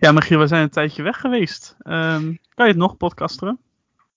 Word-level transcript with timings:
Ja, 0.00 0.12
Michiel, 0.12 0.38
we 0.38 0.46
zijn 0.46 0.62
een 0.62 0.70
tijdje 0.70 1.02
weg 1.02 1.20
geweest. 1.20 1.76
Ehm, 1.78 2.34
kan 2.54 2.66
je 2.66 2.72
het 2.72 2.76
nog 2.76 2.96
podcasteren? 2.96 3.60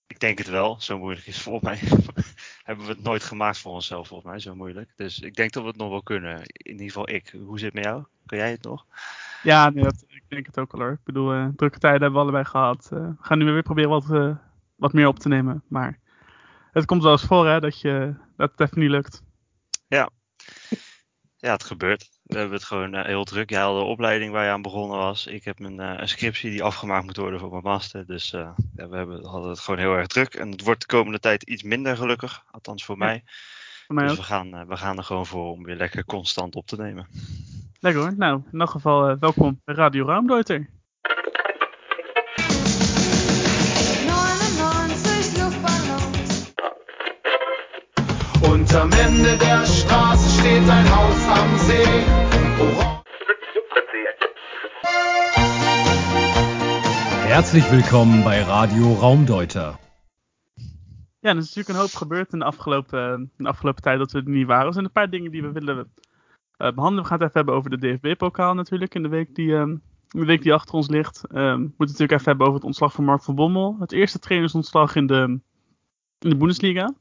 Ik 0.06 0.20
denk 0.20 0.38
het 0.38 0.48
wel. 0.48 0.80
Zo 0.80 0.98
moeilijk 0.98 1.26
is 1.26 1.42
volgens 1.42 1.64
mij. 1.64 1.78
hebben 2.64 2.86
we 2.86 2.92
het 2.92 3.02
nooit 3.02 3.24
gemaakt 3.24 3.58
voor 3.58 3.72
onszelf, 3.72 4.08
volgens 4.08 4.30
mij. 4.30 4.38
Zo 4.38 4.54
moeilijk. 4.54 4.92
Dus 4.96 5.20
ik 5.20 5.34
denk 5.34 5.52
dat 5.52 5.62
we 5.62 5.68
het 5.68 5.78
nog 5.78 5.88
wel 5.88 6.02
kunnen. 6.02 6.42
In 6.42 6.72
ieder 6.72 6.86
geval 6.86 7.08
ik. 7.08 7.34
Hoe 7.44 7.58
zit 7.58 7.66
het 7.66 7.74
met 7.74 7.84
jou? 7.84 8.04
Kan 8.26 8.38
jij 8.38 8.50
het 8.50 8.62
nog? 8.62 8.86
Ja, 9.42 9.70
nee, 9.70 9.84
dat, 9.84 10.04
ik 10.06 10.22
denk 10.28 10.46
het 10.46 10.58
ook 10.58 10.72
al 10.72 10.78
hoor. 10.78 10.92
Ik 10.92 11.04
bedoel, 11.04 11.32
eh, 11.32 11.48
drukke 11.56 11.78
tijden 11.78 12.00
hebben 12.00 12.18
we 12.18 12.24
allebei 12.24 12.44
gehad. 12.44 12.88
Eh, 12.92 12.98
we 12.98 13.14
gaan 13.20 13.38
nu 13.38 13.44
weer 13.44 13.62
proberen 13.62 13.90
wat, 13.90 14.10
eh, 14.10 14.36
wat 14.76 14.92
meer 14.92 15.06
op 15.06 15.18
te 15.18 15.28
nemen. 15.28 15.62
Maar 15.68 15.98
het 16.72 16.84
komt 16.84 17.02
wel 17.02 17.12
eens 17.12 17.24
voor 17.24 17.48
hè, 17.48 17.60
dat, 17.60 17.80
je, 17.80 18.14
dat 18.36 18.50
het 18.50 18.60
even 18.60 18.80
niet 18.80 18.90
lukt. 18.90 19.22
Ja. 19.86 20.10
Ja, 21.36 21.52
het 21.52 21.64
gebeurt. 21.64 22.13
We 22.24 22.38
hebben 22.38 22.56
het 22.56 22.66
gewoon 22.66 22.94
heel 22.96 23.24
druk. 23.24 23.50
Jij 23.50 23.60
had 23.60 23.78
de 23.78 23.84
opleiding 23.84 24.32
waar 24.32 24.44
je 24.44 24.50
aan 24.50 24.62
begonnen 24.62 24.98
was. 24.98 25.26
Ik 25.26 25.44
heb 25.44 25.60
een, 25.60 25.78
een 25.78 26.08
scriptie 26.08 26.50
die 26.50 26.62
afgemaakt 26.62 27.04
moet 27.04 27.16
worden 27.16 27.40
voor 27.40 27.50
mijn 27.50 27.62
master. 27.62 28.06
Dus 28.06 28.30
ja, 28.30 28.54
we 28.74 28.96
hebben, 28.96 29.24
hadden 29.24 29.50
het 29.50 29.60
gewoon 29.60 29.80
heel 29.80 29.94
erg 29.94 30.06
druk. 30.06 30.34
En 30.34 30.50
het 30.50 30.62
wordt 30.62 30.80
de 30.80 30.86
komende 30.86 31.18
tijd 31.20 31.42
iets 31.42 31.62
minder 31.62 31.96
gelukkig. 31.96 32.44
Althans 32.50 32.84
voor 32.84 32.98
mij. 32.98 33.22
Voor 33.86 33.94
mij 33.94 34.04
dus 34.04 34.12
ook. 34.12 34.18
we 34.18 34.24
gaan, 34.24 34.66
we 34.66 34.76
gaan 34.76 34.96
er 34.96 35.04
gewoon 35.04 35.26
voor 35.26 35.50
om 35.50 35.62
weer 35.62 35.76
lekker 35.76 36.04
constant 36.04 36.54
op 36.54 36.66
te 36.66 36.76
nemen. 36.76 37.06
Lekker 37.80 38.02
hoor. 38.02 38.14
Nou, 38.16 38.42
in 38.52 38.60
elk 38.60 38.70
geval 38.70 39.10
uh, 39.10 39.16
welkom 39.20 39.60
bij 39.64 39.74
Radio 39.74 40.06
Raumdeuter. 40.06 40.68
Und 48.74 48.80
am 48.80 48.90
Ende 48.90 49.36
der 49.38 49.64
Straße 49.64 50.40
steht 50.40 50.68
ein 50.68 50.96
Haus 50.96 51.28
am 51.28 51.58
See. 51.58 51.84
Orange 52.60 53.04
Herzlich 57.28 57.70
willkommen 57.70 58.24
bei 58.24 58.42
Radio 58.42 58.94
Raumdeuter. 58.94 59.78
Ja, 61.20 61.30
er 61.30 61.36
is 61.36 61.54
natuurlijk 61.54 61.68
een 61.68 61.74
hoop 61.74 61.94
gebeurd 61.94 62.32
in 62.32 62.38
de 62.38 62.44
afgelopen, 62.44 63.14
in 63.36 63.44
de 63.44 63.48
afgelopen 63.48 63.82
tijd 63.82 63.98
dat 63.98 64.12
we 64.12 64.18
er 64.18 64.28
niet 64.28 64.46
waren. 64.46 64.66
Er 64.66 64.72
zijn 64.72 64.84
een 64.84 64.92
paar 64.92 65.10
dingen 65.10 65.30
die 65.30 65.42
we 65.42 65.52
willen 65.52 65.76
uh, 65.76 65.84
behandelen. 66.56 67.02
We 67.02 67.08
gaan 67.08 67.18
het 67.18 67.28
even 67.28 67.36
hebben 67.36 67.54
over 67.54 67.70
de 67.70 67.78
DFB-pokaal 67.78 68.54
natuurlijk 68.54 68.94
in 68.94 69.02
de 69.02 69.08
week 69.08 69.34
die, 69.34 69.52
um, 69.52 69.82
in 70.10 70.20
de 70.20 70.26
week 70.26 70.42
die 70.42 70.54
achter 70.54 70.74
ons 70.74 70.88
ligt. 70.88 71.24
Um, 71.30 71.38
we 71.38 71.58
moeten 71.58 71.76
het 71.76 71.78
natuurlijk 71.78 72.12
even 72.12 72.24
hebben 72.24 72.46
over 72.46 72.58
het 72.58 72.68
ontslag 72.68 72.92
van 72.92 73.04
Mark 73.04 73.22
van 73.22 73.34
Bommel. 73.34 73.76
Het 73.80 73.92
eerste 73.92 74.18
trainersontslag 74.18 74.96
in 74.96 75.06
de, 75.06 75.40
in 76.18 76.30
de 76.30 76.36
Bundesliga. 76.36 76.94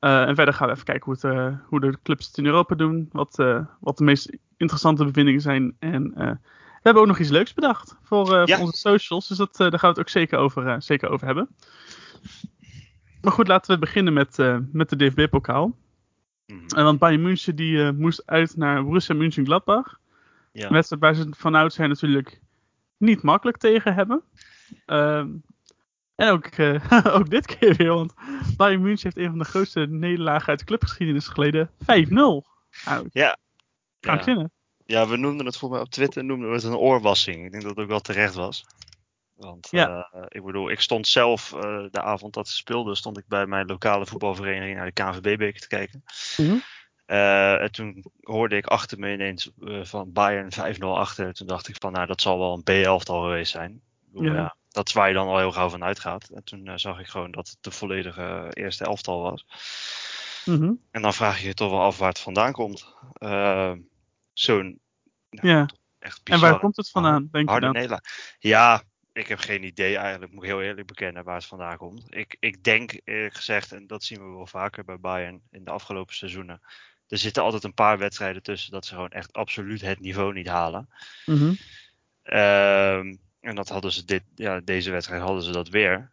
Uh, 0.00 0.28
en 0.28 0.34
verder 0.34 0.54
gaan 0.54 0.66
we 0.66 0.72
even 0.72 0.84
kijken 0.84 1.04
hoe, 1.04 1.14
het, 1.14 1.24
uh, 1.24 1.58
hoe 1.68 1.80
de 1.80 1.98
clubs 2.02 2.26
het 2.26 2.38
in 2.38 2.46
Europa 2.46 2.74
doen. 2.74 3.08
Wat, 3.12 3.36
wat 3.80 3.98
de 3.98 4.04
meest 4.04 4.36
interessante 4.56 5.04
bevindingen 5.04 5.40
zijn. 5.40 5.76
En 5.78 6.02
we 6.14 6.82
hebben 6.82 7.02
ook 7.02 7.08
nog 7.08 7.18
iets 7.18 7.30
leuks 7.30 7.54
bedacht 7.54 7.96
voor, 8.02 8.34
ja. 8.34 8.56
voor 8.56 8.64
onze 8.64 8.78
socials. 8.78 9.28
Dus 9.28 9.36
dat, 9.36 9.56
daar 9.56 9.70
gaan 9.70 9.80
we 9.80 9.86
het 9.86 9.98
ook 9.98 10.08
zeker 10.08 10.38
over, 10.38 10.82
zeker 10.82 11.08
over 11.08 11.26
hebben. 11.26 11.48
Maar 13.20 13.32
goed, 13.32 13.48
laten 13.48 13.74
we 13.74 13.80
beginnen 13.80 14.12
met, 14.12 14.36
met 14.72 14.88
de 14.88 14.96
DFB-pokaal. 14.96 15.66
Mm 15.66 15.74
-hmm. 16.46 16.84
Want 16.84 16.98
Bayern 16.98 17.22
München 17.22 17.56
die 17.56 17.92
moest 17.92 18.22
uit 18.26 18.56
naar 18.56 18.84
Borussia 18.84 19.14
Mönchengladbach. 19.14 19.98
Ja. 20.52 20.66
Een 20.66 20.72
wedstrijd 20.72 21.02
waar 21.02 21.14
ze 21.14 21.26
vanuit 21.30 21.72
zijn 21.72 21.88
natuurlijk 21.88 22.40
niet 22.96 23.22
makkelijk 23.22 23.56
tegen 23.56 23.94
hebben. 23.94 24.22
En 26.16 26.28
ook, 26.28 26.56
uh, 26.56 26.90
ook 27.16 27.30
dit 27.30 27.46
keer 27.46 27.74
weer, 27.74 27.94
want 27.94 28.14
Bayern 28.56 28.82
München 28.82 29.02
heeft 29.02 29.26
een 29.26 29.30
van 29.30 29.38
de 29.38 29.44
grootste 29.44 29.86
nederlagen 29.86 30.48
uit 30.48 30.58
de 30.58 30.64
clubgeschiedenis 30.64 31.28
geleden. 31.28 31.70
5-0. 31.70 31.76
Nou, 31.84 32.42
ja. 33.10 33.36
Krankzinnig. 34.00 34.48
Ja. 34.84 35.00
ja, 35.00 35.08
we 35.08 35.16
noemden 35.16 35.46
het 35.46 35.56
volgens 35.56 35.80
mij 35.80 35.88
op 35.88 35.94
Twitter 35.94 36.24
noemden 36.24 36.48
we 36.48 36.54
het 36.54 36.64
een 36.64 36.76
oorwassing. 36.76 37.44
Ik 37.44 37.50
denk 37.50 37.62
dat 37.62 37.70
het 37.70 37.80
ook 37.80 37.90
wel 37.90 38.00
terecht 38.00 38.34
was. 38.34 38.64
Want 39.34 39.68
ja. 39.70 40.10
uh, 40.14 40.22
ik 40.28 40.44
bedoel, 40.44 40.70
ik 40.70 40.80
stond 40.80 41.08
zelf 41.08 41.52
uh, 41.54 41.60
de 41.90 42.02
avond 42.02 42.34
dat 42.34 42.48
ze 42.48 42.56
speelden, 42.56 42.96
stond 42.96 43.18
ik 43.18 43.26
bij 43.26 43.46
mijn 43.46 43.66
lokale 43.66 44.06
voetbalvereniging 44.06 44.76
naar 44.76 44.86
de 44.86 44.92
KNVB-beker 44.92 45.60
te 45.60 45.68
kijken. 45.68 46.04
Mm 46.36 46.46
-hmm. 46.46 46.62
uh, 47.06 47.62
en 47.62 47.72
toen 47.72 48.04
hoorde 48.20 48.56
ik 48.56 48.66
achter 48.66 48.98
me 48.98 49.12
ineens 49.12 49.50
van 49.82 50.12
Bayern 50.12 50.76
5-0 50.76 50.78
achter. 50.78 51.34
Toen 51.34 51.46
dacht 51.46 51.68
ik 51.68 51.76
van, 51.78 51.92
nou 51.92 52.06
dat 52.06 52.20
zal 52.20 52.38
wel 52.38 52.52
een 52.52 52.62
B-elftal 52.62 53.22
geweest 53.22 53.50
zijn. 53.50 53.80
Bedoel, 54.12 54.32
Ja. 54.32 54.34
ja, 54.34 54.56
dat 54.76 54.86
is 54.86 54.92
waar 54.92 55.08
je 55.08 55.14
dan 55.14 55.28
al 55.28 55.38
heel 55.38 55.52
gauw 55.52 55.68
van 55.68 55.84
uitgaat. 55.84 56.28
En 56.28 56.44
toen 56.44 56.78
zag 56.78 57.00
ik 57.00 57.06
gewoon 57.06 57.30
dat 57.30 57.48
het 57.48 57.58
de 57.60 57.70
volledige 57.70 58.46
eerste 58.50 58.84
elftal 58.84 59.20
was. 59.22 59.46
Mm 60.44 60.58
-hmm. 60.58 60.80
En 60.90 61.02
dan 61.02 61.14
vraag 61.14 61.40
je 61.40 61.46
je 61.46 61.54
toch 61.54 61.70
wel 61.70 61.80
af 61.80 61.98
waar 61.98 62.08
het 62.08 62.18
vandaan 62.18 62.52
komt. 62.52 62.94
Zo'n 64.32 64.80
nou, 65.30 65.48
ja. 65.48 65.68
echt 65.98 66.20
En 66.24 66.40
waar 66.40 66.58
komt 66.58 66.76
het 66.76 66.90
vandaan, 66.90 67.28
denk 67.30 67.44
je 67.44 67.50
harde 67.50 67.66
dan? 67.66 67.74
nederlaag. 67.74 68.00
Ja, 68.38 68.82
ik 69.12 69.28
heb 69.28 69.38
geen 69.38 69.62
idee 69.62 69.96
eigenlijk, 69.96 70.32
moet 70.32 70.42
ik 70.42 70.48
heel 70.48 70.62
eerlijk 70.62 70.86
bekennen 70.86 71.24
waar 71.24 71.34
het 71.34 71.46
vandaan 71.46 71.76
komt. 71.76 72.04
Ik, 72.08 72.36
ik 72.40 72.62
denk 72.64 73.00
eerlijk 73.04 73.34
gezegd, 73.34 73.72
en 73.72 73.86
dat 73.86 74.04
zien 74.04 74.18
we 74.18 74.36
wel 74.36 74.46
vaker 74.46 74.84
bij 74.84 74.98
Bayern 74.98 75.42
in 75.50 75.64
de 75.64 75.70
afgelopen 75.70 76.14
seizoenen. 76.14 76.60
Er 77.08 77.18
zitten 77.18 77.42
altijd 77.42 77.64
een 77.64 77.74
paar 77.74 77.98
wedstrijden 77.98 78.42
tussen 78.42 78.72
dat 78.72 78.86
ze 78.86 78.94
gewoon 78.94 79.10
echt 79.10 79.32
absoluut 79.32 79.80
het 79.80 80.00
niveau 80.00 80.32
niet 80.32 80.48
halen. 80.48 80.88
Mm 81.26 81.36
-hmm. 81.36 81.56
um, 82.38 83.24
en 83.46 83.54
dat 83.54 83.68
hadden 83.68 83.92
ze 83.92 84.04
dit, 84.04 84.22
ja, 84.34 84.60
deze 84.60 84.90
wedstrijd 84.90 85.22
hadden 85.22 85.42
ze 85.42 85.52
dat 85.52 85.68
weer. 85.68 86.12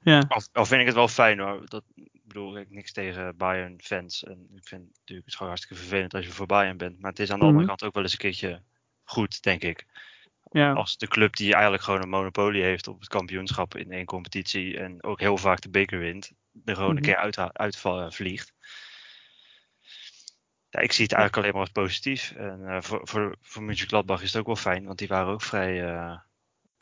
Ja. 0.00 0.24
Al, 0.28 0.42
al 0.52 0.66
vind 0.66 0.80
ik 0.80 0.86
het 0.86 0.94
wel 0.96 1.08
fijn 1.08 1.38
hoor. 1.38 1.68
Dat 1.68 1.84
ik 1.94 2.20
bedoel 2.22 2.58
ik 2.58 2.70
niks 2.70 2.92
tegen 2.92 3.36
Bayern 3.36 3.80
fans. 3.82 4.24
En 4.24 4.48
ik 4.54 4.66
vind 4.68 4.82
natuurlijk 4.82 5.26
het 5.26 5.34
gewoon 5.34 5.48
hartstikke 5.52 5.82
vervelend 5.82 6.14
als 6.14 6.24
je 6.26 6.32
voor 6.32 6.46
Bayern 6.46 6.76
bent. 6.76 7.00
Maar 7.00 7.10
het 7.10 7.20
is 7.20 7.30
aan 7.30 7.38
de 7.38 7.44
Mhm. 7.44 7.50
andere 7.52 7.68
kant 7.68 7.84
ook 7.84 7.94
wel 7.94 8.02
eens 8.02 8.12
een 8.12 8.18
keertje 8.18 8.62
goed, 9.04 9.42
denk 9.42 9.62
ik 9.62 9.86
Ja. 10.50 10.72
als 10.72 10.96
de 10.96 11.08
club 11.08 11.36
die 11.36 11.52
eigenlijk 11.52 11.82
gewoon 11.82 12.02
een 12.02 12.08
monopolie 12.08 12.62
heeft 12.62 12.86
op 12.88 13.00
het 13.00 13.08
kampioenschap 13.08 13.76
in 13.76 13.92
één 13.92 14.04
competitie 14.04 14.78
en 14.78 15.02
ook 15.02 15.20
heel 15.20 15.36
vaak 15.36 15.60
de 15.60 15.70
beker 15.70 15.98
wint, 15.98 16.30
er 16.64 16.74
gewoon 16.74 16.88
Mhm. 16.94 16.96
een 16.96 17.02
keer 17.02 17.16
uit, 17.16 17.38
uitvliegt. 17.38 18.52
Ja, 20.68 20.80
ik 20.80 20.92
zie 20.92 21.04
het 21.04 21.12
eigenlijk 21.12 21.36
alleen 21.36 21.50
maar 21.50 21.60
als 21.60 21.84
positief. 21.84 22.30
En 22.32 22.60
uh, 22.60 22.80
voor, 22.80 23.00
voor, 23.02 23.36
voor 23.42 23.62
Mönchengladbach 23.62 24.22
is 24.22 24.32
het 24.32 24.40
ook 24.40 24.46
wel 24.46 24.56
fijn, 24.56 24.84
want 24.84 24.98
die 24.98 25.08
waren 25.08 25.32
ook 25.32 25.42
vrij, 25.42 25.84
uh, 25.92 26.18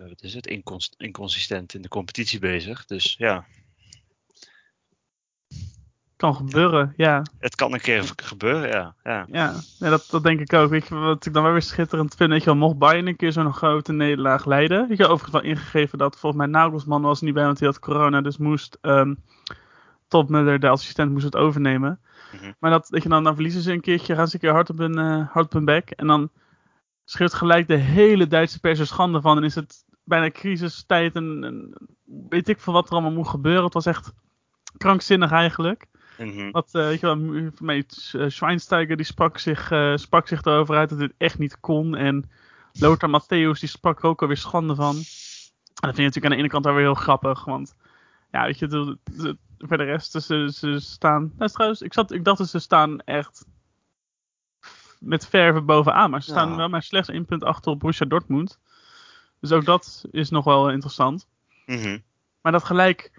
wat 0.06 0.22
is 0.22 0.34
het, 0.34 0.46
incons 0.46 0.92
inconsistent 0.96 1.74
in 1.74 1.82
de 1.82 1.88
competitie 1.88 2.38
bezig. 2.38 2.84
Dus 2.84 3.14
ja, 3.18 3.46
Kan 6.18 6.34
gebeuren, 6.34 6.92
ja. 6.96 7.22
het 7.38 7.54
kan 7.54 7.72
een 7.72 7.80
keer 7.80 8.12
gebeuren, 8.16 8.68
ja. 8.68 8.94
ja. 9.02 9.26
Ja, 9.30 9.54
ja 9.78 9.90
dat, 9.90 10.06
dat 10.10 10.22
denk 10.22 10.40
ik 10.40 10.52
ook. 10.52 10.70
Weet 10.70 10.88
je, 10.88 10.94
wat 10.94 11.26
ik 11.26 11.32
dan 11.32 11.42
wel 11.42 11.52
weer 11.52 11.62
schitterend 11.62 12.14
vind, 12.14 12.30
weet 12.30 12.40
je 12.40 12.44
wel, 12.44 12.56
mocht 12.56 12.78
Bayern 12.78 13.06
een 13.06 13.16
keer 13.16 13.32
zo'n 13.32 13.52
grote 13.52 13.92
nederlaag 13.92 14.44
leiden. 14.44 14.88
Weet 14.88 14.96
je, 14.96 15.06
overigens 15.06 15.32
wel 15.32 15.50
ingegeven 15.50 15.98
dat 15.98 16.18
volgens 16.18 16.42
mij 16.42 16.50
Nagelsman 16.50 17.02
was 17.02 17.18
er 17.18 17.24
niet 17.24 17.34
bij, 17.34 17.44
want 17.44 17.58
hij 17.58 17.68
had 17.68 17.78
corona, 17.78 18.20
dus 18.20 18.38
moest 18.38 18.78
um, 18.82 19.22
de 20.08 20.68
assistent, 20.68 21.10
moest 21.10 21.24
het 21.24 21.36
overnemen. 21.36 22.00
Mm 22.32 22.38
-hmm. 22.38 22.54
Maar 22.58 22.70
dat, 22.70 22.88
weet 22.88 23.02
je, 23.02 23.08
dan, 23.08 23.24
dan 23.24 23.34
verliezen 23.34 23.62
ze 23.62 23.72
een 23.72 23.80
keertje, 23.80 24.14
gaan 24.14 24.28
ze 24.28 24.34
een 24.34 24.40
keer 24.40 24.52
hard 24.52 24.70
op 24.70 24.78
hun, 24.78 24.98
uh, 24.98 25.28
hard 25.30 25.46
op 25.46 25.52
hun 25.52 25.64
bek. 25.64 25.90
En 25.90 26.06
dan 26.06 26.30
schreeuwt 27.10 27.34
gelijk 27.34 27.68
de 27.68 27.76
hele 27.76 28.26
Duitse 28.26 28.60
pers 28.60 28.78
er 28.78 28.86
schande 28.86 29.20
van. 29.20 29.36
En 29.36 29.44
is 29.44 29.54
het 29.54 29.84
bijna 30.04 30.30
crisistijd 30.30 31.14
en, 31.14 31.44
en 31.44 31.88
weet 32.28 32.48
ik 32.48 32.60
veel 32.60 32.72
wat 32.72 32.86
er 32.86 32.92
allemaal 32.92 33.12
moet 33.12 33.28
gebeuren. 33.28 33.64
Het 33.64 33.74
was 33.74 33.86
echt 33.86 34.12
krankzinnig 34.76 35.30
eigenlijk. 35.30 35.86
Mm 36.18 36.30
-hmm. 36.30 36.52
Dat, 36.52 36.68
uh, 36.72 36.82
weet 36.82 37.00
je 37.00 37.06
wel, 37.06 37.50
voor 37.54 37.66
mij, 37.66 37.84
uh, 38.12 38.28
Schweinsteiger 38.28 38.96
die 38.96 39.06
sprak 39.06 39.38
zich, 39.38 39.70
uh, 39.70 39.96
sprak 39.96 40.28
zich 40.28 40.42
erover 40.42 40.76
uit 40.76 40.88
dat 40.88 40.98
dit 40.98 41.14
echt 41.18 41.38
niet 41.38 41.60
kon. 41.60 41.96
En 41.96 42.30
Lothar 42.72 43.20
Matthäus 43.20 43.60
die 43.60 43.68
sprak 43.68 43.98
er 44.02 44.08
ook 44.08 44.22
alweer 44.22 44.36
schande 44.36 44.74
van. 44.74 44.94
En 44.94 45.02
dat 45.88 45.94
vind 45.94 45.96
je 45.96 46.02
natuurlijk 46.02 46.24
aan 46.24 46.30
de 46.30 46.36
ene 46.36 46.48
kant 46.48 46.64
wel 46.64 46.74
weer 46.74 46.82
heel 46.82 46.94
grappig. 46.94 47.44
Want 47.44 47.74
ja, 48.30 48.44
weet 48.44 48.58
je, 48.58 48.66
de, 48.66 48.98
de, 49.04 49.36
voor 49.58 49.76
de 49.76 49.84
rest, 49.84 50.12
ze, 50.12 50.50
ze 50.52 50.80
staan... 50.80 51.32
Nou, 51.38 51.50
trouwens, 51.50 51.82
ik, 51.82 51.92
zat, 51.92 52.12
ik 52.12 52.24
dacht 52.24 52.38
dat 52.38 52.48
ze 52.48 52.58
staan 52.58 53.00
echt 53.00 53.46
met 54.98 55.26
verven 55.26 55.64
bovenaan. 55.66 56.10
Maar 56.10 56.22
ze 56.22 56.30
staan 56.30 56.50
Ja. 56.50 56.56
wel 56.56 56.68
maar 56.68 56.82
slechts 56.82 57.08
één 57.08 57.24
punt 57.24 57.44
achter 57.44 57.72
op 57.72 57.78
Borussia 57.78 58.06
Dortmund. 58.06 58.58
Dus 59.40 59.52
ook 59.52 59.64
dat 59.64 60.04
is 60.10 60.30
nog 60.30 60.44
wel 60.44 60.70
interessant. 60.70 61.26
Mm 61.66 61.76
-hmm. 61.76 62.02
Maar 62.40 62.52
dat 62.52 62.64
gelijk, 62.64 63.12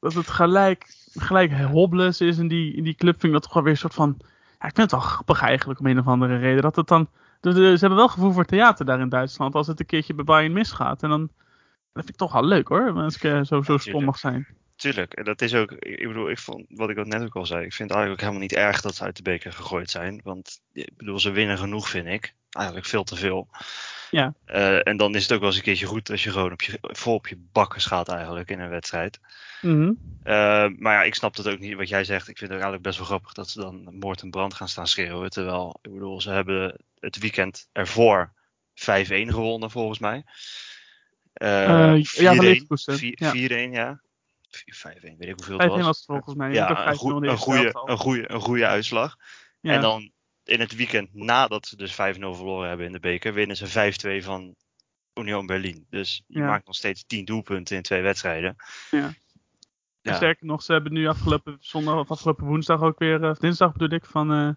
dat 0.00 0.12
het 0.14 0.28
gelijk, 0.28 0.94
gelijk 1.12 1.52
hobbelen 1.52 2.06
is 2.06 2.20
in 2.20 2.48
die, 2.48 2.74
in 2.74 2.82
die 2.84 2.94
club, 2.94 3.12
vind 3.20 3.24
ik 3.24 3.32
dat 3.32 3.42
toch 3.42 3.52
wel 3.52 3.62
weer 3.62 3.72
een 3.72 3.78
soort 3.78 3.94
van. 3.94 4.16
Ja, 4.58 4.66
ik 4.66 4.74
vind 4.74 4.90
het 4.90 4.90
wel 4.90 5.10
grappig 5.10 5.42
eigenlijk 5.42 5.80
om 5.80 5.86
een 5.86 5.98
of 5.98 6.06
andere 6.06 6.38
reden. 6.38 6.62
Dat 6.62 6.76
het 6.76 6.88
dan. 6.88 7.08
Ze 7.40 7.76
hebben 7.80 7.94
wel 7.96 8.08
gevoel 8.08 8.32
voor 8.32 8.44
theater 8.44 8.86
daar 8.86 9.00
in 9.00 9.08
Duitsland. 9.08 9.54
Als 9.54 9.66
het 9.66 9.80
een 9.80 9.86
keertje 9.86 10.14
bij 10.14 10.24
Bayern 10.24 10.52
misgaat. 10.52 11.02
En 11.02 11.08
dan. 11.08 11.20
Dat 11.20 12.04
vind 12.04 12.08
ik 12.08 12.16
toch 12.16 12.32
wel 12.32 12.44
leuk 12.44 12.68
hoor. 12.68 12.92
Als 12.92 13.16
ik 13.16 13.22
eh, 13.22 13.40
zo, 13.42 13.62
zo 13.62 13.78
stom 13.78 14.04
mag 14.04 14.18
zijn. 14.18 14.46
Tuurlijk, 14.76 15.14
en 15.14 15.24
dat 15.24 15.42
is 15.42 15.54
ook, 15.54 15.72
ik 15.72 16.06
bedoel, 16.06 16.30
ik 16.30 16.38
vond, 16.38 16.64
wat 16.68 16.90
ik 16.90 16.98
ook 16.98 17.06
net 17.06 17.22
ook 17.22 17.36
al 17.36 17.46
zei, 17.46 17.64
ik 17.64 17.72
vind 17.72 17.88
het 17.88 17.98
eigenlijk 17.98 18.10
ook 18.10 18.28
helemaal 18.28 18.40
niet 18.48 18.58
erg 18.58 18.80
dat 18.80 18.94
ze 18.94 19.02
uit 19.04 19.16
de 19.16 19.22
beker 19.22 19.52
gegooid 19.52 19.90
zijn. 19.90 20.20
Want, 20.24 20.60
ik 20.72 20.96
bedoel, 20.96 21.18
ze 21.18 21.30
winnen 21.30 21.58
genoeg, 21.58 21.88
vind 21.88 22.06
ik. 22.06 22.34
Eigenlijk 22.50 22.86
veel 22.86 23.04
te 23.04 23.16
veel. 23.16 23.48
Ja. 24.10 24.34
Uh, 24.46 24.86
en 24.86 24.96
dan 24.96 25.14
is 25.14 25.22
het 25.22 25.32
ook 25.32 25.38
wel 25.38 25.48
eens 25.48 25.56
een 25.56 25.62
keertje 25.64 25.86
goed 25.86 26.10
als 26.10 26.24
je 26.24 26.30
gewoon 26.30 26.52
op 26.52 26.62
je, 26.62 26.78
vol 26.80 27.14
op 27.14 27.26
je 27.26 27.36
bakken 27.52 27.80
gaat 27.80 28.08
eigenlijk 28.08 28.50
in 28.50 28.60
een 28.60 28.68
wedstrijd. 28.68 29.20
Mhm. 29.60 29.82
Uh, 29.82 29.94
maar 30.78 30.92
ja, 30.92 31.02
ik 31.02 31.14
snap 31.14 31.36
het 31.36 31.48
ook 31.48 31.58
niet 31.58 31.74
wat 31.74 31.88
jij 31.88 32.04
zegt. 32.04 32.28
Ik 32.28 32.38
vind 32.38 32.40
het 32.50 32.60
eigenlijk 32.60 32.82
best 32.82 32.98
wel 32.98 33.06
grappig 33.06 33.32
dat 33.32 33.50
ze 33.50 33.60
dan 33.60 33.94
moord 33.98 34.22
en 34.22 34.30
brand 34.30 34.54
gaan 34.54 34.68
staan 34.68 34.86
schreeuwen. 34.86 35.30
Terwijl, 35.30 35.78
ik 35.82 35.92
bedoel, 35.92 36.20
ze 36.20 36.30
hebben 36.30 36.76
het 37.00 37.18
weekend 37.18 37.68
ervoor 37.72 38.32
5-1 38.74 39.32
gewonnen 39.32 39.70
volgens 39.70 39.98
mij. 39.98 40.24
Eh, 41.32 41.62
Eh, 41.62 42.02
ja, 42.02 42.34
van 42.34 42.44
4-1, 42.44 42.44
Leverkusen, 42.44 42.98
vier- 42.98 43.16
ja. 43.18 43.30
4-1, 43.30 43.72
ja. 43.72 44.00
5-1, 44.64 45.16
weet 45.18 45.20
ik 45.20 45.34
hoeveel 45.36 45.58
5-1 45.58 45.62
het 45.62 45.70
was. 45.70 45.84
was 45.84 45.96
het 45.96 46.06
volgens 46.06 46.34
mij. 46.34 46.52
ja, 46.52 46.70
een, 46.70 46.94
5-0 46.94 46.98
goe- 46.98 47.14
in 47.14 47.20
de 47.20 47.26
een, 47.26 47.30
eerste 47.32 47.44
goede, 47.44 47.60
helft 47.60 47.76
al. 47.76 47.88
een, 47.88 47.96
goede, 47.98 48.30
een 48.32 48.40
goede 48.40 48.66
uitslag. 48.66 49.16
Ja. 49.60 49.72
En 49.72 49.80
dan 49.80 50.10
in 50.44 50.60
het 50.60 50.76
weekend 50.76 51.14
nadat 51.14 51.66
ze 51.66 51.76
dus 51.76 51.92
5-0 51.92 51.94
verloren 52.34 52.68
hebben 52.68 52.86
in 52.86 52.92
de 52.92 53.00
beker, 53.00 53.32
winnen 53.34 53.56
ze 53.56 53.66
5-2 54.20 54.24
van 54.24 54.54
Union 55.14 55.46
Berlin. 55.46 55.86
Dus 55.90 56.22
je 56.26 56.38
Ja. 56.38 56.46
maakt 56.46 56.66
nog 56.66 56.74
steeds 56.76 57.04
10 57.06 57.24
doelpunten 57.24 57.76
in 57.76 57.82
twee 57.82 58.02
wedstrijden. 58.02 58.56
Ja. 58.90 59.12
Ja. 60.00 60.14
Sterker 60.14 60.46
nog, 60.46 60.62
ze 60.62 60.72
hebben 60.72 60.92
nu 60.92 61.06
afgelopen 61.08 61.56
zondag 61.60 61.94
of 61.98 62.10
afgelopen 62.10 62.46
woensdag 62.46 62.80
ook 62.80 62.98
weer, 62.98 63.22
eh, 63.24 63.30
of 63.30 63.38
dinsdag 63.38 63.72
bedoel 63.72 63.98
ik, 63.98 64.04
van, 64.04 64.32
eh 64.32 64.48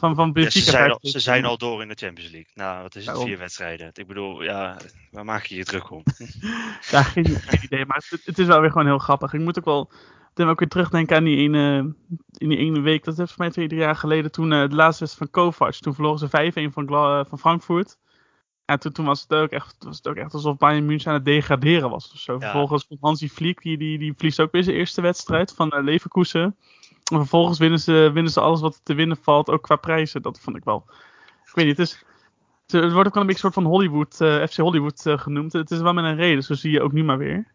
van, 0.00 0.14
van 0.14 0.30
Ja, 0.34 0.50
ze, 0.50 0.60
zijn 0.60 0.90
al, 0.90 0.98
5-2 1.06 1.10
ze 1.10 1.18
zijn 1.18 1.44
al 1.44 1.58
door 1.58 1.82
in 1.82 1.88
de 1.88 1.94
Champions 1.94 2.30
League. 2.30 2.50
Nou, 2.54 2.82
wat 2.82 2.94
is 2.94 3.06
het? 3.06 3.22
Vier 3.22 3.38
wedstrijden. 3.38 3.90
Ik 3.92 4.06
bedoel, 4.06 4.42
ja, 4.42 4.76
waar 5.10 5.24
maak 5.24 5.44
je 5.44 5.56
je 5.56 5.64
druk 5.64 5.90
om? 5.90 6.02
Ja, 6.90 7.02
geen, 7.02 7.26
geen 7.26 7.60
idee, 7.62 7.86
maar 7.86 8.04
het, 8.08 8.24
het 8.24 8.38
is 8.38 8.46
wel 8.46 8.60
weer 8.60 8.70
gewoon 8.70 8.86
heel 8.86 8.98
grappig. 8.98 9.32
Ik 9.32 9.40
moet 9.40 9.58
ook 9.58 9.64
wel 9.64 9.90
dan 10.34 10.48
ook 10.48 10.58
weer 10.58 10.68
terugdenken 10.68 11.16
aan 11.16 11.24
die 11.24 11.36
ene, 11.36 11.94
in 12.36 12.48
die 12.48 12.58
ene 12.58 12.80
week, 12.80 13.04
dat 13.04 13.18
is 13.18 13.28
voor 13.28 13.38
mij 13.38 13.50
twee, 13.50 13.68
drie 13.68 13.80
jaar 13.80 13.96
geleden, 13.96 14.30
toen 14.30 14.52
eh, 14.52 14.68
de 14.68 14.74
laatste 14.74 15.04
wedstrijd 15.04 15.30
van 15.32 15.42
Kovac, 15.42 15.74
toen 15.74 15.94
verloren 15.94 16.18
ze 16.18 16.68
5-1 16.70 16.72
van, 16.72 16.88
eh, 16.88 17.24
van 17.28 17.38
Frankfurt. 17.38 17.98
En 18.70 18.78
toen, 18.78 18.92
toen 18.92 19.04
was, 19.04 19.20
het 19.20 19.34
ook 19.34 19.50
echt, 19.50 19.76
was 19.78 19.96
het 19.96 20.08
ook 20.08 20.16
echt 20.16 20.34
alsof 20.34 20.56
Bayern 20.56 20.86
München 20.86 21.08
aan 21.08 21.16
het 21.16 21.24
degraderen 21.24 21.90
was. 21.90 22.12
of 22.12 22.18
zo. 22.18 22.32
Ja. 22.32 22.38
Vervolgens 22.38 22.86
komt 22.86 23.00
Hansi 23.00 23.28
Flick, 23.28 23.62
die, 23.62 23.78
die, 23.78 23.98
die 23.98 24.14
verliest 24.14 24.40
ook 24.40 24.52
weer 24.52 24.64
zijn 24.64 24.76
eerste 24.76 25.00
wedstrijd 25.00 25.52
van 25.52 25.70
eh, 25.70 25.82
Leverkusen. 25.82 26.56
En 27.12 27.16
vervolgens 27.16 27.58
winnen 27.58 27.78
ze, 27.78 28.10
winnen 28.14 28.32
ze 28.32 28.40
alles 28.40 28.60
wat 28.60 28.80
te 28.82 28.94
winnen 28.94 29.16
valt, 29.16 29.50
ook 29.50 29.62
qua 29.62 29.76
prijzen. 29.76 30.22
Dat 30.22 30.40
vond 30.40 30.56
ik 30.56 30.64
wel. 30.64 30.84
Ik 31.44 31.54
weet 31.54 31.66
niet, 31.66 31.76
het 31.76 31.86
is. 31.86 32.04
Het 32.66 32.92
wordt 32.92 33.08
ook 33.08 33.14
wel 33.14 33.22
een 33.22 33.28
beetje 33.28 33.46
een 33.46 33.52
soort 33.52 33.54
van 33.54 33.64
Hollywood, 33.64 34.20
eh, 34.20 34.46
FC 34.46 34.56
Hollywood 34.56 35.06
eh, 35.06 35.18
genoemd. 35.18 35.52
Het 35.52 35.70
is 35.70 35.80
wel 35.80 35.92
met 35.92 36.04
een 36.04 36.16
reden, 36.16 36.42
zo 36.42 36.54
zie 36.54 36.70
je 36.70 36.82
ook 36.82 36.92
nu 36.92 37.04
maar 37.04 37.18
weer. 37.18 37.54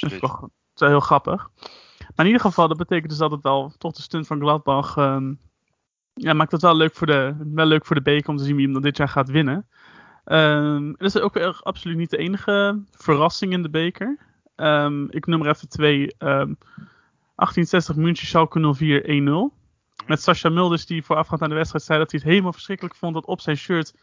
Dat 0.00 0.12
is 0.12 0.20
dat 0.20 0.50
is 0.74 0.80
wel 0.80 0.88
heel 0.88 1.00
grappig. 1.00 1.50
Maar 1.98 2.26
in 2.26 2.32
ieder 2.32 2.40
geval, 2.40 2.68
dat 2.68 2.76
betekent 2.76 3.08
dus 3.08 3.18
dat 3.18 3.30
het 3.30 3.42
wel 3.42 3.72
toch 3.78 3.92
de 3.92 4.02
stunt 4.02 4.26
van 4.26 4.40
Gladbach. 4.40 4.96
ehm, 4.96 5.32
ja, 6.14 6.32
maakt 6.32 6.52
het 6.52 6.62
wel 6.62 6.76
leuk 6.76 6.94
voor 6.94 7.06
de, 7.06 7.36
wel 7.54 7.66
leuk 7.66 7.86
voor 7.86 7.96
de 7.96 8.02
beker 8.02 8.28
om 8.30 8.36
te 8.36 8.44
zien 8.44 8.56
wie 8.56 8.64
hem 8.64 8.72
dan 8.72 8.82
dit 8.82 8.96
jaar 8.96 9.08
gaat 9.08 9.30
winnen. 9.30 9.66
Ehm 10.28 10.92
dat 10.96 11.14
is 11.14 11.20
ook 11.20 11.36
echt 11.36 11.64
absoluut 11.64 11.96
niet 11.96 12.10
de 12.10 12.16
enige 12.16 12.82
verrassing 12.90 13.52
in 13.52 13.62
de 13.62 13.70
beker. 13.70 14.18
Ehm, 14.56 15.04
ik 15.04 15.26
noem 15.26 15.42
er 15.42 15.48
even 15.48 15.68
twee. 15.68 16.14
Ehm 16.18 16.54
1860 17.34 17.96
München 17.96 18.26
Schalke 18.26 18.74
04 18.74 19.04
1-0. 19.04 19.54
Met 20.06 20.22
Sascha 20.22 20.48
Mulders 20.48 20.86
die 20.86 21.04
voorafgaand 21.04 21.42
aan 21.42 21.48
de 21.48 21.54
wedstrijd 21.54 21.84
zei 21.84 21.98
dat 21.98 22.10
hij 22.10 22.20
het 22.20 22.30
helemaal 22.30 22.52
verschrikkelijk 22.52 22.94
vond 22.94 23.14
dat 23.14 23.26
op 23.26 23.40
zijn 23.40 23.56
shirt 23.56 23.94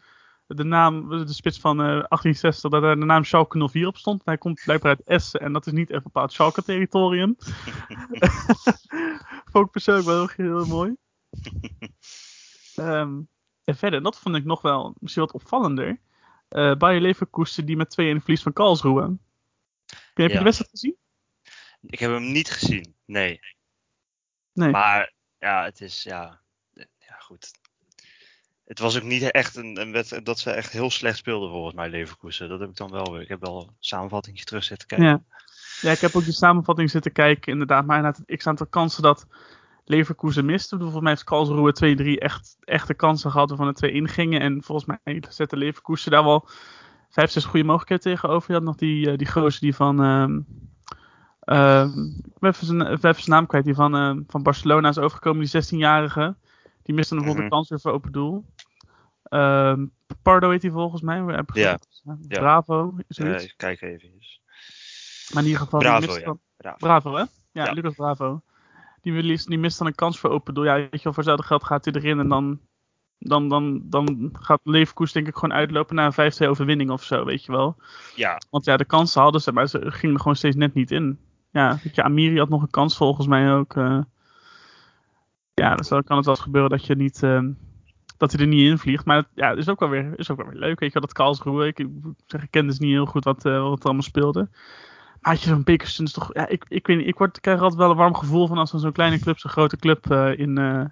de 0.46 0.64
naam, 0.64 1.08
de 1.08 1.32
spits 1.32 1.60
van 1.60 1.80
eh 1.80 1.86
1860, 1.86 2.70
dat 2.70 2.82
er 2.82 2.98
de 2.98 3.04
naam 3.04 3.24
Schalke 3.24 3.68
04 3.68 3.86
op 3.86 3.96
stond. 3.96 4.22
Hij 4.24 4.38
komt 4.38 4.60
blijkbaar 4.64 4.90
uit 4.90 5.06
Essen 5.06 5.40
en 5.40 5.52
dat 5.52 5.66
is 5.66 5.72
niet 5.72 5.90
echt 5.90 6.02
bepaald 6.02 6.32
Schalke 6.32 6.62
territorium. 6.62 7.36
vond 9.52 9.66
ik 9.66 9.70
persoonlijk 9.70 10.06
wel 10.06 10.28
heel, 10.36 10.56
heel 10.56 10.66
mooi. 10.66 10.96
En 13.64 13.76
verder, 13.76 14.02
dat 14.02 14.18
vond 14.18 14.36
ik 14.36 14.44
nog 14.44 14.62
wel 14.62 14.94
misschien 14.98 15.22
wat 15.22 15.32
opvallender. 15.32 15.98
Eh 16.48 16.74
Bayer 16.74 17.00
Leverkusen 17.00 17.66
die 17.66 17.76
met 17.76 17.90
2-1 17.90 17.94
verlies 17.96 18.42
van 18.42 18.52
Karlsruhe. 18.52 19.16
Heb 20.14 20.28
je 20.28 20.32
Ja. 20.32 20.38
de 20.38 20.44
wedstrijd 20.44 20.70
gezien? 20.70 20.96
Ik 21.80 21.98
heb 21.98 22.10
hem 22.10 22.32
niet 22.32 22.50
gezien, 22.50 22.94
nee. 23.04 23.40
Nee. 24.52 24.70
Maar 24.70 25.12
ja, 25.38 25.64
het 25.64 25.80
is, 25.80 26.02
ja, 26.02 26.40
ja 26.98 27.14
goed. 27.18 27.50
Het 28.64 28.78
was 28.78 28.96
ook 28.96 29.02
niet 29.02 29.30
echt 29.30 29.56
een, 29.56 29.80
een 29.80 29.92
wedstrijd 29.92 30.26
dat 30.26 30.38
ze 30.38 30.50
echt 30.50 30.72
heel 30.72 30.90
slecht 30.90 31.16
speelden 31.18 31.50
volgens 31.50 31.74
mij, 31.74 31.88
Leverkusen. 31.88 32.48
Dat 32.48 32.60
heb 32.60 32.68
ik 32.68 32.76
dan 32.76 32.90
wel 32.90 33.12
weer. 33.12 33.20
Ik 33.20 33.28
heb 33.28 33.40
wel 33.40 33.62
een 33.62 33.76
samenvatting 33.78 34.40
terug 34.42 34.64
zitten 34.64 34.88
kijken. 34.88 35.06
Ja. 35.06 35.22
ja, 35.80 35.90
ik 35.90 35.98
heb 36.00 36.14
ook 36.14 36.24
die 36.24 36.32
samenvatting 36.32 36.90
zitten 36.90 37.12
kijken, 37.12 37.52
inderdaad. 37.52 37.86
Maar 37.86 37.96
inderdaad, 37.96 38.22
het 38.26 38.38
x-aantal 38.38 38.66
kansen 38.66 39.02
dat 39.02 39.26
Leverkusen 39.88 40.44
miste. 40.44 40.76
Volgens 40.78 41.00
mij 41.00 41.10
heeft 41.10 41.24
Karlsruhe 41.24 41.96
2-3 42.16 42.18
echt 42.18 42.56
echte 42.60 42.94
kansen 42.94 43.30
gehad 43.30 43.48
waarvan 43.48 43.66
er 43.66 43.74
twee 43.74 43.92
ingingen. 43.92 44.40
En 44.40 44.62
volgens 44.62 44.98
mij 45.04 45.22
zette 45.28 45.56
Leverkusen 45.56 46.10
daar 46.10 46.24
wel 46.24 46.48
vijf, 47.10 47.30
zes 47.30 47.44
goede 47.44 47.64
mogelijkheden 47.66 48.04
tegenover. 48.04 48.46
Je 48.48 48.54
had 48.56 48.62
nog 48.66 48.76
die, 48.76 49.10
eh, 49.10 49.16
die 49.16 49.30
gozer 49.30 49.60
die 49.60 49.74
van... 49.74 50.02
ehm 50.02 50.40
ehm, 51.40 51.88
ik 52.24 52.38
ben 52.38 52.50
even 52.50 52.66
zijn, 52.66 52.86
even 52.86 53.00
zijn 53.14 53.14
naam 53.26 53.46
kwijt. 53.46 53.64
Die 53.64 53.74
van, 53.74 53.94
ehm, 53.96 54.22
van 54.26 54.42
Barcelona 54.42 54.88
is 54.88 54.98
overgekomen, 54.98 55.40
die 55.40 55.62
16-jarige. 55.62 56.36
Die 56.82 56.94
miste 56.94 57.14
een 57.14 57.20
bijvoorbeeld 57.22 57.34
Mhm. 57.36 57.42
de 57.44 57.48
kans 57.48 57.68
weer 57.68 57.80
voor 57.80 57.92
open 57.92 58.12
doel. 58.12 58.44
Pardo 60.22 60.50
heet 60.50 60.62
hij 60.62 60.70
volgens 60.70 61.02
mij. 61.02 61.44
Ja. 61.52 61.78
Bravo, 62.28 62.94
zoiets. 63.08 63.44
ik 63.44 63.54
kijk 63.56 63.80
even. 63.82 64.10
Maar 65.34 65.42
in 65.42 65.48
ieder 65.48 65.62
geval, 65.62 65.82
ja. 65.82 65.98
Bravo. 66.56 66.76
Bravo, 66.76 67.12
hè? 67.14 67.18
Ja, 67.20 67.28
Ja. 67.52 67.72
Lucas 67.72 67.94
Bravo. 67.94 68.42
Die, 69.06 69.14
verliest, 69.14 69.48
die 69.48 69.58
mist 69.58 69.78
dan 69.78 69.86
een 69.86 69.94
kans 69.94 70.18
voor 70.18 70.30
open 70.30 70.54
doel. 70.54 70.64
Ja, 70.64 70.74
weet 70.74 70.90
je 70.90 71.02
wel, 71.02 71.12
voor 71.12 71.16
hetzelfde 71.16 71.46
geld 71.46 71.64
gaat 71.64 71.84
hij 71.84 71.94
erin 71.94 72.18
en 72.18 72.28
dan, 72.28 72.60
dan, 73.18 73.48
dan, 73.48 73.82
dan 73.84 74.30
gaat 74.32 74.60
Leverkusen 74.62 75.14
denk 75.14 75.26
ik 75.26 75.34
gewoon 75.34 75.56
uitlopen 75.56 75.94
naar 75.94 76.14
een 76.16 76.32
5-2 76.32 76.48
overwinning 76.48 76.90
of 76.90 77.02
zo, 77.02 77.24
weet 77.24 77.44
je 77.44 77.52
wel. 77.52 77.76
Ja, 78.14 78.40
Want 78.50 78.64
ja, 78.64 78.76
de 78.76 78.84
kansen 78.84 79.22
hadden 79.22 79.40
ze, 79.40 79.52
maar 79.52 79.66
ze 79.68 79.90
gingen 79.90 80.14
er 80.14 80.20
gewoon 80.20 80.36
steeds 80.36 80.56
net 80.56 80.74
niet 80.74 80.90
in. 80.90 81.18
Ja, 81.50 81.78
weet 81.82 81.94
je, 81.94 82.02
Amiri 82.02 82.38
had 82.38 82.48
nog 82.48 82.62
een 82.62 82.70
kans 82.70 82.96
volgens 82.96 83.26
mij 83.26 83.52
ook. 83.54 83.74
eh. 83.76 83.98
ja, 85.54 85.74
dus 85.74 85.88
dan 85.88 86.02
kan 86.04 86.16
het 86.16 86.26
wel 86.26 86.34
eens 86.34 86.44
gebeuren 86.44 86.70
dat 86.70 86.86
je 86.86 86.94
niet... 86.96 87.22
ehm, 87.22 87.50
dat 88.16 88.32
hij 88.32 88.40
er 88.40 88.46
niet 88.46 88.68
in 88.70 88.78
vliegt. 88.78 89.04
Maar 89.04 89.16
het, 89.16 89.26
ja, 89.34 89.50
is 89.50 89.68
ook 89.68 89.80
wel 89.80 89.88
weer, 89.88 90.12
is 90.16 90.30
ook 90.30 90.36
wel 90.36 90.46
weer 90.46 90.58
leuk. 90.58 90.80
Weet 90.80 90.92
je 90.92 90.98
wel, 90.98 91.08
dat 91.08 91.12
Karlsruhe. 91.12 91.66
Ik, 91.66 91.78
ik 91.78 91.88
ik 92.26 92.50
ken 92.50 92.66
dus 92.66 92.78
niet 92.78 92.90
heel 92.90 93.06
goed 93.06 93.24
wat, 93.24 93.44
eh, 93.44 93.62
wat 93.62 93.78
er 93.78 93.84
allemaal 93.84 94.02
speelde. 94.02 94.48
Had 95.26 95.42
je 95.42 95.48
zo'n 95.48 96.04
is 96.04 96.12
toch... 96.12 96.30
Ja, 96.32 96.48
ik, 96.48 96.64
ik 96.68 96.86
weet 96.86 96.96
niet. 96.96 97.06
Ik, 97.06 97.18
word, 97.18 97.36
ik 97.36 97.42
krijg 97.42 97.60
altijd 97.60 97.80
wel 97.80 97.90
een 97.90 97.96
warm 97.96 98.14
gevoel 98.14 98.46
van 98.46 98.58
als 98.58 98.70
zo'n 98.70 98.92
kleine 98.92 99.18
club 99.18 99.38
zo'n 99.38 99.50
grote 99.50 99.76
club 99.76 100.10
eh, 100.10 100.38
in, 100.38 100.58
eh, 100.58 100.84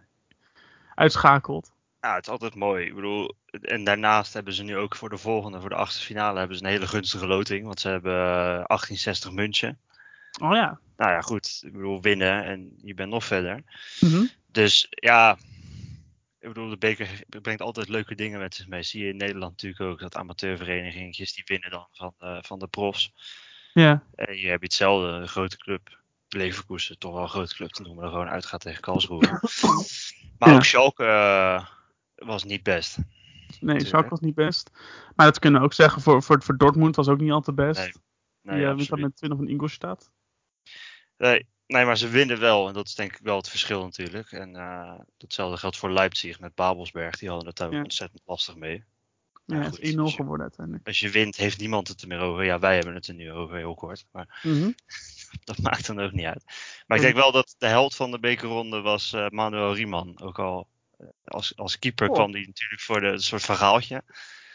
uitschakelt. 0.94 1.72
ja, 2.00 2.14
het 2.14 2.26
is 2.26 2.32
altijd 2.32 2.54
mooi. 2.54 2.86
Ik 2.86 2.94
bedoel, 2.94 3.34
en 3.60 3.84
daarnaast 3.84 4.32
hebben 4.32 4.52
ze 4.52 4.62
nu 4.62 4.76
ook 4.76 4.96
voor 4.96 5.08
de 5.08 5.18
volgende, 5.18 5.60
voor 5.60 5.68
de 5.68 5.74
achtste 5.74 6.04
finale, 6.04 6.38
hebben 6.38 6.56
ze 6.56 6.64
een 6.64 6.70
hele 6.70 6.86
gunstige 6.86 7.26
loting. 7.26 7.66
Want 7.66 7.80
ze 7.80 7.88
hebben 7.88 8.12
eh, 8.12 8.64
1860 8.66 9.32
München. 9.32 9.78
Oh 10.42 10.54
ja. 10.54 10.78
Nou 10.96 11.10
ja, 11.10 11.20
goed. 11.20 11.60
Ik 11.66 11.72
bedoel, 11.72 12.00
winnen 12.00 12.44
en 12.44 12.78
je 12.82 12.94
bent 12.94 13.10
nog 13.10 13.24
verder. 13.24 13.62
Mhm. 14.00 14.24
Dus 14.50 14.86
ja, 14.90 15.38
ik 16.38 16.48
bedoel, 16.48 16.68
de 16.68 16.78
beker 16.78 17.22
brengt 17.42 17.62
altijd 17.62 17.88
leuke 17.88 18.14
dingen 18.14 18.38
met 18.38 18.54
zich 18.54 18.68
mee. 18.68 18.82
Zie 18.82 19.02
je 19.04 19.10
in 19.10 19.16
Nederland 19.16 19.50
natuurlijk 19.50 19.82
ook 19.82 20.00
dat 20.00 20.16
amateurverenigingjes 20.16 21.32
die 21.32 21.44
winnen 21.46 21.70
dan 21.70 21.86
van 21.92 22.14
de, 22.18 22.38
van 22.42 22.58
de 22.58 22.66
profs. 22.66 23.12
Ja. 23.74 24.02
En 24.14 24.36
je 24.38 24.46
hebt 24.48 24.62
hetzelfde, 24.62 25.06
een 25.06 25.28
grote 25.28 25.56
club. 25.56 26.02
Leverkusen, 26.28 26.98
toch 26.98 27.12
wel 27.12 27.22
een 27.22 27.28
grote 27.28 27.54
club 27.54 27.70
te 27.70 27.82
noemen, 27.82 28.04
er 28.04 28.10
gewoon 28.10 28.28
uitgaat 28.28 28.60
tegen 28.60 28.80
Karlsruhe. 28.80 29.20
Maar 30.38 30.48
Ja. 30.48 30.54
ook 30.54 30.64
Schalke 30.64 31.04
eh, 31.04 31.66
was 32.14 32.44
niet 32.44 32.62
best. 32.62 32.96
Nee. 33.60 33.84
Schalke 33.84 34.08
was 34.08 34.20
niet 34.20 34.34
best. 34.34 34.70
Maar 35.16 35.26
dat 35.26 35.38
kunnen 35.38 35.60
we 35.60 35.66
ook 35.66 35.72
zeggen. 35.72 36.02
Voor, 36.02 36.22
voor, 36.22 36.42
voor 36.42 36.56
Dortmund 36.56 36.96
was 36.96 37.08
ook 37.08 37.20
niet 37.20 37.30
al 37.30 37.40
te 37.40 37.52
best. 37.52 37.78
Nee, 37.78 37.92
Nee, 38.42 38.56
wie 38.56 38.66
dat 38.66 38.78
absoluut. 38.80 39.02
met 39.04 39.16
20 39.16 39.38
van 39.38 39.48
Ingolstadt. 39.48 40.10
Nee, 41.16 41.46
nee, 41.66 41.84
maar 41.84 41.96
ze 41.96 42.08
winnen 42.08 42.40
wel. 42.40 42.68
En 42.68 42.74
dat 42.74 42.86
is 42.86 42.94
denk 42.94 43.12
ik 43.12 43.20
wel 43.22 43.36
het 43.36 43.48
verschil 43.48 43.82
natuurlijk. 43.82 44.32
En 44.32 44.56
eh, 44.56 45.00
datzelfde 45.16 45.56
geldt 45.56 45.76
voor 45.76 45.90
Leipzig 45.92 46.40
met 46.40 46.54
Babelsberg. 46.54 47.18
Die 47.18 47.28
hadden 47.28 47.46
het 47.48 47.56
daar 47.56 47.72
Ja. 47.72 47.82
ontzettend 47.82 48.22
lastig 48.24 48.56
mee. 48.56 48.84
Ja, 49.46 49.56
het 49.60 49.78
is 49.78 49.90
1-0 49.92 49.98
als 50.00 50.10
je- 50.10 50.16
geworden 50.16 50.42
uiteindelijk. 50.46 50.86
Als 50.86 50.98
je 50.98 51.10
wint, 51.10 51.36
heeft 51.36 51.58
niemand 51.58 51.88
het 51.88 52.02
er 52.02 52.08
meer 52.08 52.18
over. 52.18 52.44
Ja, 52.44 52.58
wij 52.58 52.74
hebben 52.74 52.94
het 52.94 53.06
er 53.06 53.14
nu 53.14 53.32
over, 53.32 53.56
heel 53.56 53.74
kort. 53.74 54.04
Maar 54.12 54.40
Mhm. 54.42 54.70
dat 55.44 55.58
maakt 55.58 55.86
dan 55.86 56.00
ook 56.00 56.12
niet 56.12 56.26
uit. 56.26 56.44
Maar 56.86 56.96
ik 56.96 57.02
denk 57.02 57.14
wel 57.16 57.32
dat 57.32 57.54
de 57.58 57.66
held 57.66 57.94
van 57.94 58.10
de 58.10 58.18
bekerronde 58.18 58.80
was 58.80 59.12
eh, 59.12 59.28
Manuel 59.28 59.74
Riemann. 59.74 60.20
Ook 60.22 60.38
al 60.38 60.68
eh, 60.98 61.06
als, 61.24 61.56
als 61.56 61.78
keeper 61.78 62.08
Oh. 62.08 62.14
kwam 62.14 62.32
hij 62.32 62.40
natuurlijk 62.46 62.80
voor 62.80 63.00
de 63.00 63.06
een 63.06 63.20
soort 63.22 63.42
verhaaltje. 63.42 64.02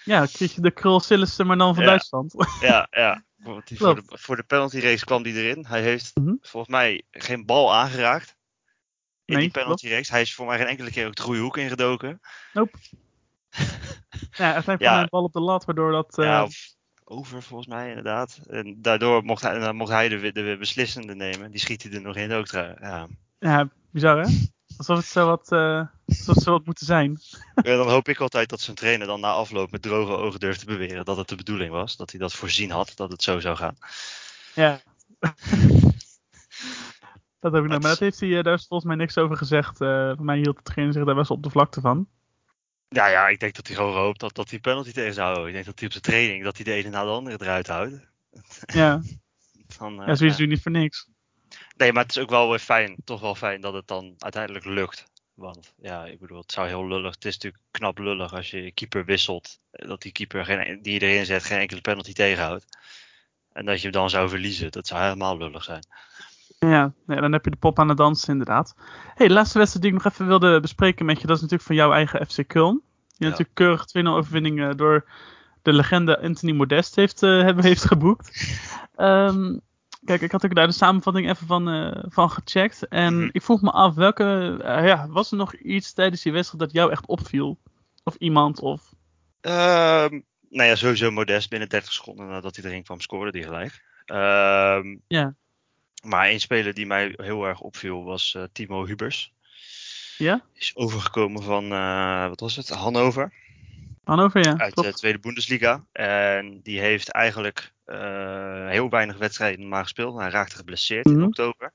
Ja, 0.03 0.25
kreeg 0.25 0.55
je 0.55 0.61
de 0.61 0.71
Krul 0.71 0.99
Sillissen, 0.99 1.47
maar 1.47 1.57
dan 1.57 1.73
van 1.75 1.83
Ja. 1.83 1.89
Duitsland. 1.89 2.33
Ja, 2.61 2.87
ja. 2.91 3.23
Want 3.37 3.67
die 3.67 3.77
voor, 3.77 3.95
de, 3.95 4.03
voor 4.17 4.35
de 4.35 4.43
penalty 4.43 4.79
race 4.79 5.05
kwam 5.05 5.23
hij 5.23 5.33
erin. 5.33 5.65
Hij 5.65 5.81
heeft 5.81 6.11
Mhm. 6.15 6.33
volgens 6.41 6.71
mij 6.71 7.03
geen 7.11 7.45
bal 7.45 7.73
aangeraakt. 7.75 8.37
In 9.25 9.35
Nee, 9.35 9.43
die 9.43 9.51
penalty 9.51 9.87
race. 9.89 10.11
Hij 10.11 10.21
is 10.21 10.33
voor 10.35 10.45
mij 10.45 10.57
geen 10.57 10.67
enkele 10.67 10.91
keer 10.91 11.07
ook 11.07 11.15
de 11.15 11.21
goede 11.21 11.39
hoek 11.39 11.57
ingedoken. 11.57 12.21
Ja, 14.31 14.55
er 14.55 14.63
zijn 14.63 14.77
Ja. 14.79 14.91
van 14.93 14.99
een 15.01 15.07
bal 15.09 15.23
op 15.23 15.33
de 15.33 15.41
lat, 15.41 15.65
waardoor 15.65 15.91
dat... 15.91 16.17
eh, 16.17 16.25
ja, 16.25 16.43
of 16.43 16.55
over 17.03 17.43
volgens 17.43 17.69
mij 17.69 17.87
inderdaad. 17.89 18.39
En 18.47 18.81
daardoor 18.81 19.23
mocht 19.23 19.41
hij, 19.41 19.59
dan 19.59 19.75
mocht 19.75 19.91
hij 19.91 20.09
de, 20.09 20.31
de 20.31 20.55
beslissende 20.59 21.15
nemen. 21.15 21.51
Die 21.51 21.59
schiet 21.59 21.83
hij 21.83 21.91
er 21.91 22.01
nog 22.01 22.15
in 22.15 22.31
ook. 22.31 22.47
Ja. 22.47 23.07
ja, 23.39 23.69
bizar 23.91 24.17
hè? 24.17 24.27
Alsof 24.77 24.97
het 24.97 25.05
zo 25.05 25.25
wat, 25.25 25.51
eh 25.51 25.81
alsof 26.05 26.35
het 26.35 26.43
zo 26.43 26.51
wat 26.51 26.65
moeten 26.65 26.85
zijn. 26.85 27.19
Dan 27.63 27.89
hoop 27.89 28.07
ik 28.07 28.19
altijd 28.19 28.49
dat 28.49 28.61
zijn 28.61 28.75
trainer 28.75 29.07
dan 29.07 29.19
na 29.19 29.31
afloop 29.31 29.71
met 29.71 29.81
droge 29.81 30.11
ogen 30.11 30.39
durft 30.39 30.59
te 30.59 30.65
beweren 30.65 31.05
dat 31.05 31.17
het 31.17 31.27
de 31.27 31.35
bedoeling 31.35 31.71
was. 31.71 31.95
Dat 31.97 32.11
hij 32.11 32.19
dat 32.19 32.33
voorzien 32.33 32.71
had, 32.71 32.91
dat 32.95 33.11
het 33.11 33.23
zo 33.23 33.39
zou 33.39 33.55
gaan. 33.55 33.75
Ja. 34.55 34.79
dat 37.39 37.53
heb 37.53 37.63
ik 37.63 37.69
nog. 37.69 37.79
Maar 37.81 37.89
dat 37.89 37.99
heeft 37.99 38.19
hij, 38.19 38.37
eh, 38.37 38.43
daar 38.43 38.53
is 38.53 38.65
volgens 38.67 38.89
mij 38.89 38.97
niks 38.99 39.17
over 39.17 39.37
gezegd. 39.37 39.81
Eh 39.81 40.11
voor 40.15 40.25
mij 40.25 40.37
hield 40.37 40.55
de 40.57 40.63
trainer 40.63 40.93
zich 40.93 41.05
daar 41.05 41.15
best 41.15 41.31
op 41.31 41.43
de 41.43 41.49
vlakte 41.49 41.81
van. 41.81 42.07
Ja, 42.89 43.07
ja, 43.07 43.27
ik 43.27 43.39
denk 43.39 43.55
dat 43.55 43.67
hij 43.67 43.75
gewoon 43.75 43.95
hoopt 43.95 44.19
dat, 44.19 44.35
dat 44.35 44.49
hij 44.49 44.59
penalty 44.59 44.91
tegen 44.91 45.13
zou 45.13 45.25
houden. 45.27 45.47
Ik 45.47 45.53
denk 45.53 45.65
dat 45.65 45.75
hij 45.79 45.85
op 45.87 45.91
zijn 45.91 46.03
training 46.03 46.43
dat 46.43 46.55
hij 46.55 46.65
de 46.65 46.73
ene 46.73 46.89
na 46.89 47.03
de 47.03 47.09
andere 47.09 47.37
eruit 47.41 47.67
houdt. 47.67 47.93
Ja, 48.73 49.01
Dan, 49.77 49.91
eh, 50.01 50.07
ja 50.07 50.11
ja. 50.11 50.15
doe 50.15 50.33
je 50.37 50.47
niet 50.47 50.61
voor 50.61 50.71
niks. 50.71 51.07
Nee, 51.77 51.93
maar 51.93 52.03
het 52.03 52.15
is 52.15 52.21
ook 52.21 52.29
wel 52.29 52.49
weer 52.49 52.59
fijn, 52.59 52.95
toch 53.03 53.21
wel 53.21 53.35
fijn 53.35 53.61
dat 53.61 53.73
het 53.73 53.87
dan 53.87 54.13
uiteindelijk 54.17 54.65
lukt. 54.65 55.05
Want 55.33 55.73
ja, 55.77 56.05
ik 56.05 56.19
bedoel, 56.19 56.39
het 56.41 56.51
zou 56.51 56.67
heel 56.67 56.87
lullig. 56.87 57.13
Het 57.15 57.25
is 57.25 57.33
natuurlijk 57.33 57.63
knap 57.71 57.97
lullig 57.97 58.33
als 58.33 58.51
je 58.51 58.71
keeper 58.71 59.05
wisselt. 59.05 59.59
eh, 59.71 59.87
Dat 59.87 60.01
die 60.01 60.11
keeper 60.11 60.45
geen, 60.45 60.81
die 60.81 60.99
erin 61.01 61.25
zet 61.25 61.43
geen 61.43 61.59
enkele 61.59 61.81
penalty 61.81 62.13
tegenhoudt. 62.13 62.65
En 63.51 63.65
dat 63.65 63.75
je 63.77 63.81
hem 63.83 63.91
dan 63.91 64.09
zou 64.09 64.29
verliezen. 64.29 64.71
Dat 64.71 64.87
zou 64.87 65.01
helemaal 65.03 65.37
lullig 65.37 65.63
zijn. 65.63 65.85
Ja, 66.59 66.93
nee, 67.05 67.21
dan 67.21 67.31
heb 67.31 67.43
je 67.45 67.51
de 67.51 67.57
pop 67.57 67.79
aan 67.79 67.87
het 67.89 67.97
dansen 67.97 68.31
inderdaad. 68.31 68.75
hey, 69.15 69.27
de 69.27 69.33
laatste 69.33 69.57
wedstrijd 69.57 69.85
die 69.85 69.95
ik 69.95 70.03
nog 70.03 70.13
even 70.13 70.27
wilde 70.27 70.59
bespreken 70.59 71.05
met 71.05 71.21
je, 71.21 71.27
dat 71.27 71.35
is 71.35 71.41
natuurlijk 71.41 71.67
van 71.67 71.75
jouw 71.77 71.91
eigen 71.93 72.25
FC 72.27 72.41
Köln. 72.43 72.87
Die 73.17 73.27
Ja. 73.27 73.29
natuurlijk 73.29 73.53
keurig 73.53 73.85
2-0 73.85 74.15
overwinning 74.17 74.75
door 74.75 75.09
de 75.61 75.73
legende 75.73 76.21
Anthony 76.21 76.51
Modest 76.53 76.95
heeft, 76.95 77.21
hebben, 77.21 77.63
heeft 77.63 77.85
geboekt. 77.85 78.27
Ehm, 78.95 79.57
kijk, 80.05 80.21
ik 80.21 80.31
had 80.31 80.45
ook 80.45 80.55
daar 80.55 80.67
de 80.67 80.73
samenvatting 80.73 81.29
even 81.29 81.47
van, 81.47 81.69
eh, 81.69 82.03
van 82.07 82.29
gecheckt. 82.31 82.87
En 82.87 83.17
Mhm. 83.19 83.29
ik 83.31 83.41
vroeg 83.41 83.61
me 83.61 83.71
af, 83.71 83.95
welke, 83.95 84.57
eh, 84.63 84.85
ja, 84.87 85.07
was 85.09 85.31
er 85.31 85.37
nog 85.37 85.53
iets 85.55 85.93
tijdens 85.93 86.21
die 86.21 86.31
wedstrijd 86.33 86.63
dat 86.63 86.71
jou 86.73 86.91
echt 86.91 87.05
opviel? 87.05 87.57
Of 88.03 88.15
iemand, 88.15 88.59
of... 88.59 88.93
Ehm 89.41 90.19
nou 90.49 90.69
ja, 90.69 90.75
sowieso 90.75 91.11
Modest 91.11 91.49
binnen 91.49 91.69
30 91.69 91.91
seconden 91.93 92.27
nadat 92.27 92.55
hij 92.55 92.65
erin 92.65 92.83
kwam 92.83 92.99
scoren 92.99 93.31
die 93.31 93.43
gelijk. 93.43 93.83
Ehm, 94.05 94.97
Ja. 95.07 95.33
Maar 96.03 96.25
één 96.27 96.39
speler 96.39 96.73
die 96.73 96.85
mij 96.85 97.13
heel 97.15 97.45
erg 97.45 97.59
opviel 97.59 98.03
was 98.03 98.35
eh, 98.35 98.43
Timo 98.51 98.85
Hubers. 98.85 99.33
Ja? 100.17 100.41
Is 100.53 100.75
overgekomen 100.75 101.43
van, 101.43 101.71
eh, 101.71 102.27
wat 102.27 102.39
was 102.39 102.55
het, 102.55 102.69
Hannover. 102.69 103.33
Hannover, 104.03 104.43
ja. 104.45 104.57
uit 104.57 104.73
klopt. 104.73 104.89
de 104.89 104.95
Tweede 104.95 105.19
Bundesliga. 105.19 105.85
En 105.91 106.59
die 106.63 106.79
heeft 106.79 107.09
eigenlijk 107.09 107.73
eh, 107.85 108.67
heel 108.67 108.89
weinig 108.89 109.17
wedstrijden 109.17 109.59
normaal 109.59 109.81
gespeeld. 109.83 110.17
Hij 110.19 110.29
raakte 110.29 110.55
geblesseerd 110.55 111.05
in 111.05 111.15
Mhm. 111.17 111.23
oktober. 111.23 111.73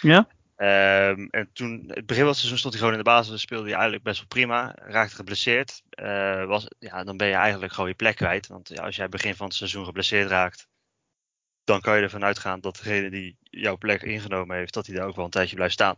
Ja? 0.00 0.28
Ehm, 0.56 1.26
en 1.30 1.50
toen, 1.52 1.84
het 1.86 2.06
begin 2.06 2.22
van 2.22 2.30
het 2.30 2.36
seizoen 2.36 2.58
stond 2.58 2.72
hij 2.74 2.82
gewoon 2.82 2.98
in 2.98 3.04
de 3.04 3.10
basis. 3.10 3.40
Speelde 3.40 3.64
hij 3.64 3.72
eigenlijk 3.72 4.02
best 4.04 4.18
wel 4.18 4.26
prima. 4.28 4.74
Raakte 4.74 5.14
geblesseerd. 5.14 5.82
Was, 6.46 6.66
ja, 6.78 7.04
dan 7.04 7.16
ben 7.16 7.28
je 7.28 7.34
eigenlijk 7.34 7.72
gewoon 7.72 7.88
je 7.88 7.94
plek 7.96 8.16
kwijt. 8.16 8.46
Want 8.46 8.68
ja, 8.68 8.82
als 8.82 8.96
jij 8.96 9.08
begin 9.08 9.34
van 9.34 9.46
het 9.46 9.54
seizoen 9.54 9.84
geblesseerd 9.84 10.28
raakt. 10.28 10.68
Dan 11.66 11.80
kan 11.80 11.96
je 11.96 12.02
ervan 12.02 12.24
uitgaan 12.24 12.60
dat 12.60 12.76
degene 12.76 13.10
die 13.10 13.36
jouw 13.40 13.76
plek 13.76 14.02
ingenomen 14.02 14.56
heeft. 14.56 14.74
Dat 14.74 14.86
hij 14.86 14.96
daar 14.96 15.06
ook 15.06 15.16
wel 15.16 15.24
een 15.24 15.30
tijdje 15.30 15.56
blijft 15.56 15.74
staan. 15.74 15.96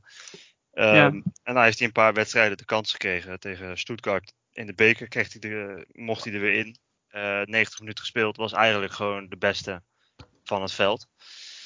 Ehm, 0.72 0.94
Ja. 0.94 1.06
En 1.42 1.54
dan 1.54 1.62
heeft 1.62 1.78
hij 1.78 1.86
een 1.86 1.92
paar 1.92 2.14
wedstrijden 2.14 2.56
de 2.56 2.64
kans 2.64 2.90
gekregen. 2.92 3.40
Tegen 3.40 3.78
Stuttgart 3.78 4.32
in 4.52 4.66
de 4.66 4.74
beker 4.74 5.08
kreeg 5.08 5.32
hij 5.32 5.40
de, 5.40 5.86
mocht 5.92 6.24
hij 6.24 6.32
er 6.34 6.40
weer 6.40 6.54
in. 6.54 6.76
Eh 7.08 7.40
90 7.44 7.78
minuten 7.78 8.00
gespeeld. 8.04 8.36
Was 8.36 8.52
eigenlijk 8.52 8.92
gewoon 8.92 9.28
de 9.28 9.36
beste 9.36 9.82
van 10.44 10.62
het 10.62 10.72
veld. 10.72 11.06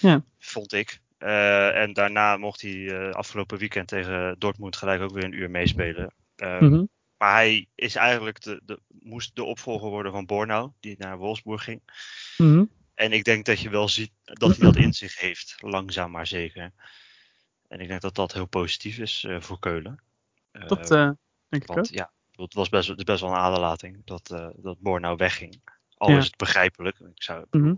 Ja. 0.00 0.24
Vond 0.38 0.72
ik. 0.72 1.00
Eh, 1.18 1.80
en 1.82 1.92
daarna 1.92 2.36
mocht 2.36 2.60
hij 2.60 2.88
eh, 2.88 3.10
afgelopen 3.10 3.58
weekend 3.58 3.88
tegen 3.88 4.36
Dortmund 4.38 4.76
gelijk 4.76 5.02
ook 5.02 5.12
weer 5.12 5.24
een 5.24 5.32
uur 5.38 5.50
meespelen. 5.50 6.14
Eh, 6.36 6.60
Mhm. 6.60 6.84
Maar 7.16 7.32
hij 7.32 7.68
is 7.74 7.94
eigenlijk 7.94 8.40
de, 8.42 8.60
de, 8.64 8.80
moest 8.88 9.34
de 9.36 9.44
opvolger 9.44 9.88
worden 9.88 10.12
van 10.12 10.26
Bornau, 10.26 10.70
die 10.80 10.94
naar 10.98 11.18
Wolfsburg 11.18 11.64
ging. 11.64 11.80
Mhm. 12.36 12.64
En 13.02 13.12
ik 13.12 13.24
denk 13.24 13.44
dat 13.44 13.60
je 13.60 13.70
wel 13.70 13.88
ziet 13.88 14.10
dat 14.24 14.56
hij 14.56 14.66
dat 14.66 14.76
in 14.76 14.92
zich 14.92 15.18
heeft, 15.20 15.56
langzaam 15.60 16.10
maar 16.10 16.26
zeker. 16.26 16.72
En 17.68 17.80
ik 17.80 17.88
denk 17.88 18.00
dat 18.00 18.14
dat 18.14 18.32
heel 18.32 18.46
positief 18.46 18.98
is 18.98 19.24
eh, 19.24 19.40
voor 19.40 19.58
Keulen. 19.58 20.02
Eh, 20.50 20.66
Dat 20.68 20.90
eh, 20.90 21.10
denk 21.48 21.62
ik 21.62 21.70
ook. 21.70 21.74
want 21.76 21.88
ja, 21.88 22.12
het 22.32 22.54
was 22.54 22.68
best, 22.68 22.88
het 22.88 22.98
is 22.98 23.04
best 23.04 23.20
wel 23.20 23.30
een 23.30 23.36
aderlating 23.36 24.02
dat, 24.04 24.30
eh 24.30 24.48
dat 24.56 24.78
Bornau 24.80 25.16
wegging. 25.16 25.62
Al 25.96 26.10
Ja. 26.10 26.16
is 26.18 26.24
het 26.24 26.36
begrijpelijk. 26.36 26.98
Ik 26.98 27.22
zou, 27.22 27.46
Mhm. 27.50 27.74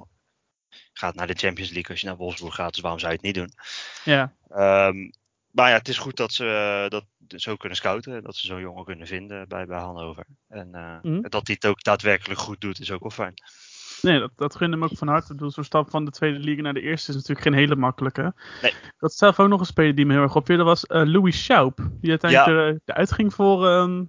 Gaat 0.93 1.15
naar 1.15 1.27
de 1.27 1.35
Champions 1.35 1.71
League 1.71 1.91
als 1.91 2.01
je 2.01 2.07
naar 2.07 2.17
Wolfsburg 2.17 2.55
gaat, 2.55 2.73
dus 2.73 2.81
waarom 2.83 3.01
zou 3.01 3.13
je 3.13 3.17
het 3.17 3.27
niet 3.27 3.35
doen? 3.35 3.53
Ja. 4.05 4.35
Ehm, 4.49 5.11
maar 5.51 5.69
ja, 5.71 5.77
het 5.77 5.89
is 5.89 5.99
goed 5.99 6.17
dat 6.17 6.33
ze 6.33 6.47
eh, 6.85 6.91
dat 6.91 7.05
zo 7.41 7.57
kunnen 7.57 7.77
scouten. 7.77 8.23
Dat 8.23 8.37
ze 8.37 8.47
zo'n 8.47 8.61
jongen 8.61 8.85
kunnen 8.85 9.07
vinden 9.07 9.49
bij, 9.49 9.67
bij 9.67 9.79
Hannover. 9.79 10.27
En 10.49 10.75
eh, 10.75 10.99
Mhm. 11.03 11.21
dat 11.29 11.47
hij 11.47 11.55
het 11.61 11.67
ook 11.67 11.83
daadwerkelijk 11.83 12.41
goed 12.41 12.61
doet, 12.61 12.81
is 12.81 12.91
ook 12.91 13.01
wel 13.01 13.11
fijn. 13.11 13.35
Nee, 14.05 14.19
dat, 14.19 14.31
dat 14.37 14.57
gun 14.57 14.71
hem 14.71 14.85
ook 14.85 14.97
van 14.97 15.09
harte. 15.09 15.33
Ik 15.33 15.37
bedoel, 15.37 15.51
Zo'n 15.51 15.65
stap 15.65 15.91
van 15.91 16.05
de 16.05 16.11
tweede 16.11 16.39
liga 16.39 16.63
naar 16.63 16.75
de 16.75 16.81
eerste 16.81 17.11
is 17.11 17.17
natuurlijk 17.17 17.47
geen 17.47 17.55
hele 17.55 17.77
makkelijke. 17.77 18.35
Nee. 18.63 18.73
Dat 18.99 19.11
is 19.11 19.17
zelf 19.17 19.41
ook 19.41 19.49
nog 19.49 19.61
een 19.61 19.67
speler 19.67 19.95
die 19.95 20.07
me 20.07 20.13
heel 20.13 20.23
erg 20.23 20.37
opviel. 20.37 20.57
Dat 20.57 20.67
was 20.67 20.87
eh, 20.87 21.03
Louis 21.05 21.45
Schaub. 21.45 21.77
Die 22.01 22.11
uiteindelijk 22.11 22.51
er, 22.51 22.81
eruit 22.85 23.13
ging 23.13 23.35
voor, 23.35 23.67
ehm, 23.67 24.05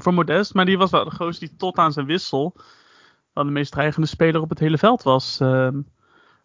voor 0.00 0.14
Modest. 0.14 0.54
Maar 0.54 0.64
die 0.64 0.78
was 0.78 0.90
wel 0.90 1.04
de 1.04 1.10
gozer 1.10 1.40
die 1.40 1.56
tot 1.56 1.76
aan 1.78 1.92
zijn 1.92 2.06
wissel 2.06 2.56
wel 3.32 3.44
de 3.44 3.50
meest 3.50 3.72
dreigende 3.72 4.08
speler 4.08 4.40
op 4.40 4.48
het 4.48 4.58
hele 4.58 4.78
veld 4.78 5.02
was. 5.02 5.40
Ehm, 5.40 5.80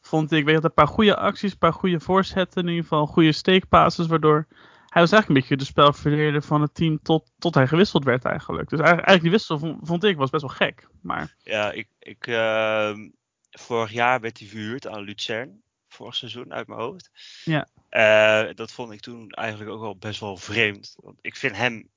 vond 0.01 0.31
ik. 0.31 0.45
Weet 0.45 0.55
dat 0.55 0.63
een 0.63 0.73
paar 0.73 0.87
goede 0.87 1.15
acties, 1.15 1.51
een 1.51 1.57
paar 1.57 1.73
goede 1.73 1.99
voorzetten. 1.99 2.61
In 2.61 2.67
ieder 2.67 2.83
geval 2.83 3.05
goede 3.05 3.31
steekpasses. 3.31 4.07
Waardoor 4.07 4.47
hij 4.95 5.03
was 5.03 5.11
eigenlijk 5.11 5.27
een 5.27 5.33
beetje 5.33 5.65
de 5.65 5.71
spelverdeler 5.71 6.41
van 6.41 6.61
het 6.61 6.75
team 6.75 6.99
tot, 7.01 7.31
tot 7.37 7.55
hij 7.55 7.67
gewisseld 7.67 8.03
werd 8.03 8.25
eigenlijk. 8.25 8.69
Dus 8.69 8.79
eigenlijk, 8.79 9.07
eigenlijk 9.07 9.21
die 9.21 9.31
wissel 9.31 9.59
vond, 9.59 9.87
vond 9.87 10.03
ik 10.03 10.17
was 10.17 10.29
best 10.29 10.43
wel 10.43 10.55
gek. 10.55 10.87
Maar 11.01 11.35
Ja, 11.43 11.71
ik, 11.71 11.87
ik, 11.99 12.27
ehm, 12.27 13.09
vorig 13.51 13.91
jaar 13.91 14.21
werd 14.21 14.39
hij 14.39 14.47
verhuurd 14.47 14.87
aan 14.87 15.01
Lucerne. 15.01 15.59
Vorig 15.87 16.15
seizoen 16.15 16.53
uit 16.53 16.67
mijn 16.67 16.79
hoofd. 16.79 17.11
Ja. 17.43 17.67
Eh, 17.89 18.55
dat 18.55 18.71
vond 18.71 18.91
ik 18.91 18.99
toen 18.99 19.29
eigenlijk 19.29 19.71
ook 19.71 19.81
wel 19.81 19.97
best 19.97 20.19
wel 20.19 20.37
vreemd. 20.37 20.95
Want 20.99 21.17
ik 21.21 21.35
vind 21.35 21.55
hem 21.55 21.89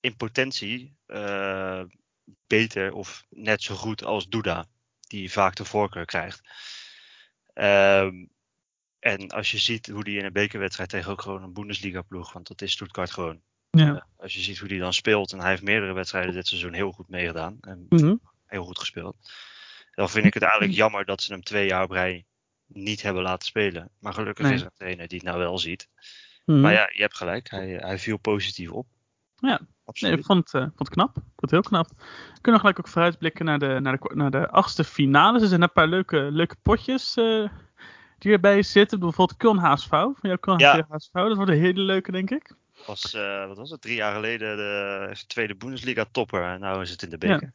in 0.00 0.16
potentie 0.16 0.96
eh, 1.06 1.82
beter 2.46 2.92
of 2.92 3.26
net 3.28 3.62
zo 3.62 3.74
goed 3.74 4.04
als 4.04 4.28
Duda. 4.28 4.66
Die 5.00 5.32
vaak 5.32 5.54
de 5.54 5.64
voorkeur 5.64 6.04
krijgt. 6.04 6.40
Ehm, 7.52 8.24
en 9.14 9.28
als 9.28 9.50
je 9.50 9.58
ziet 9.58 9.86
hoe 9.86 10.04
die 10.04 10.18
in 10.18 10.24
een 10.24 10.32
bekerwedstrijd 10.32 10.88
tegen 10.90 11.10
ook 11.12 11.22
gewoon 11.22 11.42
een 11.42 11.52
Bundesliga 11.52 12.02
ploeg. 12.02 12.32
Want 12.32 12.46
dat 12.48 12.62
is 12.62 12.72
Stuttgart 12.72 13.10
gewoon. 13.10 13.40
ja. 13.70 13.94
Eh, 13.94 14.02
als 14.16 14.34
je 14.34 14.40
ziet 14.40 14.58
hoe 14.58 14.68
die 14.68 14.78
dan 14.78 14.92
speelt. 14.92 15.32
En 15.32 15.40
hij 15.40 15.50
heeft 15.50 15.62
meerdere 15.62 15.92
wedstrijden 15.92 16.34
dit 16.34 16.46
seizoen 16.46 16.72
heel 16.72 16.92
goed 16.92 17.08
meegedaan. 17.08 17.58
En 17.60 17.86
Mhm. 17.88 18.14
heel 18.46 18.64
goed 18.64 18.78
gespeeld. 18.78 19.16
Dan 19.94 20.08
vind 20.10 20.24
ik 20.26 20.34
het 20.34 20.42
eigenlijk 20.42 20.72
jammer 20.74 21.04
dat 21.04 21.22
ze 21.22 21.32
hem 21.32 21.42
twee 21.42 21.66
jaar 21.66 21.82
op 21.82 21.90
rij 21.90 22.24
niet 22.66 23.02
hebben 23.02 23.22
laten 23.22 23.46
spelen. 23.46 23.90
Maar 24.00 24.12
gelukkig 24.12 24.44
Nee. 24.44 24.54
is 24.54 24.60
er 24.60 24.66
een 24.66 24.72
trainer 24.76 25.08
die 25.08 25.18
het 25.18 25.26
nou 25.26 25.38
wel 25.38 25.58
ziet. 25.58 25.88
Mhm. 26.44 26.60
Maar 26.60 26.72
ja, 26.72 26.90
je 26.92 27.00
hebt 27.02 27.16
gelijk. 27.16 27.50
Hij, 27.50 27.68
hij 27.68 27.98
viel 27.98 28.16
positief 28.16 28.70
op. 28.70 28.86
Ja. 29.36 29.48
Nee, 29.48 29.58
absoluut. 29.84 30.18
ik 30.18 30.24
vond 30.24 30.38
het, 30.38 30.54
eh, 30.54 30.60
vond 30.60 30.78
het 30.78 30.88
knap. 30.88 31.16
Ik 31.16 31.22
vond 31.22 31.40
het 31.40 31.50
heel 31.50 31.60
knap. 31.60 31.88
We 32.34 32.40
kunnen 32.40 32.60
gelijk 32.60 32.78
ook 32.78 32.88
vooruitblikken 32.88 33.44
naar 33.44 33.58
de, 33.58 33.78
naar 33.80 33.98
de, 33.98 34.10
naar 34.14 34.30
de 34.30 34.48
achtste 34.48 34.84
finales. 34.84 35.42
Er 35.42 35.48
zijn 35.48 35.62
een 35.62 35.72
paar 35.72 35.88
leuke, 35.88 36.28
leuke 36.30 36.56
potjes 36.62 37.16
eh, 37.16 37.48
die 38.18 38.32
erbij 38.32 38.62
zitten. 38.62 38.98
Bijvoorbeeld 38.98 39.38
Köln 39.38 39.60
HSV. 39.60 39.88
Van 39.88 40.14
Köln 40.22 40.56
Ja. 40.56 40.86
HSV. 40.88 41.12
Dat 41.12 41.36
wordt 41.36 41.50
een 41.50 41.60
hele 41.60 41.80
leuke, 41.80 42.12
denk 42.12 42.30
ik. 42.30 42.54
was, 42.86 43.14
eh, 43.14 43.46
wat 43.46 43.56
was 43.56 43.70
het, 43.70 43.80
drie 43.80 43.96
jaar 43.96 44.14
geleden 44.14 44.56
de 44.56 45.24
tweede 45.26 45.54
Bundesliga 45.54 46.04
topper. 46.10 46.42
En 46.42 46.60
nu 46.60 46.80
is 46.80 46.90
het 46.90 47.02
in 47.02 47.10
de 47.10 47.18
beker. 47.18 47.52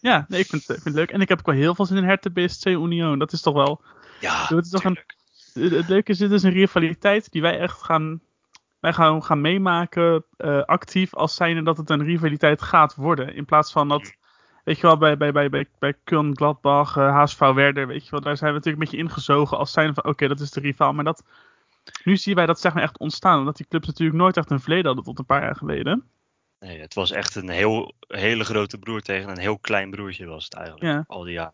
Ja, 0.00 0.24
nee, 0.28 0.40
ik 0.40 0.46
vind, 0.46 0.66
het, 0.66 0.76
ik 0.76 0.82
vind 0.82 0.96
het 0.96 1.04
leuk. 1.04 1.10
En 1.10 1.20
ik 1.20 1.28
heb 1.28 1.38
ook 1.38 1.46
wel 1.46 1.54
heel 1.54 1.74
veel 1.74 1.86
zin 1.86 1.96
in 1.96 2.04
Hertha 2.04 2.30
BSC 2.30 2.66
Union. 2.66 3.18
Dat 3.18 3.32
is 3.32 3.40
toch 3.40 3.54
wel... 3.54 3.82
Ja, 4.20 4.46
Het 4.46 4.64
is 4.64 4.70
toch 4.70 4.84
een-. 4.84 4.98
Het, 5.52 5.88
leuke 5.88 6.10
is, 6.10 6.18
dit 6.18 6.30
is 6.30 6.42
een 6.42 6.52
rivaliteit 6.52 7.30
die 7.32 7.42
wij 7.42 7.58
echt 7.58 7.82
gaan... 7.82 8.20
Wij 8.80 8.92
gaan, 8.92 9.24
gaan 9.24 9.40
meemaken 9.40 10.24
eh, 10.36 10.62
actief 10.62 11.14
als 11.14 11.34
zijnde 11.34 11.62
dat 11.62 11.76
het 11.76 11.90
een 11.90 12.04
rivaliteit 12.04 12.62
gaat 12.62 12.94
worden. 12.94 13.34
In 13.34 13.44
plaats 13.44 13.72
van 13.72 13.88
dat... 13.88 14.14
Weet 14.64 14.76
je 14.76 14.82
wel, 14.82 14.96
bij, 14.98 15.16
bij, 15.16 15.32
bij, 15.32 15.48
bij, 15.50 15.66
bij 15.78 15.94
Köln, 15.94 16.30
Gladbach, 16.32 16.96
eh, 16.96 17.16
HSV, 17.22 17.38
Werder, 17.38 17.86
weet 17.86 18.04
je 18.04 18.10
wel, 18.10 18.20
daar 18.20 18.36
zijn 18.36 18.50
we 18.52 18.56
natuurlijk 18.56 18.84
een 18.84 18.90
beetje 18.90 19.06
ingezogen 19.08 19.58
als 19.58 19.72
zijn 19.72 19.94
van, 19.94 20.04
oké, 20.04 20.28
dat 20.28 20.40
is 20.40 20.50
de 20.50 20.60
rivaal. 20.60 20.92
Maar 20.92 21.04
dat, 21.04 21.22
nu 22.04 22.16
zien 22.16 22.34
wij 22.34 22.46
dat 22.46 22.60
zeg 22.60 22.74
maar 22.74 22.82
echt 22.82 22.98
ontstaan, 22.98 23.38
omdat 23.38 23.56
die 23.56 23.66
clubs 23.68 23.86
natuurlijk 23.86 24.18
nooit 24.18 24.36
echt 24.36 24.50
een 24.50 24.60
verleden 24.60 24.86
hadden 24.86 25.04
tot 25.04 25.18
een 25.18 25.24
paar 25.26 25.42
jaar 25.42 25.56
geleden. 25.56 26.04
Nee, 26.60 26.80
het 26.80 26.94
was 26.94 27.10
echt 27.10 27.34
een 27.34 27.48
heel, 27.48 27.94
hele 28.08 28.44
grote 28.44 28.78
broer 28.78 29.00
tegen 29.00 29.30
een 29.30 29.38
heel 29.38 29.58
klein 29.58 29.90
broertje 29.90 30.26
was 30.26 30.44
het 30.44 30.54
eigenlijk. 30.54 30.84
Ja. 30.86 31.04
Al 31.06 31.22
die 31.22 31.32
jaren. 31.32 31.52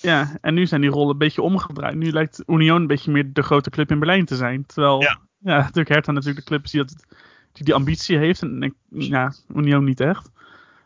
Ja, 0.00 0.36
en 0.40 0.54
nu 0.54 0.66
zijn 0.66 0.80
die 0.80 0.90
rollen 0.90 1.12
een 1.12 1.18
beetje 1.18 1.42
omgedraaid. 1.42 1.94
Nu 1.94 2.10
lijkt 2.12 2.42
Union 2.46 2.80
een 2.80 2.86
beetje 2.86 3.10
meer 3.10 3.32
de 3.32 3.42
grote 3.42 3.70
club 3.70 3.90
in 3.90 3.98
Berlijn 3.98 4.24
te 4.24 4.36
zijn. 4.36 4.66
Terwijl, 4.66 5.00
Ja. 5.02 5.18
ja, 5.38 5.56
natuurlijk 5.58 5.88
Hertha 5.88 6.12
natuurlijk 6.12 6.38
de 6.38 6.44
club 6.50 6.64
is 6.64 6.70
die, 6.70 6.84
dat, 6.84 7.04
die 7.52 7.64
die 7.64 7.74
ambitie 7.74 8.16
heeft. 8.18 8.42
En 8.42 8.62
ik- 8.62 8.74
ja, 8.88 9.32
Union 9.54 9.84
niet 9.84 10.00
echt. 10.00 10.30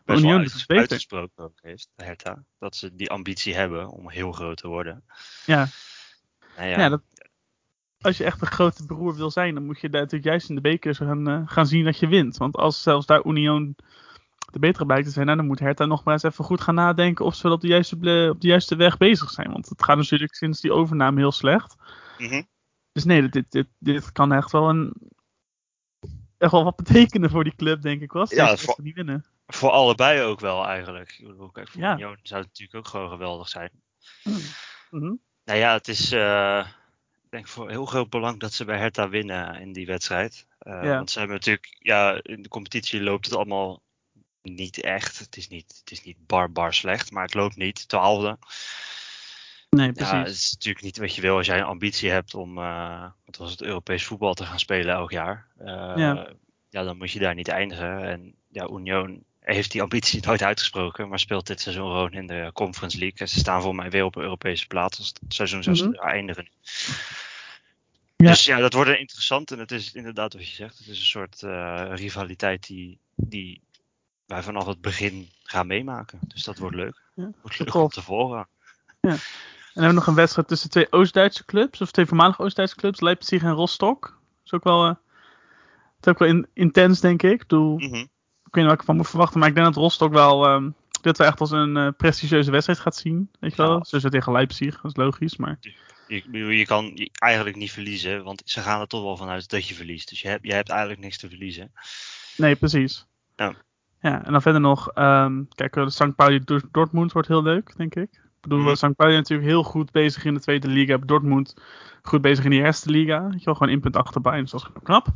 Union 0.05 0.39
uit- 0.39 0.53
beter. 0.67 0.77
uitgesproken 0.77 1.43
ook 1.43 1.59
heeft, 1.61 1.89
Hertha. 1.95 2.43
Dat 2.59 2.75
ze 2.75 2.95
die 2.95 3.09
ambitie 3.09 3.55
hebben 3.55 3.89
om 3.89 4.09
heel 4.09 4.31
groot 4.31 4.57
te 4.57 4.67
worden. 4.67 5.03
Ja, 5.45 5.67
Nou 6.57 6.69
ja. 6.69 6.79
ja, 6.79 6.89
dat, 6.89 7.01
als 8.01 8.17
je 8.17 8.23
echt 8.23 8.41
een 8.41 8.47
grote 8.47 8.85
broer 8.85 9.15
wil 9.15 9.31
zijn, 9.31 9.53
dan 9.53 9.65
moet 9.65 9.79
je 9.79 9.89
daar 9.89 10.01
natuurlijk 10.01 10.29
juist 10.29 10.49
in 10.49 10.55
de 10.55 10.61
bekers 10.61 10.97
gaan, 10.97 11.27
eh, 11.27 11.41
gaan 11.45 11.67
zien 11.67 11.85
dat 11.85 11.97
je 11.99 12.07
wint. 12.07 12.37
Want 12.37 12.55
als 12.55 12.81
zelfs 12.81 13.05
daar 13.05 13.25
Union 13.25 13.75
de 14.51 14.59
betere 14.59 14.85
blijkt 14.85 15.05
te 15.05 15.11
zijn, 15.11 15.25
nou, 15.25 15.37
dan 15.37 15.47
moet 15.47 15.59
Hertha 15.59 15.85
nog 15.85 16.03
maar 16.03 16.13
eens 16.13 16.23
even 16.23 16.43
goed 16.43 16.61
gaan 16.61 16.75
nadenken 16.75 17.25
of 17.25 17.35
ze 17.35 17.43
wel 17.43 17.51
op 17.53 17.61
de 17.61 17.67
juiste, 17.67 17.95
op 18.33 18.41
de 18.41 18.47
juiste 18.47 18.75
weg 18.75 18.97
bezig 18.97 19.29
zijn. 19.29 19.51
Want 19.51 19.69
het 19.69 19.83
gaat 19.83 19.97
natuurlijk 19.97 20.35
sinds 20.35 20.61
die 20.61 20.71
overname 20.71 21.19
heel 21.19 21.31
slecht. 21.31 21.75
Mhm. 22.17 22.41
Dus 22.91 23.03
nee, 23.03 23.29
dit, 23.29 23.51
dit, 23.51 23.67
dit 23.79 24.11
kan 24.11 24.31
echt 24.31 24.51
wel 24.51 24.69
een. 24.69 24.93
Echt 26.37 26.51
wel 26.51 26.63
wat 26.63 26.75
betekenen 26.75 27.29
voor 27.29 27.43
die 27.43 27.55
club, 27.55 27.81
denk 27.81 28.01
ik 28.01 28.11
wel. 28.11 28.25
Ja, 28.29 28.49
Ja, 28.49 28.57
voor- 28.57 28.79
niet 28.83 28.95
winnen. 28.95 29.25
Voor 29.47 29.69
allebei 29.69 30.21
ook 30.21 30.39
wel 30.39 30.65
eigenlijk. 30.65 31.15
Ik 31.19 31.27
bedoel, 31.27 31.49
kijk, 31.51 31.69
voor 31.69 31.81
Ja. 31.81 31.93
Union 31.93 32.17
zou 32.23 32.39
het 32.41 32.49
natuurlijk 32.49 32.77
ook 32.77 32.87
gewoon 32.87 33.09
geweldig 33.09 33.47
zijn. 33.49 33.69
Mhm. 34.89 35.13
Nou 35.45 35.59
ja, 35.59 35.73
het 35.73 35.87
is 35.87 36.11
eh, 36.11 36.67
ik 37.23 37.29
denk 37.29 37.47
voor 37.47 37.69
heel 37.69 37.85
groot 37.85 38.09
belang 38.09 38.39
dat 38.39 38.53
ze 38.53 38.65
bij 38.65 38.77
Hertha 38.77 39.09
winnen 39.09 39.59
in 39.59 39.73
die 39.73 39.85
wedstrijd. 39.85 40.47
Eh, 40.59 40.83
Ja. 40.83 40.95
Want 40.95 41.11
ze 41.11 41.17
hebben 41.19 41.35
natuurlijk, 41.37 41.75
ja, 41.79 42.19
in 42.21 42.41
de 42.41 42.49
competitie 42.49 43.01
loopt 43.01 43.25
het 43.25 43.35
allemaal 43.35 43.81
niet 44.41 44.81
echt. 44.81 45.19
Het 45.19 45.37
is 45.37 45.47
niet, 45.47 45.75
het 45.79 45.91
is 45.91 46.03
niet 46.03 46.17
bar 46.27 46.51
bar 46.51 46.73
slecht, 46.73 47.11
maar 47.11 47.23
het 47.23 47.33
loopt 47.33 47.55
niet. 47.55 47.87
Twaalfde. 47.87 48.37
Nee, 49.69 49.85
Ja, 49.87 49.91
precies. 49.91 50.11
het 50.17 50.27
is 50.27 50.51
natuurlijk 50.51 50.85
niet 50.85 50.97
wat 50.97 51.15
je 51.15 51.21
wil 51.21 51.37
als 51.37 51.45
jij 51.45 51.57
een 51.57 51.63
ambitie 51.63 52.09
hebt 52.09 52.33
om, 52.33 52.57
eh 52.57 53.05
wat 53.25 53.37
was 53.37 53.51
het, 53.51 53.61
Europees 53.61 54.05
voetbal 54.05 54.33
te 54.33 54.45
gaan 54.45 54.59
spelen 54.59 54.93
elk 54.93 55.11
jaar. 55.11 55.47
Eh, 55.57 55.65
Ja. 55.95 56.27
ja, 56.69 56.83
dan 56.83 56.97
moet 56.97 57.11
je 57.11 57.19
daar 57.19 57.35
niet 57.35 57.47
eindigen. 57.47 58.03
En 58.03 58.35
ja, 58.49 58.67
Union 58.69 59.23
heeft 59.43 59.71
die 59.71 59.81
ambitie 59.81 60.25
nooit 60.25 60.41
uitgesproken, 60.43 61.09
maar 61.09 61.19
speelt 61.19 61.47
dit 61.47 61.61
seizoen 61.61 61.85
gewoon 61.91 62.11
in 62.13 62.27
de 62.27 62.49
Conference 62.53 62.97
League. 62.97 63.17
En 63.19 63.29
ze 63.29 63.39
staan 63.39 63.61
voor 63.61 63.75
mij 63.75 63.89
weer 63.89 64.03
op 64.05 64.15
een 64.15 64.21
Europese 64.23 64.67
plaats 64.67 64.97
als 64.97 65.07
het 65.07 65.33
seizoen 65.33 65.63
zou 65.63 65.89
Mhm. 65.89 65.99
eindigen. 65.99 66.47
Ja. 68.15 68.29
Dus 68.29 68.45
ja, 68.45 68.57
dat 68.59 68.73
wordt 68.73 68.89
interessant. 68.97 69.51
En 69.51 69.59
het 69.59 69.71
is 69.71 69.93
inderdaad 69.93 70.33
wat 70.33 70.47
je 70.49 70.55
zegt. 70.55 70.77
Het 70.77 70.87
is 70.87 70.99
een 70.99 71.05
soort 71.05 71.43
eh, 71.43 71.91
rivaliteit 71.95 72.67
die, 72.67 72.99
die 73.15 73.61
wij 74.25 74.43
vanaf 74.43 74.65
het 74.65 74.81
begin 74.81 75.29
gaan 75.43 75.67
meemaken. 75.67 76.19
Dus 76.27 76.43
dat 76.43 76.57
wordt 76.57 76.75
leuk. 76.75 77.01
Ja, 77.15 77.29
wordt 77.41 77.59
leuk 77.59 77.73
om 77.73 77.87
te 77.89 78.01
volgen. 78.01 78.47
En 79.01 79.09
dan 79.09 79.19
hebben 79.83 79.87
we 79.89 79.93
nog 79.93 80.07
een 80.07 80.15
wedstrijd 80.15 80.47
tussen 80.47 80.69
twee 80.69 80.91
Oost-Duitse 80.91 81.45
clubs, 81.45 81.81
of 81.81 81.91
twee 81.91 82.05
voormalige 82.05 82.41
Oost-Duitse 82.41 82.75
clubs, 82.75 82.99
Leipzig 83.01 83.43
en 83.43 83.51
Rostock. 83.51 84.01
Dat 84.01 84.45
is 84.45 84.53
ook 84.53 84.63
wel, 84.63 84.85
eh, 84.87 84.95
is 86.01 86.07
ook 86.07 86.19
wel 86.19 86.27
in- 86.27 86.47
intens, 86.53 86.99
denk 86.99 87.23
ik. 87.23 87.31
Ik 87.31 87.39
bedoel, 87.39 87.77
Mhm. 87.77 88.05
Ik 88.53 88.59
weet 88.59 88.63
niet 88.63 88.73
wat 88.73 88.81
ik 88.81 88.85
van 88.85 88.95
moet 88.95 89.09
verwachten, 89.09 89.39
maar 89.39 89.49
ik 89.49 89.55
denk 89.55 89.65
dat 89.65 89.75
Rostock 89.75 90.11
wel, 90.13 90.45
ehm 90.45 90.69
dit 91.01 91.17
wel 91.17 91.27
echt 91.27 91.39
als 91.39 91.51
een 91.51 91.77
eh, 91.77 91.87
prestigieuze 91.97 92.51
wedstrijd 92.51 92.79
gaat 92.79 92.95
zien. 92.95 93.29
Weet 93.39 93.55
je 93.55 93.61
wel? 93.61 93.75
Ja. 93.75 93.83
Sowieso 93.83 94.09
tegen 94.09 94.31
Leipzig, 94.31 94.81
dat 94.81 94.91
is 94.91 94.97
logisch, 94.97 95.37
maar... 95.37 95.57
Je, 96.07 96.57
je 96.57 96.65
kan 96.65 96.91
je 96.95 97.09
eigenlijk 97.13 97.55
niet 97.55 97.71
verliezen, 97.71 98.23
want 98.23 98.41
ze 98.45 98.59
gaan 98.59 98.81
er 98.81 98.87
toch 98.87 99.03
wel 99.03 99.17
vanuit 99.17 99.49
dat 99.49 99.67
je 99.67 99.73
verliest. 99.73 100.09
Dus 100.09 100.21
je 100.21 100.27
hebt, 100.27 100.45
je 100.47 100.53
hebt 100.53 100.69
eigenlijk 100.69 100.99
niks 100.99 101.17
te 101.17 101.29
verliezen. 101.29 101.71
Nee, 102.37 102.55
precies. 102.55 103.05
Ja. 103.35 103.53
Ja, 104.01 104.25
en 104.25 104.31
dan 104.31 104.41
verder 104.41 104.61
nog, 104.61 104.89
ehm 104.91 105.43
kijk, 105.55 105.75
eh, 105.75 105.87
St. 105.87 106.15
Pauli 106.15 106.39
Dor- 106.39 106.69
Dortmund 106.71 107.11
wordt 107.11 107.27
heel 107.27 107.43
leuk, 107.43 107.73
denk 107.77 107.95
ik. 107.95 108.21
Bedoel, 108.47 108.59
Mhm. 108.59 108.75
St. 108.75 108.95
Pauli 108.95 109.15
natuurlijk 109.15 109.49
heel 109.49 109.63
goed 109.63 109.91
bezig 109.91 110.25
in 110.25 110.33
de 110.33 110.39
tweede 110.39 110.67
liga. 110.67 110.97
Dortmund 110.97 111.55
goed 112.01 112.21
bezig 112.21 112.43
in 112.45 112.49
de 112.49 112.55
eerste 112.57 112.89
liga. 112.89 113.23
Weet 113.29 113.39
je 113.39 113.45
wel, 113.45 113.53
gewoon 113.53 113.69
één 113.71 113.79
punt 113.81 113.95
achterbij, 113.95 114.39
dus 114.41 114.51
dat 114.51 114.61
is 114.61 114.81
knap. 114.83 115.07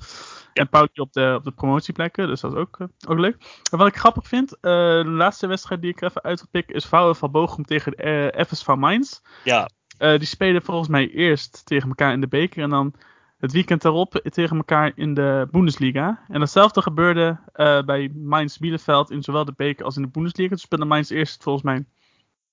En 0.54 0.70
Pauli 0.70 0.90
op 0.94 1.14
de, 1.14 1.34
op 1.38 1.44
de 1.44 1.52
promotieplekken, 1.52 2.28
dus 2.28 2.42
dat 2.42 2.52
is 2.54 2.58
ook, 2.58 2.80
eh, 2.80 2.88
ook 3.08 3.20
leuk. 3.20 3.62
En 3.72 3.78
wat 3.78 3.88
ik 3.88 3.96
grappig 3.98 4.28
vind, 4.28 4.54
eh, 4.56 4.72
de 4.72 5.04
laatste 5.10 5.48
wedstrijd 5.48 5.82
die 5.82 5.90
ik 5.92 6.02
even 6.02 6.24
uit 6.24 6.38
wil 6.40 6.48
pikken 6.52 6.76
is 6.76 6.86
Vouwen 6.86 7.16
van 7.16 7.32
Bochum 7.32 7.66
tegen 7.66 7.94
eh 7.96 8.46
FSV 8.46 8.68
Mainz. 8.68 9.20
Ja, 9.44 9.70
Eh, 9.98 10.18
die 10.18 10.28
spelen 10.28 10.62
volgens 10.62 10.88
mij 10.88 11.10
eerst 11.10 11.66
tegen 11.66 11.88
elkaar 11.90 12.14
in 12.14 12.22
de 12.22 12.28
beker 12.28 12.64
en 12.64 12.70
dan 12.70 12.94
het 13.38 13.52
weekend 13.52 13.82
daarop 13.82 14.12
tegen 14.24 14.58
elkaar 14.58 14.92
in 14.96 15.14
de 15.14 15.48
Bundesliga. 15.52 16.20
En 16.28 16.40
datzelfde 16.40 16.82
gebeurde 16.82 17.40
bij 17.86 18.12
Mainz 18.16 18.58
Bielefeld 18.58 19.12
in 19.12 19.24
zowel 19.24 19.46
de 19.46 19.54
beker 19.56 19.86
als 19.86 19.96
in 19.96 20.02
de 20.02 20.08
Bundesliga. 20.08 20.50
Toen 20.50 20.58
speelde 20.58 20.86
Mainz 20.86 21.10
eerst 21.10 21.44
volgens 21.44 21.64
mij 21.66 21.86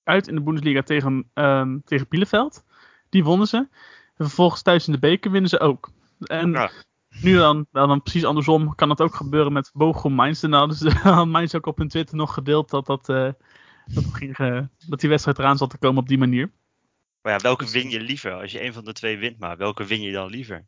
uit 0.04 0.28
in 0.28 0.34
de 0.34 0.42
Bundesliga 0.42 0.82
tegen, 0.82 1.30
ehm, 1.34 1.78
tegen 1.84 2.06
Bielefeld. 2.08 2.64
Die 3.08 3.24
wonnen 3.24 3.46
ze. 3.46 3.56
En 4.16 4.26
vervolgens 4.26 4.62
thuis 4.62 4.86
in 4.86 4.92
de 4.92 4.98
beker 4.98 5.30
winnen 5.30 5.50
ze 5.50 5.60
ook. 5.60 5.90
En 6.24 6.50
Ja. 6.50 6.70
nu 7.22 7.34
dan, 7.36 7.66
wel 7.70 7.86
dan 7.86 8.02
precies 8.02 8.24
andersom, 8.24 8.74
kan 8.74 8.88
dat 8.88 9.00
ook 9.00 9.14
gebeuren 9.14 9.52
met 9.52 9.70
Bochum 9.74 10.12
Mainz. 10.12 10.42
En 10.42 10.50
nou, 10.50 10.68
dus 10.68 10.80
had 11.02 11.26
Mainz 11.26 11.54
ook 11.54 11.66
op 11.66 11.78
hun 11.78 11.88
Twitter 11.88 12.16
nog 12.16 12.34
gedeeld 12.34 12.70
dat, 12.70 12.86
dat, 12.86 13.08
eh, 13.08 13.32
dat, 13.86 14.04
ging, 14.12 14.36
eh, 14.38 14.60
dat 14.88 15.00
die 15.00 15.08
wedstrijd 15.08 15.38
eraan 15.38 15.56
zat 15.56 15.70
te 15.70 15.78
komen 15.78 16.02
op 16.02 16.08
die 16.08 16.18
manier. 16.18 16.50
maar 17.22 17.32
ja, 17.32 17.38
welke 17.38 17.70
win 17.70 17.90
je 17.90 18.00
liever? 18.00 18.32
Als 18.32 18.52
je 18.52 18.64
een 18.64 18.72
van 18.72 18.84
de 18.84 18.92
twee 18.92 19.18
wint, 19.18 19.38
maar 19.38 19.56
welke 19.56 19.84
win 19.84 20.02
je 20.02 20.12
dan 20.12 20.30
liever? 20.30 20.66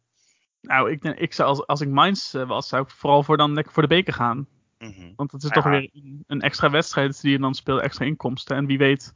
Nou, 0.60 0.90
ik, 0.90 1.02
denk, 1.02 1.18
ik 1.18 1.32
zou 1.32 1.49
als, 1.49 1.66
als 1.66 1.80
ik 1.80 1.88
Mainz 1.88 2.34
eh, 2.34 2.49
was, 2.49 2.68
zou 2.68 2.82
ik 2.82 2.90
vooral 2.90 3.22
voor 3.22 3.36
dan 3.36 3.52
lekker 3.54 3.72
voor 3.72 3.82
de 3.82 3.88
beker 3.88 4.12
gaan. 4.12 4.46
Mhm. 4.78 5.12
Want 5.17 5.32
het 5.32 5.43
is 5.43 5.49
Ja. 5.49 5.54
toch 5.54 5.65
weer 5.65 5.91
een, 6.26 6.41
extra 6.41 6.71
wedstrijd 6.71 7.21
die 7.21 7.30
je 7.30 7.39
dan 7.39 7.54
speelt, 7.54 7.80
extra 7.80 8.04
inkomsten. 8.04 8.56
En 8.56 8.67
wie 8.67 8.78
weet, 8.78 9.12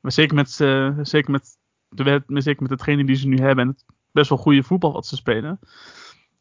maar 0.00 0.12
zeker 0.12 0.34
met, 0.34 0.60
eh, 0.60 0.98
zeker 1.02 1.30
met, 1.30 1.58
de, 1.88 2.22
zeker 2.26 2.62
met 2.62 2.70
de 2.70 2.76
training 2.76 3.08
die 3.08 3.16
ze 3.16 3.28
nu 3.28 3.36
hebben 3.38 3.64
en 3.64 3.70
het 3.70 3.84
best 4.12 4.28
wel 4.28 4.38
goede 4.38 4.62
voetbal 4.62 4.92
wat 4.92 5.06
ze 5.06 5.16
spelen. 5.16 5.58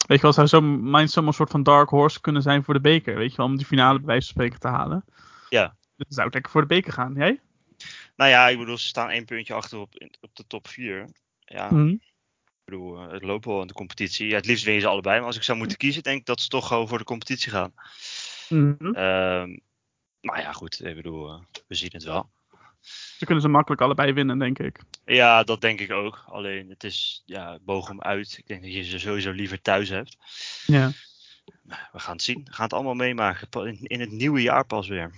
Weet 0.07 0.17
je 0.17 0.23
wel, 0.23 0.33
zou 0.33 0.47
zo 0.47 0.59
zomaar 0.59 1.01
een 1.01 1.33
soort 1.33 1.49
van 1.51 1.63
dark 1.63 1.89
horse 1.89 2.21
kunnen 2.21 2.41
zijn 2.41 2.63
voor 2.63 2.73
de 2.73 2.79
beker. 2.79 3.15
Weet 3.15 3.31
je 3.31 3.37
wel, 3.37 3.45
om 3.45 3.57
die 3.57 3.65
finale 3.65 3.97
bij 3.97 4.07
wijze 4.07 4.25
van 4.25 4.33
spreken 4.33 4.59
te 4.59 4.67
halen. 4.67 5.05
Ja. 5.49 5.75
Dus 5.95 6.07
dan 6.07 6.15
zou 6.15 6.27
ik 6.27 6.33
lekker 6.33 6.51
voor 6.51 6.61
de 6.61 6.67
beker 6.67 6.93
gaan. 6.93 7.13
Jij? 7.13 7.39
Nou 8.15 8.29
ja, 8.29 8.47
ik 8.47 8.57
bedoel, 8.57 8.77
ze 8.77 8.87
staan 8.87 9.09
één 9.09 9.25
puntje 9.25 9.53
achter 9.53 9.79
op, 9.79 9.93
op 10.21 10.35
de 10.35 10.47
top 10.47 10.67
4. 10.67 11.09
Ja, 11.39 11.71
Mhm. 11.71 11.87
ik 11.87 11.99
bedoel, 12.65 12.97
eh, 13.01 13.11
het 13.11 13.23
loopt 13.23 13.45
wel 13.45 13.61
in 13.61 13.67
de 13.67 13.73
competitie. 13.73 14.27
Ja, 14.27 14.35
het 14.35 14.45
liefst 14.45 14.63
win 14.65 14.73
je 14.73 14.79
ze 14.79 14.87
allebei. 14.87 15.17
Maar 15.17 15.27
als 15.27 15.35
ik 15.35 15.43
zou 15.43 15.57
moeten 15.57 15.77
kiezen, 15.77 16.03
denk 16.03 16.19
ik 16.19 16.25
dat 16.25 16.41
ze 16.41 16.47
toch 16.47 16.67
gewoon 16.67 16.87
voor 16.87 16.97
de 16.97 17.03
competitie 17.03 17.51
gaan. 17.51 17.73
Mhm. 18.49 18.93
Ehm 18.93 19.57
maar 20.21 20.41
ja, 20.41 20.51
goed, 20.51 20.85
ik 20.85 20.95
bedoel, 20.95 21.29
eh, 21.29 21.39
we 21.67 21.75
zien 21.75 21.89
het 21.91 22.03
wel. 22.03 22.29
Ze 23.17 23.25
kunnen 23.25 23.43
ze 23.43 23.47
makkelijk 23.49 23.81
allebei 23.81 24.13
winnen, 24.13 24.39
denk 24.39 24.59
ik. 24.59 24.79
Ja, 25.05 25.43
dat 25.43 25.61
denk 25.61 25.79
ik 25.79 25.91
ook. 25.91 26.23
Alleen, 26.27 26.69
het 26.69 26.83
is, 26.83 27.23
ja, 27.25 27.57
Bochum 27.61 28.01
uit. 28.01 28.37
Ik 28.37 28.47
denk 28.47 28.61
dat 28.63 28.73
je 28.73 28.83
ze 28.83 28.99
sowieso 28.99 29.31
liever 29.31 29.61
thuis 29.61 29.89
hebt. 29.89 30.17
Ja. 30.65 30.91
We 31.91 31.99
gaan 31.99 32.13
het 32.13 32.21
zien. 32.21 32.41
We 32.45 32.53
gaan 32.53 32.63
het 32.63 32.73
allemaal 32.73 32.93
meemaken. 32.93 33.77
In, 33.81 33.99
het 33.99 34.11
nieuwe 34.11 34.41
jaar 34.41 34.65
pas 34.65 34.87
weer. 34.87 35.13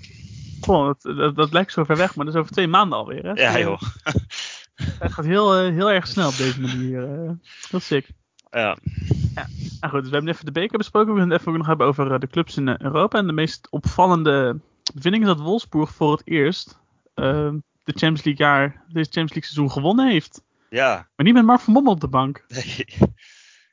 Goh, 0.61 0.85
dat, 0.85 1.15
dat, 1.17 1.35
dat 1.35 1.53
lijkt 1.53 1.71
zo 1.71 1.83
ver 1.83 1.97
weg, 1.97 2.15
maar 2.15 2.25
dat 2.25 2.33
is 2.33 2.39
over 2.39 2.51
twee 2.53 2.67
maanden 2.67 2.97
alweer. 2.97 3.23
Hè? 3.23 3.31
Ja, 3.31 3.55
Eh, 3.55 3.59
joh. 3.61 3.81
Het 4.99 5.13
gaat 5.13 5.25
heel, 5.25 5.55
eh, 5.55 5.73
heel 5.73 5.91
erg 5.91 6.07
snel 6.07 6.27
op 6.27 6.37
deze 6.37 6.61
manier. 6.61 7.03
eh. 7.03 7.31
heel 7.69 7.79
sick. 7.79 8.07
Ja, 8.51 8.77
Nou 9.79 9.93
goed, 9.93 10.01
dus 10.01 10.09
we 10.09 10.15
hebben 10.15 10.33
even 10.33 10.45
de 10.45 10.51
beker 10.51 10.77
besproken. 10.77 11.13
We 11.13 11.19
gaan 11.19 11.29
het 11.29 11.39
even 11.39 11.51
ook 11.51 11.57
nog 11.57 11.67
hebben 11.67 11.87
over 11.87 12.11
eh, 12.11 12.19
de 12.19 12.27
clubs 12.27 12.57
in 12.57 12.67
eh, 12.67 12.75
Europa. 12.77 13.17
En 13.17 13.27
de 13.27 13.33
meest 13.33 13.67
opvallende 13.69 14.59
bevinding 14.93 15.23
is 15.23 15.29
dat 15.29 15.39
Wolfsburg 15.39 15.91
voor 15.91 16.11
het 16.11 16.21
eerst 16.27 16.79
eh, 17.13 17.53
de 17.83 17.93
Champions 17.93 18.23
League 18.23 18.45
jaar, 18.45 18.83
deze 18.87 19.11
Champions 19.11 19.33
League 19.33 19.43
seizoen 19.43 19.71
gewonnen 19.71 20.07
heeft. 20.09 20.41
ja. 20.69 21.07
Maar 21.15 21.25
niet 21.25 21.35
met 21.35 21.45
Mark 21.45 21.59
van 21.59 21.73
Bommel 21.73 21.93
op 21.93 22.01
de 22.01 22.07
bank. 22.07 22.45
Nee. 22.47 22.85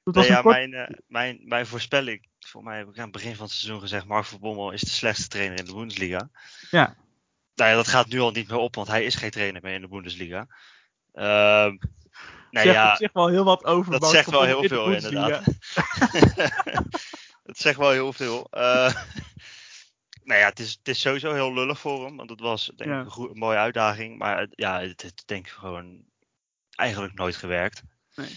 Dat 0.05 0.15
was 0.15 0.27
Nee, 0.27 0.37
ja, 0.37 0.43
kort... 0.43 0.55
mijn, 0.55 0.75
eh, 0.75 0.97
mijn, 1.07 1.41
mijn 1.45 1.67
voorspelling, 1.67 2.29
voor 2.41 2.63
mij 2.63 2.79
heb 2.79 2.89
ik 2.89 2.97
aan 2.97 3.03
het 3.03 3.13
begin 3.13 3.35
van 3.35 3.45
het 3.45 3.55
seizoen 3.55 3.81
gezegd, 3.81 4.07
Mark 4.07 4.25
van 4.25 4.41
Bommel 4.41 4.71
is 4.71 4.81
de 4.81 4.91
slechtste 4.91 5.29
trainer 5.29 5.59
in 5.59 5.65
de 5.65 5.75
Bundesliga. 5.75 6.29
Ja. 6.71 6.97
Nou 7.55 7.71
ja, 7.71 7.77
dat 7.77 7.89
gaat 7.89 8.09
nu 8.09 8.21
al 8.21 8.31
niet 8.31 8.49
meer 8.49 8.59
op, 8.59 8.75
want 8.75 8.89
hij 8.89 9.05
is 9.05 9.15
geen 9.15 9.31
trainer 9.31 9.63
meer 9.63 9.75
in 9.75 9.81
de 9.81 9.89
Bundesliga. 9.89 10.47
Ehm 11.13 11.77
nou 12.55 12.67
zegt 12.67 12.79
ja, 12.79 12.91
op 12.91 12.97
zich 12.97 13.13
wel 13.13 13.29
heel 13.29 13.45
wat 13.45 13.65
over 13.65 14.01
dat 14.01 14.11
zegt 14.11 14.31
wel 14.31 14.43
heel 14.43 14.63
in 14.63 14.69
veel 14.69 14.93
inderdaad. 14.93 15.45
dat 17.45 17.59
zegt 17.59 17.79
wel 17.79 17.91
heel 17.91 18.13
veel. 18.13 18.47
Eh 18.51 18.95
nou 20.25 20.41
ja, 20.41 20.47
het 20.49 20.59
is, 20.59 20.73
het 20.79 20.89
is 20.89 21.01
sowieso 21.01 21.33
heel 21.33 21.55
lullig 21.55 21.79
voor 21.81 22.05
hem, 22.07 22.17
want 22.17 22.31
het 22.31 22.41
was 22.41 22.71
denk 22.77 22.91
ik 22.91 23.15
Ja. 23.17 23.25
een, 23.25 23.39
mooie 23.39 23.59
uitdaging. 23.59 24.19
Maar 24.19 24.39
het- 24.41 24.53
ja, 24.55 24.81
het 24.81 25.03
heeft 25.03 25.23
denk 25.27 25.47
ik 25.47 25.53
gewoon 25.53 26.03
eigenlijk 26.75 27.15
nooit 27.15 27.37
gewerkt. 27.37 27.83
Nee. 28.15 28.29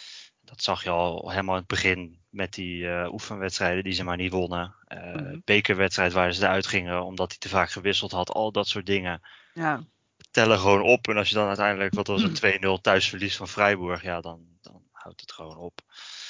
Dat 0.41 0.63
zag 0.63 0.83
je 0.83 0.89
al 0.89 1.29
helemaal 1.29 1.53
in 1.55 1.59
het 1.59 1.69
begin 1.69 2.19
met 2.29 2.53
die 2.53 2.89
eh, 2.89 3.11
oefenwedstrijden 3.13 3.83
die 3.83 3.93
ze 3.93 4.03
maar 4.03 4.17
niet 4.17 4.31
wonnen. 4.31 4.75
Eh, 4.85 5.13
Mhm. 5.13 5.39
Bekerwedstrijd 5.43 6.13
waar 6.13 6.33
ze 6.33 6.43
eruit 6.43 6.67
gingen 6.67 7.03
omdat 7.03 7.29
hij 7.29 7.37
te 7.39 7.49
vaak 7.49 7.71
gewisseld 7.71 8.11
had. 8.11 8.29
Al 8.31 8.51
dat 8.51 8.67
soort 8.67 8.85
dingen 8.85 9.21
Ja, 9.53 9.83
tellen 10.37 10.59
gewoon 10.59 10.81
op. 10.81 11.07
En 11.07 11.17
als 11.17 11.29
je 11.29 11.35
dan 11.35 11.47
uiteindelijk, 11.47 11.93
wat 11.93 12.07
was 12.07 12.21
het, 12.21 12.35
2-0 12.35 12.81
thuisverlies 12.81 13.37
van 13.37 13.47
Freiburg, 13.47 14.01
ja, 14.03 14.21
dan, 14.21 14.45
dan 14.61 14.81
houdt 14.91 15.21
het 15.21 15.31
gewoon 15.31 15.57
op. 15.57 15.79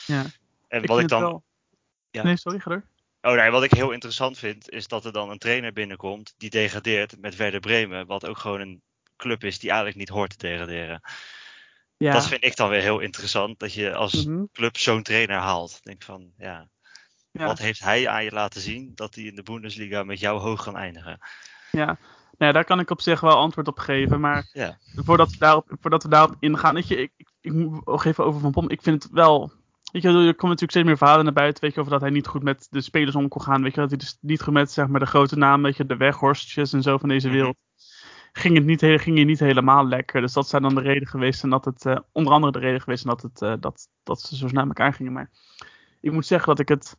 ja. 0.06 0.26
En 0.68 0.82
Ik 0.82 0.88
wat 0.88 1.00
ik 1.00 1.08
dan. 1.08 1.22
wel- 1.22 1.44
Ja. 2.12 2.24
Nee, 2.24 2.38
sorry, 2.38 2.60
ga 2.60 2.70
door. 2.70 2.84
Oh 3.22 3.34
nee, 3.36 3.52
wat 3.52 3.64
ik 3.64 3.72
heel 3.72 3.92
interessant 3.92 4.38
vind, 4.38 4.70
is 4.70 4.88
dat 4.88 5.06
er 5.06 5.12
dan 5.12 5.30
een 5.30 5.38
trainer 5.38 5.74
binnenkomt 5.74 6.34
die 6.38 6.50
degradeert 6.50 7.20
met 7.20 7.36
Werder 7.36 7.60
Bremen. 7.60 8.06
Wat 8.06 8.26
ook 8.26 8.38
gewoon 8.38 8.60
een 8.60 8.82
club 9.18 9.44
is 9.44 9.60
die 9.60 9.70
eigenlijk 9.70 10.00
niet 10.00 10.10
hoort 10.10 10.30
te 10.40 10.48
degraderen. 10.48 11.02
Ja. 11.98 12.14
Dat 12.14 12.28
vind 12.28 12.44
ik 12.46 12.56
dan 12.56 12.70
weer 12.70 12.82
heel 12.82 13.00
interessant, 13.00 13.60
dat 13.60 13.74
je 13.74 13.94
als 13.96 14.26
Mhm. 14.26 14.44
club 14.54 14.78
zo'n 14.78 15.04
trainer 15.04 15.38
haalt. 15.40 15.84
Denk 15.84 16.04
van, 16.04 16.32
ja, 16.38 16.70
Ja. 17.32 17.46
wat 17.46 17.60
heeft 17.60 17.80
hij 17.80 18.08
aan 18.08 18.24
je 18.24 18.32
laten 18.32 18.62
zien 18.62 18.92
dat 18.96 19.16
hij 19.16 19.24
in 19.24 19.36
de 19.36 19.44
Bundesliga 19.44 20.04
met 20.04 20.20
jou 20.20 20.40
hoog 20.40 20.64
kan 20.64 20.78
eindigen? 20.78 21.20
Ja, 21.72 21.98
nou, 22.38 22.54
daar 22.54 22.66
kan 22.66 22.80
ik 22.80 22.90
op 22.90 23.02
zich 23.02 23.20
wel 23.20 23.36
antwoord 23.36 23.68
op 23.68 23.80
geven. 23.80 24.20
Maar 24.20 24.48
voordat, 24.96 25.30
we 25.32 25.38
daarop, 25.38 25.72
voordat 25.80 26.04
we 26.04 26.10
daarop 26.10 26.36
ingaan, 26.40 26.74
weet 26.74 26.88
je, 26.88 26.96
ik, 26.96 27.12
ik, 27.18 27.28
ik 27.42 27.54
moet 27.54 27.86
ook 27.86 28.04
even 28.04 28.26
over 28.26 28.42
Van 28.42 28.52
Pom. 28.52 28.70
Ik 28.70 28.82
vind 28.82 29.04
het 29.04 29.12
wel. 29.12 29.52
Weet 29.92 30.02
je, 30.02 30.08
er 30.08 30.14
komen 30.14 30.26
natuurlijk 30.26 30.72
steeds 30.72 30.86
meer 30.88 30.98
verhalen 30.98 31.24
naar 31.24 31.34
buiten, 31.34 31.64
weet 31.64 31.74
je, 31.74 31.80
over 31.80 31.92
dat 31.92 32.02
hij 32.02 32.10
niet 32.10 32.28
goed 32.28 32.44
met 32.44 32.68
de 32.70 32.82
spelers 32.82 33.16
om 33.16 33.28
kon 33.28 33.42
gaan. 33.42 33.62
Weet 33.64 33.74
je, 33.76 33.80
dat 33.82 33.90
hij 33.90 33.98
dus 34.00 34.18
niet 34.22 34.42
goed 34.42 34.54
met 34.54 34.72
zeg 34.72 34.88
maar, 34.88 35.00
de 35.00 35.06
grote 35.06 35.38
namen, 35.38 35.66
weet 35.66 35.78
je, 35.78 35.86
de 35.86 35.98
weghorstjes 35.98 36.74
en 36.74 36.82
zo 36.82 36.98
van 36.98 37.10
deze 37.10 37.28
Mhm. 37.28 37.36
wereld. 37.36 37.56
Ging 38.32 38.56
het 38.56 38.66
niet, 38.66 38.80
ging 39.02 39.18
je 39.18 39.24
niet 39.24 39.40
helemaal 39.40 39.88
lekker. 39.88 40.22
Dus 40.22 40.34
dat 40.34 40.48
zijn 40.48 40.62
dan 40.62 40.76
de 40.76 40.82
reden 40.82 41.08
geweest. 41.08 41.44
En 41.44 41.50
dat 41.50 41.66
het, 41.66 41.86
eh, 41.86 41.98
onder 42.12 42.34
andere 42.34 42.52
de 42.52 42.60
reden 42.60 42.82
geweest 42.82 43.04
en 43.04 43.10
dat, 43.10 43.22
het, 43.22 43.42
eh, 43.42 43.54
dat, 43.60 43.88
dat 44.04 44.22
ze 44.22 44.36
zo 44.36 44.48
snel 44.48 44.66
naar 44.66 44.68
elkaar 44.68 44.94
gingen. 44.94 45.14
Maar 45.14 45.30
ik 46.02 46.12
moet 46.12 46.26
zeggen 46.26 46.48
dat 46.48 46.60
ik 46.60 46.68
het 46.68 46.98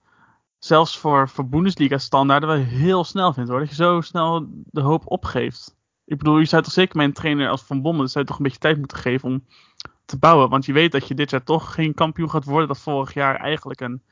zelfs 0.58 0.98
voor, 0.98 1.28
voor 1.28 1.48
Bundesliga 1.48 1.98
standaarden 1.98 2.48
wel 2.48 2.58
heel 2.58 3.04
snel 3.04 3.32
vind 3.32 3.48
hoor. 3.48 3.58
Dat 3.58 3.68
je 3.68 3.74
zo 3.74 4.00
snel 4.00 4.46
de 4.50 4.80
hoop 4.80 5.02
opgeeft. 5.10 5.76
Ik 6.04 6.18
bedoel, 6.18 6.38
je 6.38 6.44
zou 6.44 6.62
toch 6.62 6.72
zeker 6.72 6.96
mijn 6.96 7.12
trainer 7.12 7.48
als 7.48 7.62
Van 7.62 7.82
Bommel, 7.82 8.08
zou 8.08 8.24
je 8.24 8.30
toch 8.30 8.38
een 8.38 8.44
beetje 8.44 8.58
tijd 8.58 8.78
moeten 8.78 8.96
geven 8.98 9.28
om 9.28 9.44
te 10.04 10.18
bouwen. 10.18 10.48
Want 10.48 10.66
je 10.66 10.72
weet 10.72 10.92
dat 10.92 11.08
je 11.08 11.14
dit 11.14 11.30
jaar 11.30 11.44
toch 11.44 11.74
geen 11.74 11.94
kampioen 11.94 12.30
gaat 12.30 12.44
worden. 12.44 12.68
Dat 12.68 12.80
vorig 12.80 13.14
jaar 13.14 13.36
eigenlijk 13.36 13.80
een. 13.80 14.02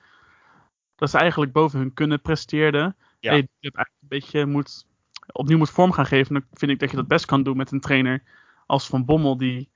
Dat 0.97 1.11
ze 1.11 1.19
eigenlijk 1.19 1.53
boven 1.53 1.79
hun 1.79 1.95
kunnen 1.95 2.21
presteerden. 2.21 2.97
Ja. 3.21 3.31
Hey, 3.31 3.39
je 3.39 3.47
hebt 3.61 3.77
eigenlijk 3.77 3.97
een 4.01 4.09
beetje 4.09 4.47
moet, 4.47 4.87
opnieuw 5.33 5.59
moet 5.59 5.71
vorm 5.71 5.93
gaan 5.93 6.07
geven. 6.07 6.33
Dan 6.35 6.45
vind 6.53 6.71
ik 6.71 6.79
dat 6.79 6.91
je 6.91 6.97
dat 6.97 7.09
best 7.09 7.27
kan 7.27 7.43
doen 7.43 7.57
met 7.57 7.71
een 7.73 7.81
trainer 7.81 8.23
als 8.67 8.87
Van 8.87 9.05
Bommel, 9.05 9.37
die, 9.37 9.71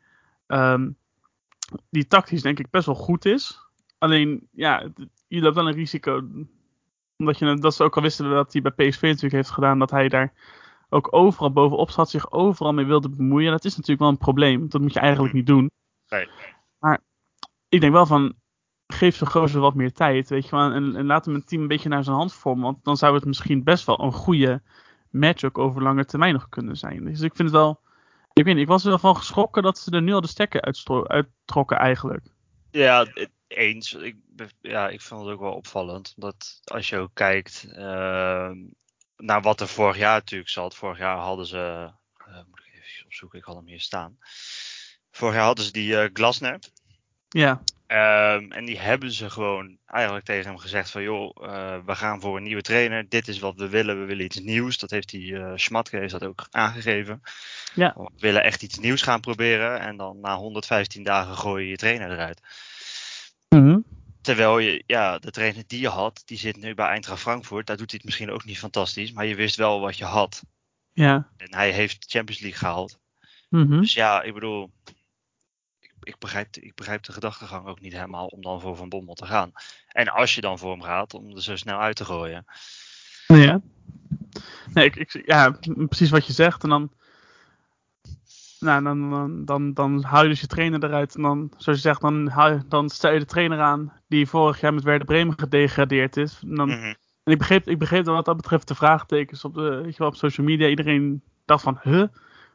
ehm, 0.46 0.90
die 1.90 2.06
tactisch 2.06 2.42
denk 2.42 2.58
ik 2.58 2.70
best 2.70 2.86
wel 2.86 2.94
goed 2.94 3.24
is. 3.24 3.58
Alleen, 3.98 4.48
ja, 4.52 4.80
het- 4.82 5.08
je 5.28 5.40
loopt 5.40 5.54
wel 5.54 5.68
een 5.68 5.74
risico. 5.74 6.28
Omdat 7.20 7.38
je, 7.38 7.54
dat 7.54 7.74
ze 7.74 7.84
ook 7.84 7.96
al 7.96 8.02
wisten 8.02 8.30
dat 8.30 8.52
hij 8.52 8.62
bij 8.62 8.88
PSV 8.88 9.02
natuurlijk 9.02 9.32
heeft 9.32 9.50
gedaan, 9.50 9.78
dat 9.78 9.90
hij 9.90 10.08
daar 10.08 10.32
ook 10.88 11.08
overal 11.14 11.52
bovenop 11.52 11.90
zat, 11.90 12.10
zich 12.10 12.30
overal 12.30 12.72
mee 12.72 12.84
wilde 12.84 13.08
bemoeien. 13.08 13.50
Dat 13.50 13.64
is 13.64 13.72
natuurlijk 13.72 14.00
wel 14.00 14.08
een 14.08 14.18
probleem. 14.18 14.68
Dat 14.68 14.80
moet 14.80 14.92
je 14.92 15.00
eigenlijk 15.00 15.34
niet 15.34 15.46
doen. 15.46 15.70
Nee. 16.08 16.28
Maar 16.78 17.00
ik 17.68 17.80
denk 17.80 17.92
wel 17.92 18.06
van, 18.06 18.34
geef 18.86 19.16
zo'n 19.16 19.28
gozer 19.28 19.60
wat 19.60 19.74
meer 19.74 19.92
tijd, 19.92 20.28
weet 20.28 20.44
je 20.44 20.50
wel. 20.50 20.70
En, 20.70 20.96
en 20.96 21.06
laat 21.06 21.24
hem 21.24 21.34
een 21.34 21.44
team 21.44 21.62
een 21.62 21.68
beetje 21.68 21.88
naar 21.88 22.04
zijn 22.04 22.16
hand 22.16 22.32
vormen. 22.32 22.64
Want 22.64 22.84
dan 22.84 22.96
zou 22.96 23.14
het 23.14 23.24
misschien 23.24 23.64
best 23.64 23.86
wel 23.86 24.00
een 24.02 24.12
goede 24.12 24.62
match 25.10 25.44
ook 25.44 25.58
over 25.58 25.82
lange 25.82 26.04
termijn 26.04 26.32
nog 26.32 26.48
kunnen 26.48 26.76
zijn. 26.76 27.04
Dus 27.04 27.20
ik 27.20 27.34
vind 27.36 27.48
het 27.48 27.56
wel, 27.58 27.80
ik 28.32 28.44
weet 28.44 28.54
niet, 28.54 28.62
ik 28.62 28.68
was 28.68 28.82
er 28.82 28.88
wel 28.88 28.98
van 28.98 29.16
geschrokken 29.16 29.62
dat 29.62 29.78
ze 29.78 29.90
er 29.90 30.02
nu 30.02 30.12
al 30.12 30.20
de 30.20 30.26
stekker 30.28 30.62
uittrokken 31.06 31.76
eigenlijk. 31.78 32.26
Ja, 32.70 32.98
het- 33.14 33.30
eens. 33.50 33.92
Ik, 33.92 34.16
ja, 34.60 34.88
ik 34.88 35.00
vond 35.00 35.24
het 35.24 35.34
ook 35.34 35.40
wel 35.40 35.52
opvallend. 35.54 36.12
Dat 36.16 36.60
als 36.64 36.88
je 36.88 36.96
ook 36.96 37.14
kijkt 37.14 37.66
ehm, 37.72 38.56
naar 39.16 39.42
wat 39.42 39.60
er 39.60 39.68
vorig 39.68 39.96
jaar 39.96 40.14
natuurlijk 40.14 40.50
zat. 40.50 40.74
Vorig 40.76 40.98
jaar 40.98 41.16
hadden 41.16 41.46
ze. 41.46 41.90
eh, 42.26 42.34
moet 42.48 42.58
ik 42.58 42.74
even 42.74 43.04
opzoeken, 43.04 43.38
ik 43.38 43.44
had 43.44 43.56
hem 43.56 43.66
hier 43.66 43.80
staan. 43.80 44.18
Vorig 45.10 45.34
jaar 45.34 45.44
hadden 45.44 45.64
ze 45.64 45.72
die 45.72 46.00
eh, 46.00 46.10
Glasner. 46.12 46.58
Ja, 47.28 47.62
Ehm, 47.90 48.50
en 48.52 48.64
die 48.64 48.78
hebben 48.78 49.12
ze 49.12 49.30
gewoon 49.30 49.78
eigenlijk 49.86 50.24
tegen 50.24 50.50
hem 50.50 50.58
gezegd 50.58 50.90
van 50.90 51.02
joh, 51.02 51.36
eh, 51.42 51.78
we 51.84 51.94
gaan 51.94 52.20
voor 52.20 52.36
een 52.36 52.42
nieuwe 52.42 52.62
trainer. 52.62 53.08
Dit 53.08 53.28
is 53.28 53.38
wat 53.38 53.54
we 53.56 53.68
willen. 53.68 54.00
We 54.00 54.04
willen 54.06 54.24
iets 54.24 54.38
nieuws. 54.40 54.78
Dat 54.78 54.90
heeft 54.90 55.08
die 55.08 55.38
eh 55.38 55.52
Schmatke 55.54 55.96
heeft 55.96 56.12
dat 56.12 56.24
ook 56.24 56.46
aangegeven. 56.50 57.20
Ja. 57.74 57.94
We 57.96 58.10
willen 58.18 58.42
echt 58.42 58.62
iets 58.62 58.78
nieuws 58.78 59.02
gaan 59.02 59.20
proberen. 59.20 59.80
En 59.80 59.96
dan 59.96 60.20
na 60.20 60.36
115 60.36 61.02
dagen 61.02 61.36
gooi 61.36 61.64
je 61.64 61.70
je 61.70 61.76
trainer 61.76 62.10
eruit. 62.10 62.40
Mhm. 63.54 63.78
Terwijl 64.20 64.58
je, 64.58 64.82
ja, 64.86 65.18
de 65.18 65.30
trainer 65.30 65.64
die 65.66 65.80
je 65.80 65.88
had, 65.88 66.22
die 66.24 66.38
zit 66.38 66.56
nu 66.56 66.74
bij 66.74 66.86
Eintracht 66.86 67.20
Frankfurt. 67.20 67.66
Daar 67.66 67.76
doet 67.76 67.90
hij 67.90 67.98
het 68.02 68.04
misschien 68.04 68.30
ook 68.30 68.44
niet 68.44 68.58
fantastisch. 68.58 69.12
Maar 69.12 69.26
je 69.26 69.34
wist 69.34 69.56
wel 69.56 69.80
wat 69.80 69.96
je 69.96 70.04
had. 70.04 70.42
ja. 70.92 71.30
En 71.36 71.54
hij 71.54 71.70
heeft 71.70 72.04
Champions 72.08 72.40
League 72.40 72.58
gehaald. 72.58 72.98
Mhm. 73.48 73.80
Dus 73.80 73.92
ja, 73.92 74.22
ik 74.22 74.34
bedoel, 74.34 74.70
ik, 75.80 75.94
ik, 76.02 76.18
begrijp, 76.18 76.56
ik 76.56 76.74
begrijp 76.74 77.02
de 77.02 77.12
gedachtegang 77.12 77.66
ook 77.66 77.80
niet 77.80 77.92
helemaal 77.92 78.26
om 78.26 78.42
dan 78.42 78.60
voor 78.60 78.76
Van 78.76 78.88
Bommel 78.88 79.14
te 79.14 79.26
gaan. 79.26 79.52
En 79.88 80.08
als 80.08 80.34
je 80.34 80.40
dan 80.40 80.58
voor 80.58 80.70
hem 80.70 80.82
gaat, 80.82 81.14
om 81.14 81.30
er 81.36 81.42
zo 81.42 81.56
snel 81.56 81.78
uit 81.78 81.96
te 81.96 82.04
gooien. 82.04 82.44
Nee, 83.26 83.46
ja. 83.46 83.60
Nee, 84.72 84.84
ik, 84.84 84.96
ik, 84.96 85.22
ja, 85.26 85.50
precies 85.88 86.10
wat 86.10 86.26
je 86.26 86.32
zegt. 86.32 86.62
En 86.62 86.68
dan, 86.68 86.92
nou, 88.60 88.82
dan, 88.82 89.10
dan, 89.10 89.44
dan, 89.44 89.72
dan 89.74 90.02
haal 90.02 90.22
je 90.22 90.28
dus 90.28 90.40
je 90.40 90.46
trainer 90.46 90.84
eruit. 90.84 91.14
En 91.16 91.22
dan, 91.22 91.50
zoals 91.56 91.78
je 91.78 91.88
zegt, 91.88 92.00
dan, 92.00 92.28
haal 92.28 92.50
je, 92.52 92.60
dan 92.68 92.88
stel 92.88 93.12
je 93.12 93.18
de 93.18 93.24
trainer 93.24 93.60
aan 93.60 93.92
die 94.08 94.26
vorig 94.28 94.60
jaar 94.60 94.74
met 94.74 94.82
Werder 94.84 95.06
Bremen 95.06 95.38
gedegradeerd 95.38 96.16
is. 96.16 96.40
En, 96.48 96.54
dan, 96.54 96.68
Mhm. 96.68 96.94
en 97.24 97.32
ik 97.32 97.38
begreep, 97.38 97.68
ik 97.68 97.78
begreep 97.78 98.04
wat 98.04 98.24
dat 98.24 98.36
betreft 98.36 98.68
de 98.68 98.74
vraagtekens 98.74 99.44
op, 99.44 99.54
de, 99.54 99.80
weet 99.82 99.92
je 99.92 99.98
wel, 99.98 100.08
op 100.08 100.16
social 100.16 100.46
media. 100.46 100.68
Iedereen 100.68 101.22
dacht 101.44 101.62
van, 101.62 101.78
huh? 101.82 102.04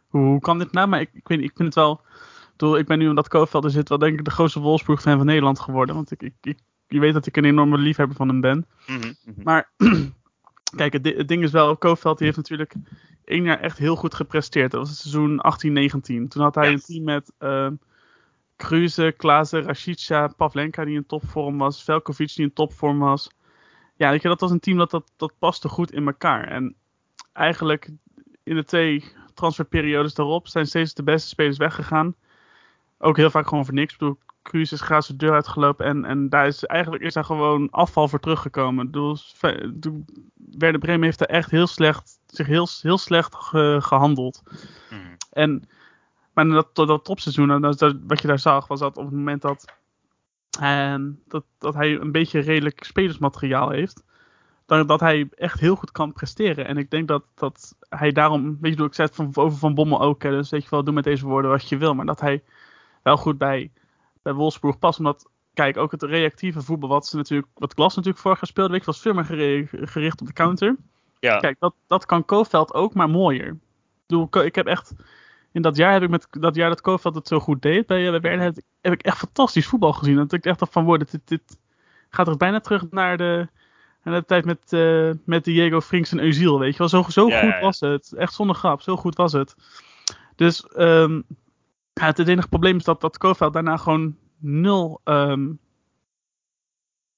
Hoe, 0.07 0.39
kan 0.39 0.57
dit 0.59 0.71
nou? 0.71 0.87
Maar 0.87 0.99
ik, 1.01 1.09
ik, 1.13 1.27
weet, 1.27 1.39
ik 1.41 1.51
vind 1.55 1.67
het 1.67 1.75
wel... 1.75 2.01
Ik, 2.01 2.61
bedoel, 2.61 2.77
ik 2.77 2.85
ben 2.87 2.97
nu 2.99 3.09
omdat 3.09 3.27
Koofveld 3.27 3.63
er 3.63 3.69
zit 3.69 3.89
wel 3.89 3.97
denk 3.97 4.19
ik 4.19 4.25
de 4.25 4.31
grootste 4.31 4.59
Wolfsburg-fan 4.59 5.17
van 5.17 5.25
Nederland 5.25 5.59
geworden. 5.59 5.95
Want 5.95 6.11
ik, 6.11 6.21
ik, 6.21 6.33
ik, 6.41 6.59
je 6.87 6.99
weet 6.99 7.13
dat 7.13 7.25
ik 7.25 7.37
een 7.37 7.45
enorme 7.45 7.77
liefhebber 7.77 8.15
van 8.15 8.27
hem 8.27 8.41
ben. 8.41 8.65
Mhm. 8.87 9.13
Maar 9.43 9.71
kijk, 10.77 10.93
het, 10.93 11.03
di- 11.03 11.15
het 11.15 11.27
ding 11.27 11.43
is 11.43 11.51
wel, 11.51 11.77
Koofveld 11.77 12.17
die 12.17 12.25
heeft 12.25 12.37
natuurlijk 12.39 12.73
één 13.25 13.43
jaar 13.43 13.59
echt 13.59 13.77
heel 13.77 13.95
goed 13.95 14.13
gepresteerd. 14.13 14.71
Dat 14.71 14.79
was 14.79 14.89
het 14.89 14.97
seizoen 14.97 15.41
18-19. 16.25 16.27
Toen 16.27 16.41
had 16.41 16.55
hij 16.55 16.71
een 16.71 16.81
team 16.81 17.03
met 17.03 17.31
uh, 17.39 17.67
Kruze, 18.55 19.13
Klaassen, 19.17 19.63
Rashica, 19.63 20.27
Pavlenka 20.27 20.85
die 20.85 20.95
in 20.95 21.05
topvorm 21.05 21.57
was, 21.57 21.83
Velkovic 21.83 22.35
die 22.35 22.45
in 22.45 22.53
topvorm 22.53 22.99
was. 22.99 23.29
Ja, 23.95 24.11
je, 24.11 24.19
dat 24.19 24.39
was 24.39 24.51
een 24.51 24.59
team 24.59 24.77
dat, 24.77 24.91
dat, 24.91 25.11
dat 25.17 25.33
paste 25.39 25.69
goed 25.69 25.91
in 25.91 26.05
elkaar. 26.05 26.47
En 26.47 26.75
eigenlijk 27.33 27.89
in 28.43 28.55
de 28.55 28.63
twee 28.63 29.03
transferperiodes 29.33 30.13
daarop 30.13 30.47
zijn 30.47 30.67
steeds 30.67 30.93
de 30.93 31.03
beste 31.03 31.27
spelers 31.27 31.57
weggegaan. 31.57 32.15
Ook 32.97 33.17
heel 33.17 33.29
vaak 33.29 33.47
gewoon 33.47 33.65
voor 33.65 33.73
niks. 33.73 33.93
Ik 33.93 33.99
bedoel, 33.99 34.17
Cruz 34.41 34.71
is 34.71 34.81
graag 34.81 35.03
zijn 35.03 35.17
deur 35.17 35.31
uitgelopen 35.31 35.85
en, 35.85 36.05
en 36.05 36.29
daar 36.29 36.47
is 36.47 36.63
eigenlijk 36.63 37.03
is 37.03 37.13
daar 37.13 37.25
gewoon 37.25 37.69
afval 37.71 38.07
voor 38.07 38.19
teruggekomen. 38.19 38.87
Ik 38.87 38.95
ik 39.41 39.71
bedoel, 39.71 40.05
Werder 40.35 40.79
Bremen 40.79 41.03
heeft 41.03 41.21
er 41.21 41.27
echt 41.27 41.51
heel 41.51 41.67
slecht, 41.67 42.19
zich 42.35 42.47
heel, 42.47 42.67
heel 42.81 42.97
slecht 42.97 43.35
ge- 43.35 43.77
gehandeld. 43.81 44.41
Mhm. 44.89 45.01
En, 45.31 45.69
maar 46.33 46.45
dat, 46.47 46.75
dat, 46.75 47.03
topseizoen, 47.05 47.51
en 47.51 47.61
dat, 47.61 47.79
dat- 47.79 47.97
wat 48.07 48.21
je 48.21 48.27
daar 48.27 48.39
zag, 48.39 48.67
was 48.67 48.79
dat 48.79 48.97
op 48.97 49.05
het 49.05 49.13
moment 49.13 49.41
dat, 49.41 49.65
ehm, 50.59 51.11
dat, 51.27 51.43
dat 51.57 51.73
hij 51.73 51.99
een 51.99 52.11
beetje 52.11 52.39
redelijk 52.39 52.83
spelersmateriaal 52.83 53.69
heeft, 53.69 54.03
dan, 54.65 54.87
dat 54.87 54.99
hij 54.99 55.27
echt 55.35 55.59
heel 55.59 55.75
goed 55.75 55.91
kan 55.91 56.13
presteren. 56.13 56.65
En 56.67 56.77
ik 56.77 56.89
denk 56.89 57.07
dat, 57.07 57.23
dat 57.35 57.75
hij 57.89 58.11
daarom, 58.11 58.57
weet 58.61 58.77
je, 58.77 58.83
ik 58.83 58.93
zei 58.93 59.07
het 59.07 59.15
van, 59.15 59.31
over 59.33 59.57
Van 59.57 59.73
Bommel 59.73 60.01
ook, 60.01 60.23
hè, 60.23 60.29
dus 60.29 60.49
weet 60.49 60.63
je 60.63 60.69
wel, 60.69 60.83
doe 60.83 60.93
met 60.93 61.03
deze 61.03 61.25
woorden 61.25 61.51
wat 61.51 61.69
je 61.69 61.77
wil, 61.77 61.93
maar 61.95 62.05
dat 62.05 62.19
hij 62.19 62.43
wel 63.03 63.17
goed 63.17 63.37
bij, 63.37 63.71
bij 64.21 64.33
Wolfsburg 64.33 64.79
past, 64.79 64.97
omdat, 64.97 65.29
kijk, 65.53 65.77
ook 65.77 65.91
het 65.91 66.03
reactieve 66.03 66.61
voetbal, 66.61 66.89
wat 66.89 67.07
ze 67.07 67.15
natuurlijk, 67.15 67.49
wat 67.53 67.73
Glas 67.73 67.95
natuurlijk 67.95 68.23
vorig 68.23 68.39
jaar 68.39 68.49
speelde, 68.49 68.71
weet 68.71 68.79
je, 68.79 68.85
was 68.85 69.01
veel 69.01 69.13
meer 69.13 69.67
gericht 69.87 70.21
op 70.21 70.27
de 70.27 70.33
counter. 70.33 70.75
Ja, 71.25 71.39
Kijk, 71.39 71.59
dat, 71.59 71.73
dat 71.87 72.05
kan 72.05 72.25
Kofeld 72.25 72.73
ook, 72.73 72.93
maar 72.93 73.09
mooier. 73.09 73.47
Ik 73.47 73.57
bedoel, 74.07 74.45
ik 74.45 74.55
heb 74.55 74.65
echt. 74.65 74.93
In 75.51 75.61
dat 75.61 75.75
jaar 75.75 75.93
heb 75.93 76.01
ik 76.01 76.09
met 76.09 76.27
dat 76.29 76.55
jaar 76.55 76.69
dat 76.69 76.81
Kofeld 76.81 77.15
het 77.15 77.27
zo 77.27 77.39
goed 77.39 77.61
deed 77.61 77.85
bij, 77.85 78.11
Werder, 78.11 78.41
heb, 78.81 78.93
ik 78.93 79.01
echt 79.01 79.17
fantastisch 79.17 79.67
voetbal 79.67 79.93
gezien. 79.93 80.15
Dat 80.15 80.33
ik 80.33 80.45
echt 80.45 80.59
dacht 80.59 80.71
van, 80.71 80.83
worden, 80.83 81.07
dit, 81.11 81.21
dit 81.25 81.57
gaat 82.09 82.27
er 82.27 82.37
bijna 82.37 82.59
terug 82.59 82.89
naar 82.89 83.17
de, 83.17 83.47
naar 84.03 84.19
de 84.19 84.25
tijd 84.25 84.45
met, 84.45 84.73
eh 84.73 85.11
met 85.25 85.43
Diego 85.43 85.81
Frinks 85.81 86.11
en 86.11 86.19
Eusiel, 86.19 86.59
weet 86.59 86.71
je 86.71 86.77
wel. 86.77 86.89
Zo, 86.89 87.05
zo 87.09 87.27
Ja, 87.27 87.39
goed 87.39 87.49
ja, 87.49 87.59
was 87.59 87.79
het. 87.79 88.13
Echt 88.13 88.33
zonder 88.33 88.55
grap, 88.55 88.81
zo 88.81 88.95
goed 88.95 89.15
was 89.15 89.33
het. 89.33 89.55
Dus 90.35 90.67
ehm, 90.67 91.21
ja, 91.93 92.05
het 92.05 92.27
enige 92.27 92.47
probleem 92.47 92.77
is 92.77 92.83
dat, 92.83 93.01
dat 93.01 93.17
Kofeld 93.17 93.53
daarna 93.53 93.77
gewoon 93.77 94.17
nul, 94.37 95.01
ehm, 95.03 95.51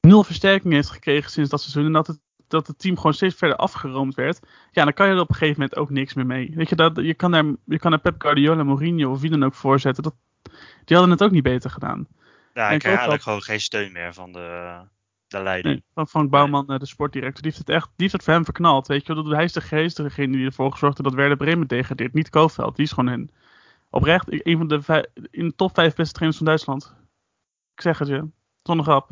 nul 0.02 0.24
versterking 0.24 0.74
heeft 0.74 0.89
gekregen 0.89 1.32
sinds 1.32 1.50
dat 1.50 1.62
seizoen. 1.62 1.86
En 1.86 1.91
dat 1.91 2.08
het, 2.08 2.20
dat 2.47 2.67
het 2.67 2.79
team 2.79 2.95
gewoon 2.95 3.13
steeds 3.13 3.36
verder 3.36 3.57
afgeroomd 3.57 4.15
werd. 4.15 4.39
Ja, 4.71 4.83
dan 4.83 4.93
kan 4.93 5.07
je 5.07 5.13
er 5.13 5.19
op 5.19 5.29
een 5.29 5.36
gegeven 5.36 5.60
moment 5.62 5.79
ook 5.79 5.89
niks 5.89 6.13
meer 6.13 6.25
mee. 6.25 6.51
Weet 6.55 6.69
je, 6.69 6.75
dat, 6.75 6.95
je, 6.95 7.13
kan 7.13 7.31
daar, 7.31 7.45
je 7.65 7.79
kan 7.79 7.91
daar 7.91 7.99
Pep 7.99 8.21
Guardiola, 8.21 8.63
Mourinho 8.63 9.12
of 9.12 9.21
wie 9.21 9.29
dan 9.29 9.43
ook 9.43 9.53
voorzetten. 9.53 10.03
Dat, 10.03 10.15
die 10.86 10.97
hadden 10.97 11.10
het 11.12 11.23
ook 11.23 11.31
niet 11.31 11.43
beter 11.43 11.69
gedaan. 11.69 12.07
ja 12.53 12.69
ik 12.69 12.71
hoop 12.71 12.81
eigenlijk 12.83 13.10
dat- 13.10 13.21
gewoon 13.21 13.41
geen 13.41 13.60
steun 13.62 13.91
meer 13.91 14.13
van 14.13 14.31
de, 14.31 14.77
de 15.27 15.41
leiding. 15.43 15.73
Nee, 15.75 15.83
van 15.93 16.07
Frank 16.07 16.29
Bouwman, 16.29 16.67
eh, 16.67 16.79
de 16.79 16.86
sportdirector, 16.86 17.41
die 17.41 17.51
heeft 17.51 17.67
het 17.67 17.75
echt 17.75 17.86
die 17.86 17.93
heeft 17.95 18.12
het 18.13 18.23
voor 18.23 18.33
hem 18.33 18.43
verknald. 18.43 18.88
Weet 18.88 19.05
je, 19.05 19.13
wel. 19.13 19.29
hij 19.29 19.43
is 19.43 19.53
de 19.53 19.62
geest, 19.62 19.97
degene 19.97 20.38
die 20.38 20.45
ervoor 20.45 20.71
gezorgd 20.71 20.97
heeft 20.97 21.10
dat 21.10 21.19
Werder 21.19 21.38
Bremen 21.38 21.67
degradeert. 21.67 22.13
Niet 22.13 22.29
Kofeld, 22.29 22.75
die 22.75 22.86
is 22.86 22.91
gewoon 22.91 23.13
een, 23.13 23.31
oprecht 23.89 24.45
een 24.47 24.57
van 24.57 24.67
de 24.67 24.81
vijf, 24.81 25.05
in 25.31 25.47
de 25.47 25.55
top 25.55 25.73
vijf 25.73 25.95
beste 25.95 26.13
trainers 26.13 26.38
van 26.38 26.47
Duitsland. 26.47 26.95
Ik 27.75 27.81
zeg 27.81 27.99
het 27.99 28.07
je, 28.07 28.27
zonder 28.63 28.86
grap. 28.86 29.10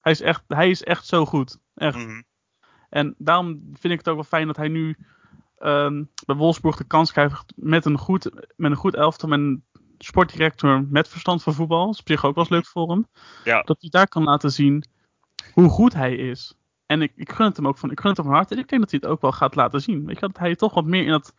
Hij 0.00 0.12
is 0.12 0.20
echt, 0.20 0.42
hij 0.48 0.70
is 0.70 0.82
echt 0.82 1.06
zo 1.06 1.26
goed. 1.26 1.58
Echt. 1.74 1.96
Mhm. 1.96 2.22
En 2.90 3.14
daarom 3.18 3.60
vind 3.72 3.92
ik 3.92 3.98
het 3.98 4.08
ook 4.08 4.14
wel 4.14 4.24
fijn 4.24 4.46
dat 4.46 4.56
hij 4.56 4.68
nu 4.68 4.96
ehm, 5.58 6.04
bij 6.26 6.36
Wolfsburg 6.36 6.76
de 6.76 6.84
kans 6.84 7.12
krijgt 7.12 7.52
met 7.56 7.84
een 7.84 7.98
goed, 7.98 8.30
met 8.56 8.70
een 8.70 8.76
goed 8.76 8.94
elftal, 8.94 9.28
met 9.28 9.38
een 9.38 9.64
sportdirector 9.98 10.86
met 10.90 11.08
verstand 11.08 11.42
van 11.42 11.54
voetbal. 11.54 11.84
Dat 11.84 11.94
is 11.94 12.00
op 12.00 12.08
zich 12.08 12.24
ook 12.24 12.34
wel 12.34 12.44
eens 12.44 12.52
leuk 12.52 12.66
voor 12.66 12.90
hem. 12.90 13.06
Ja. 13.44 13.62
Dat 13.62 13.80
hij 13.80 13.90
daar 13.90 14.08
kan 14.08 14.24
laten 14.24 14.50
zien 14.50 14.84
hoe 15.52 15.68
goed 15.68 15.94
hij 15.94 16.14
is. 16.14 16.54
En 16.86 17.02
ik, 17.02 17.12
ik 17.16 17.32
gun 17.32 17.46
het 17.46 17.56
hem 17.56 17.66
ook 17.66 17.78
van, 17.78 17.90
ik 17.90 18.00
gun 18.00 18.08
het 18.08 18.18
hem 18.18 18.26
van 18.26 18.34
harte. 18.34 18.54
En 18.54 18.60
ik 18.60 18.68
denk 18.68 18.80
dat 18.80 18.90
hij 18.90 19.00
het 19.02 19.10
ook 19.10 19.20
wel 19.20 19.32
gaat 19.32 19.54
laten 19.54 19.80
zien. 19.80 20.06
Weet 20.06 20.20
je, 20.20 20.26
dat 20.26 20.38
hij 20.38 20.56
toch 20.56 20.74
wat 20.74 20.84
meer 20.84 21.04
in 21.04 21.12
het, 21.12 21.34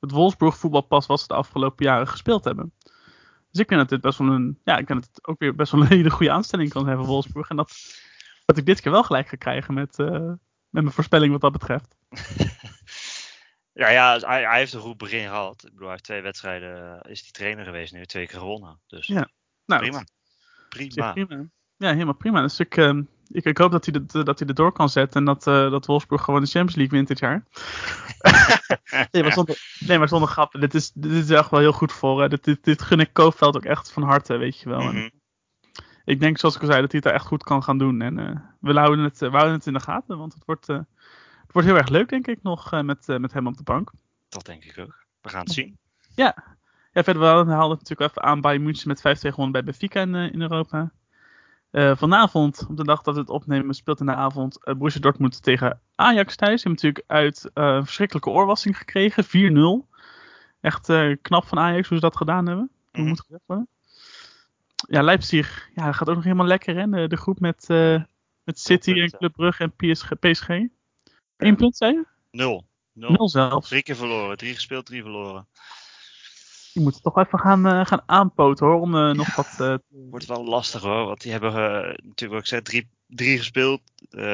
het 0.00 0.10
Wolfsburg 0.10 0.56
voetbal 0.56 0.80
past 0.80 1.08
wat 1.08 1.20
ze 1.20 1.26
de 1.26 1.34
afgelopen 1.34 1.84
jaren 1.84 2.08
gespeeld 2.08 2.44
hebben. 2.44 2.72
Dus 3.50 3.60
ik 3.60 3.68
denk 3.68 3.80
dat 3.80 3.88
dit 3.88 4.00
best 4.00 4.18
wel 4.18 4.28
een, 4.28 4.58
ja, 4.64 4.76
ik 4.76 4.86
denk 4.86 5.00
dat 5.00 5.10
het 5.14 5.26
ook 5.26 5.38
weer 5.38 5.54
best 5.54 5.72
wel 5.72 5.80
een 5.80 5.86
hele 5.96 6.10
goede 6.10 6.32
aanstelling 6.32 6.70
kan 6.70 6.88
hebben, 6.88 7.06
Wolfsburg. 7.06 7.48
En 7.48 7.56
dat, 7.56 7.72
dat 8.44 8.56
ik 8.56 8.66
dit 8.66 8.80
keer 8.80 8.92
wel 8.92 9.04
gelijk 9.04 9.28
ga 9.28 9.36
krijgen 9.36 9.74
met, 9.74 9.98
eh, 9.98 10.32
met 10.72 10.82
mijn 10.82 10.94
voorspelling 10.94 11.32
wat 11.32 11.40
dat 11.40 11.52
betreft. 11.52 11.96
Ja, 13.74 13.88
ja 13.88 14.18
hij, 14.18 14.42
hij 14.44 14.58
heeft 14.58 14.72
een 14.72 14.80
goed 14.80 14.96
begin 14.96 15.28
gehad. 15.28 15.54
Ik 15.64 15.70
bedoel, 15.70 15.80
hij 15.80 15.90
heeft 15.90 16.04
twee 16.04 16.20
wedstrijden, 16.22 17.00
eh, 17.02 17.10
is 17.10 17.22
die 17.22 17.32
trainer 17.32 17.64
geweest 17.64 17.92
nu, 17.92 18.04
twee 18.06 18.26
keer 18.26 18.38
gewonnen. 18.38 18.80
Dus 18.86 19.06
Ja. 19.06 19.28
Nou, 19.66 19.80
prima. 19.80 19.98
dat 19.98 20.10
Prima. 20.68 21.12
prima. 21.12 21.44
Ja, 21.76 21.92
helemaal 21.92 22.14
prima. 22.14 22.40
Dus 22.40 22.58
ik, 22.60 22.76
ehm, 22.76 23.02
ik, 23.28 23.44
ik 23.44 23.58
hoop 23.58 23.70
dat 23.72 23.84
hij, 23.84 24.04
de, 24.06 24.22
dat 24.24 24.38
hij 24.38 24.48
er 24.48 24.54
door 24.54 24.72
kan 24.72 24.88
zetten 24.88 25.20
en 25.20 25.26
dat, 25.26 25.46
eh, 25.46 25.70
dat 25.70 25.86
Wolfsburg 25.86 26.22
gewoon 26.22 26.40
de 26.40 26.46
Champions 26.46 26.76
League 26.76 26.96
wint 26.96 27.08
dit 27.08 27.18
jaar. 27.18 27.46
nee, 29.12 29.22
maar 29.22 29.32
zonder, 29.32 29.58
nee, 29.78 29.98
maar 29.98 30.08
zonder 30.08 30.28
grappen. 30.28 30.60
Dit 30.60 30.74
is, 30.74 30.90
dit 30.94 31.12
is 31.12 31.30
echt 31.30 31.50
wel 31.50 31.60
heel 31.60 31.72
goed 31.72 31.92
voor. 31.92 32.22
eh, 32.22 32.28
dit, 32.30 32.44
dit, 32.44 32.64
dit 32.64 32.82
gun 32.82 33.00
ik 33.00 33.12
Koopveld 33.12 33.56
ook 33.56 33.64
echt 33.64 33.92
van 33.92 34.02
harte, 34.02 34.36
weet 34.36 34.60
je 34.60 34.68
wel. 34.68 35.10
Ik 36.04 36.20
denk, 36.20 36.38
zoals 36.38 36.54
ik 36.54 36.60
al 36.60 36.66
zei, 36.66 36.80
dat 36.80 36.90
hij 36.92 37.00
het 37.00 37.08
daar 37.08 37.18
echt 37.18 37.28
goed 37.28 37.42
kan 37.42 37.62
gaan 37.62 37.78
doen. 37.78 38.00
En 38.00 38.18
eh, 38.18 38.36
we, 38.60 38.72
houden 38.72 39.04
het, 39.04 39.22
eh, 39.22 39.30
we 39.30 39.36
houden 39.36 39.54
het 39.54 39.66
in 39.66 39.72
de 39.72 39.80
gaten, 39.80 40.18
want 40.18 40.34
het 40.34 40.44
wordt, 40.44 40.68
eh, 40.68 40.76
het 41.42 41.52
wordt 41.52 41.68
heel 41.68 41.76
erg 41.76 41.88
leuk, 41.88 42.08
denk 42.08 42.26
ik, 42.26 42.42
nog 42.42 42.82
met, 42.82 43.06
met 43.06 43.32
hem 43.32 43.46
op 43.46 43.56
de 43.56 43.62
bank. 43.62 43.90
Dat 44.28 44.46
denk 44.46 44.64
ik 44.64 44.78
ook. 44.78 45.04
We 45.20 45.28
gaan 45.28 45.44
het 45.44 45.52
zien. 45.52 45.76
Ja, 46.14 46.34
verder 46.92 47.22
we 47.22 47.26
haalden 47.26 47.78
het 47.78 47.88
natuurlijk 47.88 48.10
even 48.10 48.22
aan 48.22 48.40
bij 48.40 48.58
München 48.58 48.88
met 48.88 48.98
5-2 48.98 49.02
gewonnen 49.02 49.52
bij 49.52 49.64
Benfica 49.64 50.00
in, 50.00 50.14
in 50.14 50.40
Europa. 50.40 50.92
Vanavond, 51.72 52.66
op 52.68 52.76
de 52.76 52.84
dag 52.84 53.02
dat 53.02 53.14
we 53.14 53.20
het 53.20 53.28
opnemen, 53.28 53.74
speelt 53.74 54.00
in 54.00 54.06
de 54.06 54.14
avond 54.14 54.58
uh, 54.64 54.74
Borussia 54.74 55.00
Dortmund 55.00 55.42
tegen 55.42 55.80
Ajax 55.94 56.36
thuis. 56.36 56.62
Die 56.62 56.72
hebben 56.72 56.72
natuurlijk 56.72 57.04
uit 57.06 57.50
een 57.54 57.84
verschrikkelijke 57.84 58.30
oorwassing 58.30 58.78
gekregen, 58.78 59.24
4-0. 59.84 59.88
Echt 60.60 60.92
knap 61.22 61.46
van 61.46 61.58
Ajax 61.58 61.88
hoe 61.88 61.98
ze 61.98 62.04
dat 62.04 62.16
gedaan 62.16 62.46
hebben. 62.46 62.70
Mhm. 62.92 63.06
moet 63.06 63.20
gezegd 63.20 63.42
worden. 63.46 63.68
Ja, 64.88 65.02
Leipzig 65.02 65.70
ja, 65.74 65.92
gaat 65.92 66.08
ook 66.08 66.14
nog 66.14 66.24
helemaal 66.24 66.46
lekker 66.46 66.76
hè. 66.76 66.86
De, 66.88 67.08
de 67.08 67.16
groep 67.16 67.40
met, 67.40 67.64
eh, 67.68 68.02
met 68.44 68.58
City 68.58 68.92
en. 68.92 69.10
Club 69.10 69.32
Brugge 69.32 69.62
en 69.62 69.92
PSG. 69.92 70.12
PSG. 70.18 70.48
Eén 71.36 71.56
punt, 71.56 71.76
zei 71.76 71.92
je? 71.92 72.06
Nul. 72.30 72.66
Nul. 72.92 73.10
Nul 73.10 73.28
zelfs. 73.28 73.68
Drie 73.68 73.82
keer 73.82 73.96
verloren. 73.96 74.36
Drie 74.36 74.54
gespeeld, 74.54 74.86
drie 74.86 75.02
verloren. 75.02 75.48
Je 76.72 76.80
moet 76.80 76.94
het 76.94 77.02
toch 77.02 77.18
even 77.18 77.38
gaan, 77.38 77.66
eh, 77.66 77.86
gaan 77.86 78.02
aanpoten 78.06 78.66
hoor, 78.66 78.80
om 78.80 78.96
eh, 78.96 79.10
nog 79.10 79.36
wat... 79.36 79.54
eh, 79.58 79.74
Wordt 80.10 80.26
wel 80.26 80.44
lastig 80.44 80.82
hoor. 80.82 81.06
Want 81.06 81.20
die 81.20 81.32
hebben 81.32 81.52
natuurlijk 82.02 82.30
wat 82.32 82.40
ik 82.40 82.46
zei, 82.46 82.62
drie, 82.62 82.88
drie 83.06 83.38
gespeeld. 83.38 83.80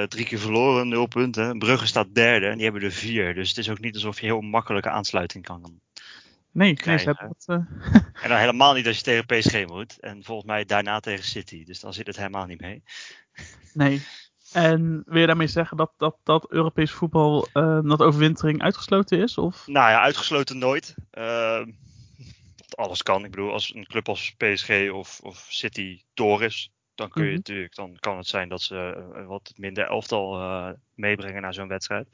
drie 0.09 0.25
keer 0.25 0.39
verloren. 0.39 0.89
Nul 0.89 1.07
punten. 1.07 1.59
Brugge 1.59 1.87
staat 1.87 2.15
derde. 2.15 2.47
En 2.47 2.55
die 2.55 2.65
hebben 2.65 2.83
er 2.83 2.93
vier. 2.93 3.35
Dus 3.35 3.49
het 3.49 3.59
is 3.59 3.71
ook 3.71 3.81
niet 3.81 3.95
alsof 3.95 4.21
je 4.21 4.27
heel 4.27 4.41
makkelijke 4.41 4.91
aansluiting 4.91 5.45
kan. 5.45 5.81
Nee, 6.59 6.66
nee, 6.68 6.77
ze 6.77 6.83
krijgen. 6.83 7.16
hebben 7.18 7.37
dat... 7.38 7.57
eh, 7.57 8.03
En 8.23 8.29
dan 8.29 8.38
helemaal 8.38 8.75
niet 8.75 8.87
als 8.87 8.97
je 8.97 9.03
tegen 9.03 9.27
PSG 9.27 9.66
moet. 9.66 10.01
En 10.01 10.25
volgens 10.25 10.47
mij 10.47 10.64
daarna 10.64 11.01
tegen 11.01 11.25
City. 11.25 11.64
Dus 11.64 11.81
dan 11.81 11.92
zit 11.92 12.07
het 12.07 12.16
helemaal 12.16 12.47
niet 12.47 12.61
mee. 12.61 12.83
Nee. 13.75 14.03
En 14.53 15.03
wil 15.07 15.21
je 15.21 15.27
daarmee 15.27 15.47
zeggen 15.47 15.77
dat, 15.77 15.92
dat, 15.97 16.16
dat 16.25 16.51
Europees 16.51 16.90
voetbal, 16.90 17.49
eh, 17.53 17.81
dat 17.83 18.01
overwintering 18.03 18.62
uitgesloten 18.62 19.18
is? 19.23 19.38
Of? 19.38 19.66
Nou 19.66 19.90
ja, 19.90 20.01
uitgesloten 20.01 20.59
nooit. 20.59 20.94
Ehm, 21.11 21.71
alles 22.75 23.03
kan. 23.03 23.25
Ik 23.25 23.31
bedoel, 23.31 23.53
als 23.53 23.75
een 23.75 23.87
club 23.87 24.09
als 24.09 24.35
PSG 24.37 24.71
of, 24.90 25.21
of 25.23 25.47
City 25.49 26.03
door 26.14 26.42
is, 26.42 26.71
dan 26.94 27.09
kun 27.11 27.23
je 27.23 27.29
Mhm. 27.29 27.37
natuurlijk, 27.37 27.75
dan 27.75 27.97
kan 28.01 28.16
het 28.16 28.27
zijn 28.27 28.49
dat 28.49 28.62
ze 28.62 29.09
eh, 29.14 29.27
wat 29.27 29.53
minder 29.57 29.85
elftal 29.85 30.77
meebrengen 30.94 31.42
naar 31.42 31.55
zo'n 31.55 31.68
wedstrijd. 31.68 32.09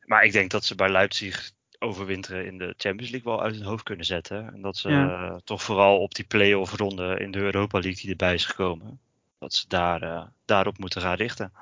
Maar 0.00 0.24
ik 0.24 0.32
denk 0.32 0.50
dat 0.50 0.64
ze 0.64 0.74
bij 0.74 0.88
Leipzig 0.90 1.50
overwinteren 1.78 2.46
in 2.46 2.58
de 2.58 2.74
Champions 2.76 3.10
League 3.10 3.32
wel 3.32 3.42
uit 3.42 3.54
hun 3.54 3.64
hoofd 3.64 3.82
kunnen 3.82 4.06
zetten. 4.06 4.52
En 4.52 4.60
dat 4.62 4.76
ze 4.76 4.88
Ja. 4.88 5.40
toch 5.44 5.62
vooral 5.62 5.98
op 5.98 6.14
die 6.14 6.24
play-off 6.24 6.76
ronde 6.76 7.18
in 7.18 7.30
de 7.30 7.38
Europa 7.38 7.78
League 7.78 8.00
die 8.00 8.10
erbij 8.10 8.34
is 8.34 8.44
gekomen, 8.46 9.00
dat 9.38 9.54
ze 9.54 9.64
daar, 9.68 10.02
eh, 10.02 10.22
daarop 10.44 10.78
moeten 10.78 11.00
gaan 11.02 11.14
richten. 11.14 11.52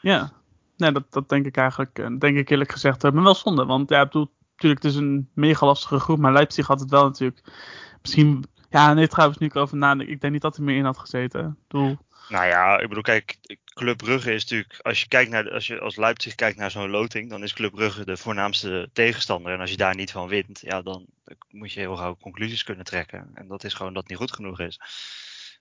Ja. 0.00 0.32
Nee, 0.76 0.92
dat, 0.92 1.12
dat 1.12 1.28
denk 1.28 1.46
ik 1.46 1.56
eigenlijk, 1.56 1.98
eh, 1.98 2.06
denk 2.18 2.36
ik 2.36 2.50
eerlijk 2.50 2.72
gezegd, 2.72 3.04
eh, 3.04 3.10
maar 3.12 3.22
wel 3.22 3.34
zonde. 3.34 3.64
Want 3.64 3.88
ja, 3.90 4.00
ik 4.00 4.06
bedoel, 4.06 4.30
natuurlijk, 4.52 4.82
het 4.82 4.92
is 4.92 4.98
een 4.98 5.28
mega 5.32 5.66
lastige 5.66 5.98
groep, 5.98 6.18
maar 6.18 6.32
Leipzig 6.32 6.66
had 6.66 6.80
het 6.80 6.90
wel 6.90 7.04
natuurlijk. 7.04 7.40
Misschien, 8.02 8.44
ja, 8.70 8.94
nee, 8.94 9.08
trouwens, 9.08 9.38
nu 9.38 9.46
ik 9.46 9.56
over 9.56 9.76
nadenk, 9.76 10.08
ik 10.08 10.20
denk 10.20 10.32
niet 10.32 10.42
dat 10.42 10.56
hij 10.56 10.64
meer 10.64 10.76
in 10.76 10.84
had 10.84 10.98
gezeten. 10.98 11.46
Ik 11.46 11.68
bedoel, 11.68 11.98
Nou 12.28 12.46
ja, 12.46 12.78
ik 12.78 12.88
bedoel, 12.88 13.02
kijk, 13.02 13.38
Club 13.64 13.96
Brugge 13.96 14.34
is 14.34 14.42
natuurlijk, 14.42 14.78
als 14.82 15.00
je 15.00 15.08
kijkt 15.08 15.30
naar, 15.30 15.50
als 15.50 15.66
je 15.66 15.80
als 15.80 15.96
Leipzig 15.96 16.34
kijkt 16.34 16.58
naar 16.58 16.70
zo'n 16.70 16.90
loting, 16.90 17.30
dan 17.30 17.42
is 17.42 17.52
Club 17.52 17.72
Brugge 17.72 18.04
de 18.04 18.16
voornaamste 18.16 18.88
tegenstander. 18.92 19.52
En 19.52 19.60
als 19.60 19.70
je 19.70 19.76
daar 19.76 19.94
niet 19.94 20.10
van 20.10 20.28
wint, 20.28 20.60
ja, 20.60 20.82
dan 20.82 21.06
moet 21.50 21.72
je 21.72 21.80
heel 21.80 21.96
gauw 21.96 22.16
conclusies 22.20 22.62
kunnen 22.64 22.84
trekken. 22.84 23.30
En 23.34 23.48
dat 23.48 23.64
is 23.64 23.74
gewoon 23.74 23.92
dat 23.92 24.02
het 24.02 24.10
niet 24.10 24.20
goed 24.20 24.32
genoeg 24.32 24.60
is. 24.60 24.80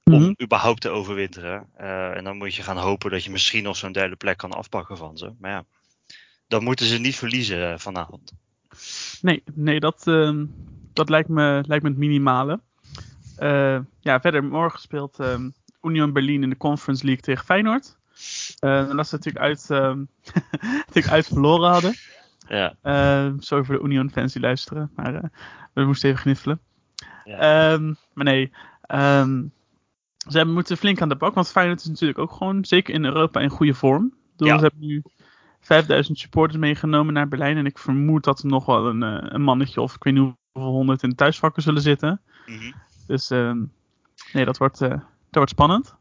Om 0.03 0.21
Mhm. 0.21 0.33
überhaupt 0.41 0.81
te 0.81 0.89
overwinteren. 0.89 1.69
Eh, 1.75 2.17
en 2.17 2.23
dan 2.23 2.37
moet 2.37 2.55
je 2.55 2.63
gaan 2.63 2.77
hopen 2.77 3.11
dat 3.11 3.23
je 3.23 3.31
misschien 3.31 3.63
nog 3.63 3.75
zo'n 3.77 3.91
derde 3.91 4.15
plek 4.15 4.37
kan 4.37 4.51
afpakken 4.51 4.97
van 4.97 5.17
ze. 5.17 5.33
Maar 5.39 5.51
ja, 5.51 5.65
dan 6.47 6.63
moeten 6.63 6.85
ze 6.85 6.97
niet 6.97 7.15
verliezen 7.15 7.71
eh, 7.71 7.79
vanavond. 7.79 8.31
Nee, 9.21 9.43
nee 9.53 9.79
dat, 9.79 10.07
ehm, 10.07 10.45
dat 10.93 11.09
lijkt, 11.09 11.29
me, 11.29 11.63
lijkt 11.67 11.83
me 11.83 11.89
het 11.89 11.97
minimale. 11.97 12.59
Eh, 13.37 13.79
ja, 13.99 14.19
verder 14.19 14.43
morgen 14.43 14.79
speelt 14.79 15.19
ehm, 15.19 15.49
Union 15.83 16.13
Berlin 16.13 16.43
in 16.43 16.49
de 16.49 16.57
Conference 16.57 17.05
League 17.05 17.23
tegen 17.23 17.45
Feyenoord. 17.45 17.97
Eh 18.59 18.95
dat 18.95 19.07
ze 19.07 19.15
natuurlijk 19.15 19.45
uit, 19.45 19.69
ehm, 19.69 20.03
natuurlijk 20.85 21.09
uit 21.09 21.27
verloren 21.27 21.69
hadden. 21.71 21.93
Ja, 22.47 22.75
Eh, 22.81 23.31
sorry 23.37 23.63
voor 23.63 23.75
de 23.77 23.83
Union 23.83 24.09
fans 24.11 24.33
die 24.33 24.41
luisteren, 24.41 24.91
maar 24.95 25.15
eh, 25.15 25.23
we 25.73 25.83
moesten 25.85 26.09
even 26.09 26.21
gniffelen. 26.21 26.59
ja. 27.23 27.37
Ehm, 27.73 27.93
maar 28.13 28.25
nee, 28.25 28.51
ehm, 28.81 29.43
ze 30.29 30.37
hebben, 30.37 30.53
moeten 30.53 30.77
flink 30.77 31.01
aan 31.01 31.09
de 31.09 31.15
bak, 31.15 31.33
want 31.33 31.51
Feyenoord 31.51 31.79
is 31.79 31.87
natuurlijk 31.87 32.19
ook 32.19 32.31
gewoon, 32.31 32.65
zeker 32.65 32.93
in 32.93 33.05
Europa, 33.05 33.39
in 33.39 33.49
goede 33.49 33.73
vorm. 33.73 34.13
Bedoel, 34.31 34.47
Ja. 34.53 34.55
Ze 34.59 34.61
hebben 34.65 34.87
nu 34.87 35.03
5000 35.59 36.17
supporters 36.19 36.59
meegenomen 36.59 37.13
naar 37.13 37.27
Berlijn 37.27 37.57
en 37.57 37.65
ik 37.65 37.77
vermoed 37.77 38.23
dat 38.23 38.39
er 38.39 38.47
nog 38.49 38.65
wel 38.65 38.87
een, 38.87 39.01
een 39.33 39.41
mannetje 39.41 39.81
of 39.81 39.95
ik 39.95 40.03
weet 40.03 40.13
niet 40.13 40.33
hoeveel 40.51 40.71
honderd 40.71 41.03
in 41.03 41.09
de 41.09 41.15
thuisvakken 41.15 41.63
zullen 41.63 41.81
zitten. 41.81 42.21
Mhm. 42.45 42.71
Dus 43.07 43.29
ehm, 43.29 43.63
nee, 44.33 44.45
dat 44.45 44.57
wordt, 44.57 44.81
wordt 45.35 45.51
spannend. 45.51 45.95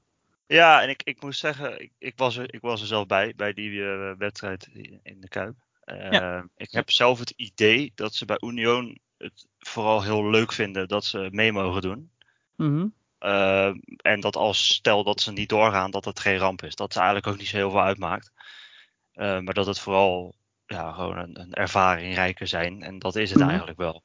Ja, 0.47 0.83
en 0.83 0.89
ik, 0.89 1.03
ik 1.03 1.23
moet 1.23 1.37
zeggen, 1.37 1.81
ik, 1.81 1.93
ik, 1.99 2.13
was 2.17 2.37
er, 2.37 2.55
ik 2.55 2.61
was 2.61 2.81
er 2.81 2.87
zelf 2.87 3.07
bij, 3.07 3.33
bij 3.37 3.53
die 3.53 3.85
eh, 3.85 4.13
wedstrijd 4.19 4.69
in 5.03 5.21
de 5.21 5.29
Kuip. 5.29 5.55
Eh, 5.85 6.41
Ik 6.57 6.71
heb 6.71 6.91
zelf 6.91 7.19
het 7.19 7.31
idee 7.31 7.93
dat 7.95 8.15
ze 8.15 8.25
bij 8.25 8.37
Union 8.41 8.99
het 9.19 9.47
vooral 9.59 10.03
heel 10.03 10.31
leuk 10.31 10.53
vinden 10.53 10.89
dat 10.89 11.05
ze 11.05 11.29
mee 11.31 11.53
mogen 11.53 11.83
doen. 11.83 12.11
Mhm. 12.57 12.87
Eh, 13.19 13.73
en 13.97 14.21
dat 14.21 14.37
als 14.37 14.67
stel 14.75 15.05
dat 15.05 15.21
ze 15.21 15.33
niet 15.33 15.49
doorgaan, 15.49 15.91
dat 15.91 16.05
het 16.05 16.21
geen 16.21 16.37
ramp 16.39 16.63
is. 16.63 16.75
Dat 16.75 16.89
het 16.89 16.97
eigenlijk 16.97 17.27
ook 17.27 17.39
niet 17.39 17.49
zo 17.49 17.57
heel 17.57 17.71
veel 17.71 17.83
uitmaakt. 17.83 18.33
Eh, 19.13 19.39
maar 19.39 19.55
dat 19.55 19.67
het 19.67 19.79
vooral 19.79 20.35
ja, 20.67 20.93
gewoon 20.93 21.19
een, 21.19 21.41
een 21.41 21.53
ervaringrijker 21.53 22.47
zijn. 22.47 22.83
En 22.83 22.99
dat 22.99 23.17
is 23.17 23.31
het 23.31 23.39
Mhm. 23.39 23.49
eigenlijk 23.49 23.79
wel. 23.79 24.03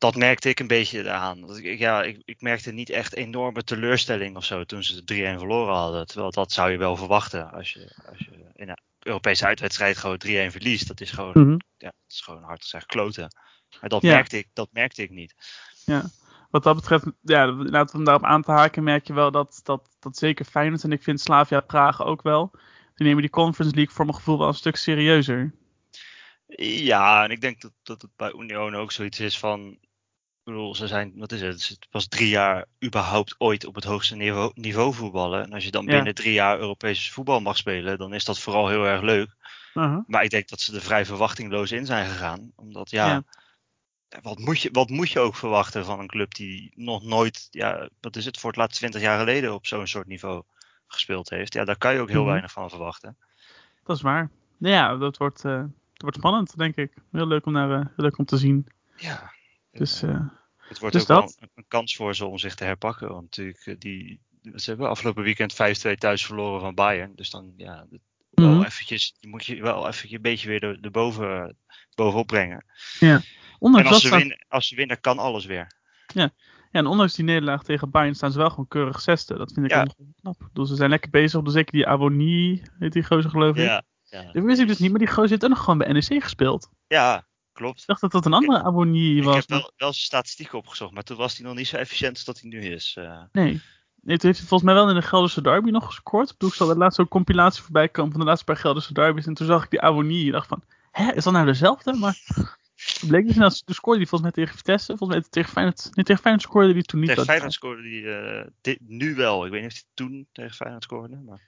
Dat 0.00 0.16
merkte 0.16 0.48
ik 0.48 0.60
een 0.60 0.66
beetje 0.66 1.10
aan. 1.10 1.40
Dat 1.40 1.56
ik, 1.56 1.78
ja, 1.78 2.02
ik, 2.02 2.22
ik 2.24 2.40
merkte 2.40 2.72
niet 2.72 2.90
echt 2.90 3.14
enorme 3.14 3.64
teleurstelling 3.64 4.36
of 4.36 4.44
zo 4.44 4.64
toen 4.64 4.82
ze 4.84 5.00
3-1 5.34 5.38
verloren 5.38 5.74
hadden. 5.74 6.06
Terwijl 6.06 6.30
dat 6.30 6.52
zou 6.52 6.70
je 6.70 6.78
wel 6.78 6.96
verwachten 6.96 7.50
als 7.50 7.72
je, 7.72 7.92
als 8.10 8.18
je 8.18 8.50
in 8.54 8.68
een 8.68 8.78
Europese 9.00 9.46
uitwedstrijd 9.46 9.96
gewoon 9.98 10.20
3-1 10.26 10.50
verliest. 10.50 10.88
Dat 10.88 11.00
is 11.00 11.10
gewoon, 11.10 11.32
Mhm. 11.34 11.50
ja, 11.50 11.58
dat 11.78 11.94
is 12.08 12.20
gewoon 12.20 12.42
hard 12.42 12.62
gezegd 12.62 12.86
kloten. 12.86 13.36
Maar 13.80 13.88
dat, 13.88 14.02
Ja. 14.02 14.12
merkte 14.14 14.38
ik, 14.38 14.48
dat 14.52 14.68
merkte 14.72 15.02
ik 15.02 15.10
niet. 15.10 15.34
Wat 16.50 16.62
dat 16.62 16.74
betreft, 16.74 17.04
ja, 17.22 17.46
laten 17.46 17.90
we 17.90 17.96
hem 17.96 18.04
daarop 18.04 18.24
aan 18.24 18.42
te 18.42 18.50
haken, 18.50 18.82
merk 18.82 19.06
je 19.06 19.12
wel 19.12 19.30
dat, 19.30 19.60
dat, 19.62 19.96
dat 19.98 20.16
zeker 20.16 20.44
Feyenoord 20.44 20.84
en 20.84 20.92
ik 20.92 21.02
vind 21.02 21.20
Slavia 21.20 21.60
Praag 21.60 22.02
ook 22.04 22.22
wel. 22.22 22.50
Die 22.94 23.06
nemen 23.06 23.22
die 23.22 23.30
Conference 23.30 23.74
League 23.74 23.94
voor 23.94 24.04
mijn 24.04 24.16
gevoel 24.16 24.38
wel 24.38 24.48
een 24.48 24.54
stuk 24.54 24.76
serieuzer. 24.76 25.52
Ja, 26.56 27.24
en 27.24 27.30
ik 27.30 27.40
denk 27.40 27.60
dat, 27.60 27.72
dat 27.82 28.02
het 28.02 28.10
bij 28.16 28.32
Union 28.32 28.74
ook 28.74 28.92
zoiets 28.92 29.20
is 29.20 29.38
van. 29.38 29.78
Ik 30.44 30.46
bedoel, 30.46 30.74
ze 30.74 30.86
zijn, 30.86 31.12
wat 31.16 31.32
is 31.32 31.40
het? 31.40 31.68
Het 31.68 31.86
was 31.90 32.08
drie 32.08 32.28
jaar 32.28 32.66
überhaupt 32.84 33.34
ooit 33.38 33.66
op 33.66 33.74
het 33.74 33.84
hoogste 33.84 34.16
niveau, 34.16 34.50
niveau 34.54 34.94
voetballen. 34.94 35.44
En 35.44 35.52
als 35.52 35.64
je 35.64 35.70
dan 35.70 35.84
Ja. 35.84 35.90
binnen 35.92 36.14
drie 36.14 36.32
jaar 36.32 36.58
Europees 36.58 37.10
voetbal 37.10 37.40
mag 37.40 37.56
spelen, 37.56 37.98
dan 37.98 38.14
is 38.14 38.24
dat 38.24 38.38
vooral 38.38 38.68
heel 38.68 38.84
erg 38.86 39.02
leuk. 39.02 39.34
Uh-huh. 39.74 39.98
Maar 40.06 40.24
ik 40.24 40.30
denk 40.30 40.48
dat 40.48 40.60
ze 40.60 40.74
er 40.74 40.80
vrij 40.80 41.06
verwachtingloos 41.06 41.72
in 41.72 41.86
zijn 41.86 42.06
gegaan. 42.10 42.52
Omdat 42.56 42.90
ja, 42.90 43.06
Ja. 43.08 43.22
Wat, 44.22 44.38
moet 44.38 44.60
je, 44.60 44.68
wat 44.72 44.88
moet 44.90 45.10
je 45.10 45.18
ook 45.20 45.36
verwachten 45.36 45.84
van 45.84 46.00
een 46.00 46.06
club 46.06 46.34
die 46.34 46.72
nog 46.74 47.02
nooit, 47.02 47.48
ja, 47.50 47.88
wat 48.00 48.16
is 48.16 48.24
het, 48.24 48.38
voor 48.38 48.50
het 48.50 48.58
laatst 48.58 48.78
twintig 48.78 49.00
jaar 49.00 49.18
geleden 49.18 49.54
op 49.54 49.66
zo'n 49.66 49.86
soort 49.86 50.06
niveau 50.06 50.42
gespeeld 50.86 51.30
heeft. 51.30 51.52
Ja, 51.54 51.64
daar 51.64 51.78
kan 51.78 51.94
je 51.94 52.00
ook 52.00 52.08
heel 52.08 52.20
Mhm. 52.22 52.30
weinig 52.30 52.52
van 52.52 52.70
verwachten. 52.70 53.16
Dat 53.84 53.96
is 53.96 54.02
waar. 54.02 54.30
Ja, 54.58 54.96
dat 54.96 55.16
wordt, 55.16 55.44
eh, 55.44 55.52
dat 55.60 56.02
wordt 56.02 56.16
spannend, 56.16 56.58
denk 56.58 56.76
ik. 56.76 56.92
Heel 57.12 57.26
leuk 57.26 57.46
om, 57.46 57.52
naar, 57.52 57.70
eh, 57.70 57.76
heel 57.76 58.04
leuk 58.04 58.18
om 58.18 58.24
te 58.24 58.36
zien. 58.36 58.66
Ja. 58.96 59.32
Dus 59.70 60.02
Eh, 60.02 60.10
eh, 60.10 60.20
Het 60.68 60.78
wordt 60.78 60.94
Dus 60.94 61.02
ook 61.02 61.08
wel 61.08 61.20
dat. 61.20 61.36
een, 61.40 61.50
een 61.54 61.64
kans 61.68 61.96
voor 61.96 62.14
ze 62.14 62.24
om 62.26 62.38
zich 62.38 62.54
te 62.54 62.64
herpakken. 62.64 63.08
Want 63.08 63.22
natuurlijk, 63.22 63.66
eh, 63.66 63.74
die, 63.78 64.20
ze 64.54 64.70
hebben 64.70 64.88
afgelopen 64.88 65.22
weekend 65.22 65.52
5-2 65.54 65.96
thuis 65.98 66.26
verloren 66.26 66.60
van 66.60 66.74
Bayern. 66.74 67.12
Dus 67.14 67.30
dan 67.30 67.52
ja, 67.56 67.86
wel 68.30 68.48
Mhm. 68.54 68.62
eventjes, 68.64 69.14
moet 69.20 69.44
je 69.46 69.62
wel 69.62 69.88
even 69.88 70.14
een 70.14 70.22
beetje 70.22 70.48
weer 70.48 70.62
er- 70.62 70.78
erboven, 70.80 71.56
bovenop 71.94 72.26
brengen. 72.26 72.64
ondanks, 73.58 73.86
En 73.86 73.92
als 73.92 74.02
dat 74.02 74.12
ze, 74.12 74.16
winnen, 74.18 74.44
als 74.48 74.68
ze 74.68 74.74
winnen, 74.74 75.00
kan 75.00 75.18
alles 75.18 75.44
weer. 75.46 75.72
ja, 76.14 76.30
en 76.70 76.86
ondanks 76.86 77.14
die 77.14 77.24
nederlaag 77.24 77.62
tegen 77.62 77.90
Bayern 77.90 78.14
staan 78.14 78.32
ze 78.32 78.38
wel 78.38 78.50
gewoon 78.50 78.68
keurig 78.68 79.00
zesde. 79.00 79.36
Dat 79.38 79.52
vind 79.52 79.66
ik 79.66 79.72
Ja. 79.72 79.80
ook 79.80 79.86
nog 79.86 80.06
knap. 80.20 80.38
Bedoel, 80.38 80.66
ze 80.66 80.74
zijn 80.74 80.90
lekker 80.90 81.10
bezig. 81.10 81.42
Dus 81.42 81.52
zeker 81.52 81.72
die 81.72 81.86
Avonie, 81.86 82.62
heet 82.78 82.92
die 82.92 83.04
gozer 83.04 83.30
geloof 83.30 83.56
ik. 83.56 83.64
Ja, 83.64 83.82
ja. 84.04 84.32
Dat 84.32 84.44
wist 84.44 84.60
ik 84.60 84.66
dus 84.66 84.78
niet, 84.78 84.90
maar 84.90 84.98
die 84.98 85.08
gozer 85.08 85.28
heeft 85.30 85.44
ook 85.44 85.50
nog 85.50 85.58
gewoon 85.58 85.78
bij 85.78 85.92
NEC 85.92 86.22
gespeeld. 86.22 86.70
ja 86.86 87.28
klopt. 87.60 87.80
Ik 87.80 87.86
dacht 87.86 88.00
dat 88.00 88.12
dat 88.12 88.26
een 88.26 88.32
andere 88.32 88.62
Avonie 88.62 89.16
Ik 89.16 89.24
was. 89.24 89.36
heb 89.36 89.48
maar- 89.48 89.58
wel, 89.58 89.72
wel 89.76 89.92
zijn 89.92 90.04
statistieken 90.04 90.58
opgezocht, 90.58 90.92
maar 90.92 91.02
toen 91.02 91.16
was 91.16 91.36
hij 91.36 91.46
nog 91.46 91.56
niet 91.56 91.66
zo 91.68 91.76
efficiënt 91.76 92.14
als 92.14 92.24
dat 92.24 92.40
hij 92.40 92.50
nu 92.50 92.60
is. 92.60 92.94
eh. 92.98 93.20
Nee. 93.32 93.60
Nee, 94.02 94.16
toen 94.16 94.26
heeft 94.28 94.38
hij 94.38 94.48
volgens 94.48 94.62
mij 94.62 94.74
wel 94.74 94.88
in 94.88 94.94
de 94.94 95.02
Gelderse 95.02 95.42
derby 95.42 95.70
nog 95.70 95.86
gescoord. 95.86 96.26
Ik 96.30 96.32
bedoel, 96.32 96.48
ik 96.48 96.54
zag 96.54 96.68
er 96.68 96.76
laatst 96.76 96.96
zo'n 96.96 97.08
compilatie 97.08 97.62
voorbij 97.62 97.88
komen 97.88 98.10
van 98.10 98.20
de 98.20 98.26
laatste 98.26 98.44
paar 98.44 98.56
Gelderse 98.56 98.92
derbies. 98.92 99.26
En 99.26 99.34
toen 99.34 99.46
zag 99.46 99.64
ik 99.64 99.70
die 99.70 99.80
Avonie. 99.80 100.26
En 100.26 100.32
dacht 100.32 100.46
van, 100.48 100.62
hè, 100.90 101.12
is 101.12 101.24
dat 101.24 101.32
nou 101.32 101.46
dezelfde? 101.46 101.92
Maar 101.94 102.18
het 102.74 103.04
bleek 103.08 103.26
dus, 103.26 103.36
nou, 103.36 103.50
toen 103.64 103.74
scoorde 103.74 103.98
hij 103.98 104.08
volgens 104.08 104.30
mij 104.34 104.44
tegen 104.44 104.56
Vitesse. 104.58 104.96
Volgens 104.96 105.18
mij 105.20 105.28
tegen 105.30 105.52
Feyenoord, 105.52 105.88
nee, 105.92 106.04
tegen 106.04 106.22
Feyenoord 106.22 106.46
scoorde 106.46 106.72
hij 106.72 106.82
toen 106.82 107.00
niet. 107.00 107.08
Tegen 107.08 107.24
dat- 107.24 107.30
Feyenoord 107.34 107.52
scoorde 107.54 107.82
die 107.82 108.14
eh, 108.14 108.46
dit, 108.60 108.78
nu 108.86 109.14
wel. 109.14 109.44
Ik 109.44 109.50
weet 109.50 109.62
niet 109.62 109.70
of 109.70 109.76
hij 109.76 109.86
toen 109.94 110.26
tegen 110.32 110.54
Feyenoord 110.54 110.82
scoorde. 110.82 111.16
Maar... 111.26 111.40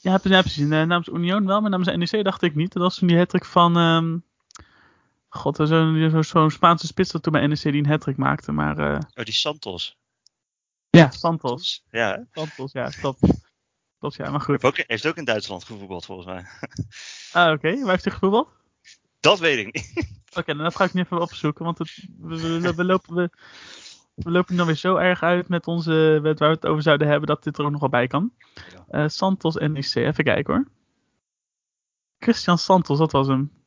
Ja, 0.00 0.18
precies. 0.18 0.56
Eh, 0.62 0.68
namens 0.68 1.08
Union 1.08 1.46
wel, 1.46 1.60
maar 1.60 1.70
namens 1.70 2.10
NEC 2.12 2.24
dacht 2.24 2.42
ik 2.42 2.54
niet. 2.54 2.72
Dat 2.72 2.82
was 2.82 2.98
toen 2.98 3.08
die 3.08 3.16
hattrick 3.16 3.44
van... 3.44 3.76
ehm, 3.76 4.16
God, 5.34 5.56
zo'n 5.56 6.10
zo, 6.10 6.22
zo'n 6.22 6.50
Spaanse 6.50 6.86
spits 6.86 7.12
dat 7.12 7.22
toen 7.22 7.32
bij 7.32 7.46
NEC 7.46 7.62
die 7.62 7.72
een 7.72 7.86
hattrick 7.86 8.16
maakte. 8.16 8.52
Maar 8.52 8.78
eh, 8.78 8.98
Oh, 9.14 9.24
die 9.24 9.34
Santos. 9.34 9.98
ja, 10.90 11.10
Santos. 11.10 11.84
Ja? 11.90 12.26
Santos, 12.32 12.72
ja, 12.72 12.88
klopt. 12.88 13.18
Klopt, 13.98 14.14
ja, 14.16 14.30
maar 14.30 14.40
goed. 14.40 14.62
Heeft 14.62 14.80
ook, 14.80 14.84
heeft 14.86 15.06
ook 15.06 15.16
in 15.16 15.24
Duitsland 15.24 15.64
gevoetbald 15.64 16.04
volgens 16.04 16.26
mij. 16.26 16.44
Ah, 17.32 17.52
oké. 17.52 17.80
Waar 17.80 17.90
heeft 17.90 18.04
hij 18.04 18.12
gevoetbald? 18.12 18.48
Dat 19.20 19.38
weet 19.38 19.66
ik 19.66 19.72
niet. 19.74 20.12
Oké, 20.38 20.54
dan 20.56 20.72
ga 20.72 20.84
ik 20.84 20.92
nu 20.92 21.00
even 21.00 21.20
opzoeken, 21.20 21.64
want 21.64 21.78
het, 21.78 22.08
we, 22.18 22.60
we, 22.60 22.74
we 22.74 22.84
lopen, 22.84 23.14
we, 23.14 23.30
we 24.14 24.30
lopen 24.30 24.56
dan 24.56 24.66
weer 24.66 24.74
zo 24.74 24.96
erg 24.96 25.22
uit 25.22 25.48
met 25.48 25.66
onze, 25.66 26.18
met 26.22 26.38
waar 26.38 26.48
we 26.48 26.54
het 26.54 26.66
over 26.66 26.82
zouden 26.82 27.08
hebben, 27.08 27.28
dat 27.28 27.42
dit 27.44 27.58
er 27.58 27.64
ook 27.64 27.70
nog 27.70 27.80
wel 27.80 27.88
bij 27.88 28.06
kan. 28.06 28.32
Ja. 28.54 28.84
Eh, 28.88 29.08
Santos 29.08 29.54
NEC, 29.54 29.94
even 29.94 30.24
kijken 30.24 30.54
hoor. 30.54 30.68
Christian 32.18 32.58
Santos, 32.58 32.98
dat 32.98 33.12
was 33.12 33.26
hem. 33.26 33.63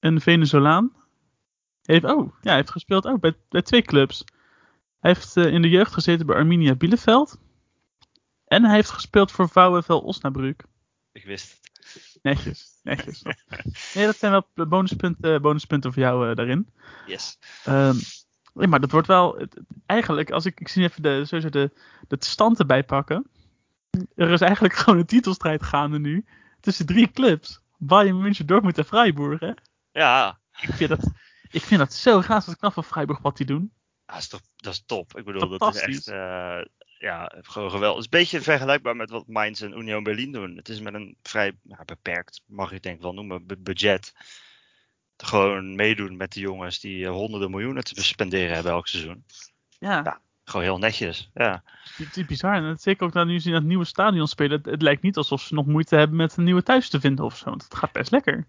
Een 0.00 0.20
Venezolaan. 0.20 0.92
Heeft, 1.82 2.04
oh, 2.04 2.32
ja, 2.32 2.38
hij 2.48 2.54
heeft 2.54 2.70
gespeeld 2.70 3.06
ook 3.06 3.20
bij, 3.20 3.34
bij 3.48 3.62
twee 3.62 3.82
clubs. 3.82 4.24
Hij 4.98 5.12
heeft 5.12 5.36
eh, 5.36 5.52
in 5.52 5.62
de 5.62 5.68
jeugd 5.68 5.92
gezeten 5.92 6.26
bij 6.26 6.36
Arminia 6.36 6.74
Bielefeld. 6.74 7.38
En 8.44 8.64
hij 8.64 8.74
heeft 8.74 8.90
gespeeld 8.90 9.30
voor 9.32 9.48
VfL 9.48 9.92
Osnabrück. 9.92 10.64
Ik 11.12 11.24
wist 11.24 11.50
het. 11.50 12.18
Netjes, 12.22 12.78
netjes. 12.82 13.22
Nee, 13.94 14.06
dat 14.06 14.16
zijn 14.16 14.32
wel 14.54 14.66
bonuspunten, 14.68 15.42
bonuspunten 15.42 15.92
voor 15.92 16.02
jou 16.02 16.28
eh, 16.30 16.36
daarin. 16.36 16.68
Yes. 17.06 17.38
Ehm, 17.64 17.94
nee, 18.54 18.66
maar 18.66 18.80
dat 18.80 18.90
wordt 18.90 19.06
wel. 19.06 19.36
het- 19.36 19.60
Eigenlijk, 19.86 20.30
als 20.30 20.44
ik, 20.46 20.60
ik 20.60 20.68
zie 20.68 20.82
even 20.82 21.02
de, 21.02 21.24
sowieso 21.24 21.48
de, 21.48 21.70
de 22.08 22.16
stand 22.18 22.58
erbij 22.58 22.84
pakken. 22.84 23.26
Er 24.14 24.30
is 24.30 24.40
eigenlijk 24.40 24.74
gewoon 24.78 24.98
een 24.98 25.06
titelstrijd 25.06 25.62
gaande 25.62 25.98
nu. 25.98 26.24
Tussen 26.60 26.86
drie 26.86 27.10
clubs: 27.10 27.60
Bayern 27.78 28.18
München, 28.20 28.46
Dortmund 28.46 28.78
en 28.78 28.84
Freiburg. 28.84 29.40
Hè? 29.40 29.52
Ja, 29.98 30.38
Ik, 30.60 30.72
vind 30.74 30.90
dat, 30.90 31.10
ik 31.50 31.62
vind 31.62 31.80
dat 31.80 31.92
zo 31.92 32.20
gaaf. 32.20 32.44
Dat 32.44 32.56
knap 32.56 32.72
van 32.72 32.84
Freiburg 32.84 33.18
wat 33.18 33.36
die 33.36 33.46
doen. 33.46 33.72
dat 34.06 34.16
is, 34.18 34.28
toch, 34.28 34.40
dat 34.56 34.72
is 34.72 34.82
top. 34.86 35.16
Ik 35.18 35.24
bedoel, 35.24 35.48
dat 35.58 35.74
is 35.74 35.80
echt 35.80 36.06
eh, 36.08 36.60
ja, 36.98 37.32
gewoon 37.40 37.70
geweldig. 37.70 38.04
Het 38.04 38.12
is 38.12 38.18
een 38.18 38.24
beetje 38.24 38.40
vergelijkbaar 38.42 38.96
met 38.96 39.10
wat 39.10 39.26
Mainz 39.26 39.62
en 39.62 39.78
Union 39.78 40.02
Berlin 40.02 40.32
doen. 40.32 40.56
Het 40.56 40.68
is 40.68 40.80
met 40.80 40.94
een 40.94 41.16
vrij 41.22 41.58
ja, 41.62 41.82
beperkt, 41.84 42.42
mag 42.46 42.72
ik 42.72 42.82
denk 42.82 42.96
ik 42.96 43.02
wel 43.02 43.12
noemen, 43.14 43.46
bu- 43.46 43.56
budget. 43.56 44.12
Gewoon 45.16 45.74
meedoen 45.74 46.16
met 46.16 46.32
de 46.32 46.40
jongens 46.40 46.80
die 46.80 47.04
eh, 47.04 47.10
honderden 47.10 47.50
miljoenen 47.50 47.84
te 47.84 48.02
spenderen 48.04 48.54
hebben 48.54 48.72
elk 48.72 48.86
seizoen. 48.88 49.24
Ja, 49.78 50.00
Ja. 50.04 50.20
Gewoon 50.48 50.62
heel 50.66 50.78
netjes. 50.78 51.30
Ja. 51.34 51.62
is 52.14 52.26
bizar. 52.26 52.54
En 52.54 52.64
het, 52.64 52.82
zeker 52.82 53.06
ook 53.06 53.12
dat 53.12 53.26
nu 53.26 53.40
ze 53.40 53.48
in 53.48 53.54
het 53.54 53.64
nieuwe 53.64 53.84
stadion 53.84 54.28
spelen. 54.28 54.56
Het, 54.56 54.66
het 54.66 54.82
lijkt 54.82 55.02
niet 55.02 55.16
alsof 55.16 55.40
ze 55.42 55.54
nog 55.54 55.66
moeite 55.66 55.96
hebben 55.96 56.16
met 56.16 56.36
een 56.36 56.44
nieuwe 56.44 56.62
thuis 56.62 56.88
te 56.88 57.00
vinden 57.00 57.24
of 57.24 57.36
zo. 57.36 57.44
Want 57.44 57.62
het 57.62 57.74
gaat 57.74 57.92
best 57.92 58.10
lekker. 58.10 58.46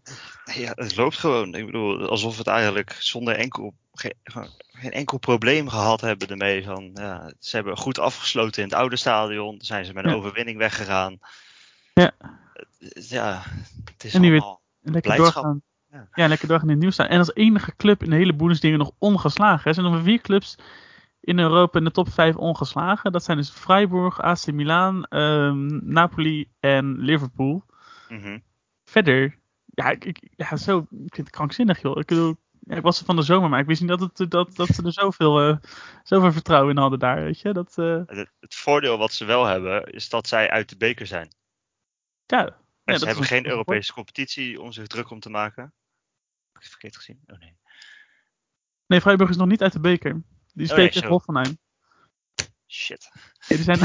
ja, 0.54 0.72
het 0.76 0.96
loopt 0.96 1.18
gewoon. 1.18 1.56
Ik 1.56 1.66
bedoel, 1.66 2.10
alsof 2.10 2.32
we 2.32 2.38
het 2.38 2.48
eigenlijk 2.48 2.92
zonder 3.00 3.36
enkel, 3.36 3.74
geen, 3.94 4.14
enkel 4.92 5.18
probleem 5.18 5.70
gehad 5.70 6.02
hebben 6.02 6.28
ermee. 6.28 6.64
Van, 6.64 6.92
ja, 6.94 7.34
ze 7.40 7.56
hebben 7.56 7.78
goed 7.78 8.00
afgesloten 8.00 8.64
in 8.64 8.70
het 8.70 8.78
oude 8.78 8.96
stadion. 8.96 9.56
Zijn 9.62 9.86
ze 9.86 9.94
met 9.94 10.04
een 10.04 10.10
Ja. 10.10 10.16
overwinning 10.16 10.58
weggegaan. 10.58 11.20
Ja. 11.94 12.12
Ja, 12.94 13.44
het 13.94 14.04
is 14.04 14.14
En 14.14 14.22
nu 14.22 14.32
allemaal... 14.32 14.62
En 14.84 14.92
lekker 14.92 15.16
Blijdschap. 15.16 15.44
doorgaan. 15.44 15.62
Ja. 15.92 16.08
Ja. 16.14 16.28
lekker 16.28 16.48
doorgaan 16.48 16.68
in 16.68 16.74
het 16.74 16.82
nieuws 16.82 16.94
staan. 16.94 17.08
En 17.08 17.20
als 17.20 17.34
enige 17.34 17.76
club 17.76 18.04
in 18.04 18.10
de 18.10 18.16
hele 18.16 18.34
Bundesliga 18.34 18.78
nog 18.78 18.92
ongeslagen. 18.98 19.68
Er 19.68 19.74
zijn 19.74 19.86
nog 19.86 19.96
maar 19.96 20.04
vier 20.04 20.22
clubs 20.22 20.56
in 21.30 21.40
Europa 21.40 21.78
in 21.78 21.84
de 21.86 21.92
top 21.92 22.10
5 22.10 22.36
ongeslagen. 22.36 23.12
Dat 23.12 23.24
zijn 23.24 23.38
dus 23.38 23.50
Freiburg, 23.50 24.22
AC 24.22 24.52
Milan, 24.52 25.04
ehm, 25.06 25.92
Napoli 25.94 26.52
en 26.60 26.98
Liverpool. 27.00 27.66
Mhm. 28.10 28.40
Verder, 28.86 29.40
ja, 29.66 29.90
ik, 29.90 30.06
ik, 30.06 30.30
ja, 30.36 30.58
zo, 30.58 30.78
ik 30.80 30.88
vind 31.16 31.18
het 31.28 31.30
krankzinnig, 31.30 31.82
joh. 31.82 32.00
Ik 32.00 32.06
bedoel, 32.06 32.36
ja, 32.60 32.76
ik 32.76 32.82
was 32.82 33.00
er 33.00 33.06
van 33.06 33.16
de 33.16 33.22
zomer, 33.22 33.50
maar 33.50 33.60
ik 33.60 33.66
wist 33.66 33.82
niet 33.82 33.90
dat, 33.90 34.00
het, 34.18 34.32
dat, 34.32 34.56
dat 34.56 34.68
ze 34.68 34.84
er 34.84 34.94
zoveel, 34.94 35.40
eh, 35.42 35.58
zoveel 36.04 36.32
vertrouwen 36.32 36.76
in 36.76 36.82
hadden 36.82 37.00
daar, 37.00 37.24
weet 37.24 37.40
je. 37.42 37.54
Dat, 37.54 37.78
eh, 37.78 38.02
Het, 38.06 38.30
het 38.40 38.56
voordeel 38.56 38.98
wat 38.98 39.14
ze 39.14 39.26
wel 39.26 39.46
hebben, 39.46 39.84
is 39.86 40.10
dat 40.10 40.28
zij 40.28 40.50
uit 40.50 40.70
de 40.70 40.78
beker 40.78 41.08
zijn. 41.08 41.28
ja. 42.26 42.46
En 42.84 42.94
Ja, 42.96 43.00
ze 43.00 43.06
hebben 43.08 43.26
geen 43.26 43.44
een- 43.46 43.50
Europese 43.52 43.94
competitie 43.94 44.62
om 44.62 44.72
zich 44.72 44.88
druk 44.88 45.10
om 45.10 45.20
te 45.20 45.30
maken. 45.30 45.64
Heb 45.64 45.74
ik 46.56 46.62
het 46.62 46.70
verkeerd 46.70 46.96
gezien? 46.96 47.20
Oh 47.28 47.38
nee. 47.40 47.58
Nee, 48.88 49.02
Freiburg 49.02 49.30
is 49.30 49.38
nog 49.38 49.48
niet 49.48 49.62
uit 49.62 49.74
de 49.74 49.80
beker. 49.80 50.22
Die 50.54 50.66
Oh, 50.66 50.72
spelen 50.72 50.92
tegen 50.92 51.02
zo. 51.08 51.08
Hoffenheim. 51.14 51.58
Shit. 52.68 53.12
Die 53.48 53.58
zijn... 53.64 53.80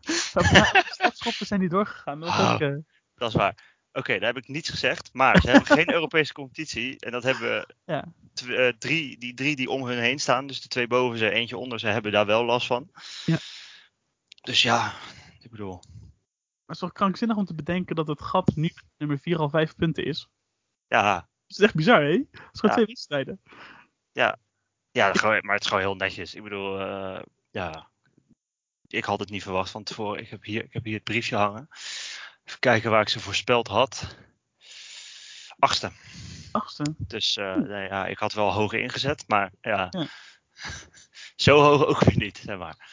Stadschoppen 0.90 1.46
zijn 1.46 1.60
niet 1.60 1.70
doorgegaan. 1.70 2.20
Dat 2.20 2.28
Oh. 2.28 2.52
ook, 2.52 2.60
eh, 2.60 2.74
Dat 3.14 3.28
is 3.28 3.34
waar. 3.34 3.78
Oké, 3.92 4.18
daar 4.18 4.34
heb 4.34 4.36
ik 4.42 4.48
niets 4.48 4.68
gezegd. 4.70 5.08
Maar 5.12 5.40
ze 5.40 5.50
hebben 5.50 5.66
geen 5.76 5.92
Europese 5.98 6.32
competitie. 6.32 6.98
En 7.00 7.12
dat 7.12 7.22
hebben 7.22 7.74
Ja. 7.84 8.04
eh, 8.48 8.68
drie, 8.78 9.18
die 9.18 9.34
drie 9.34 9.56
die 9.56 9.70
om 9.70 9.86
hun 9.86 9.98
heen 9.98 10.18
staan. 10.18 10.46
Dus 10.46 10.60
de 10.60 10.68
twee 10.68 10.86
boven 10.86 11.18
ze, 11.18 11.30
eentje 11.30 11.56
onder 11.56 11.78
ze, 11.80 11.86
hebben 11.86 12.12
daar 12.12 12.26
wel 12.26 12.44
last 12.44 12.66
van. 12.66 12.90
Ja. 13.26 13.36
Dus 14.42 14.62
ja, 14.62 14.92
ik 15.40 15.50
bedoel. 15.50 15.72
Maar 15.72 15.98
het 16.66 16.74
is 16.74 16.78
toch 16.78 16.92
krankzinnig 16.92 17.36
om 17.36 17.44
te 17.44 17.54
bedenken 17.54 17.96
dat 17.96 18.06
het 18.08 18.22
gat 18.22 18.52
nu 18.54 18.70
nummer 18.98 19.18
4 19.18 19.38
al 19.38 19.48
5 19.50 19.74
punten 19.74 20.04
is. 20.04 20.28
Ja, 20.86 21.14
Dat 21.14 21.58
is 21.58 21.58
echt 21.64 21.74
bizar, 21.74 22.02
hè? 22.02 22.10
Het 22.10 22.28
is 22.32 22.60
gewoon 22.60 22.70
Ja. 22.70 22.72
twee 22.72 22.86
wedstrijden. 22.86 23.40
ja 24.12 24.38
gewoon- 25.12 25.40
maar 25.42 25.54
het 25.54 25.62
is 25.64 25.68
gewoon 25.68 25.82
heel 25.82 25.94
netjes. 25.94 26.34
Ik 26.34 26.42
bedoel, 26.42 26.80
eh, 26.80 27.22
ja. 27.50 27.88
Ik 28.86 29.04
had 29.04 29.20
het 29.20 29.30
niet 29.30 29.42
verwacht 29.42 29.70
van 29.70 29.82
tevoren. 29.82 30.20
Ik 30.20 30.28
heb 30.28 30.44
hier, 30.44 30.64
ik 30.64 30.72
heb 30.72 30.84
hier 30.84 30.94
het 30.94 31.04
briefje 31.04 31.36
hangen. 31.36 31.68
Even 32.44 32.58
kijken 32.60 32.90
waar 32.90 33.00
ik 33.00 33.08
ze 33.08 33.20
voorspeld 33.20 33.68
had. 33.68 34.16
Achtste. 35.58 35.90
Achtste. 36.52 36.94
Dus 36.98 37.36
eh, 37.36 37.54
nee, 37.54 37.88
ja, 37.88 38.06
ik 38.06 38.18
had 38.18 38.32
wel 38.32 38.52
hoger 38.52 38.80
ingezet, 38.80 39.24
maar 39.26 39.52
ja. 39.60 39.86
Ja. 39.90 40.06
Zo 41.36 41.60
hoog 41.60 41.84
ook 41.84 42.04
weer 42.04 42.16
niet, 42.16 42.38
zeg 42.38 42.58
maar. 42.58 42.88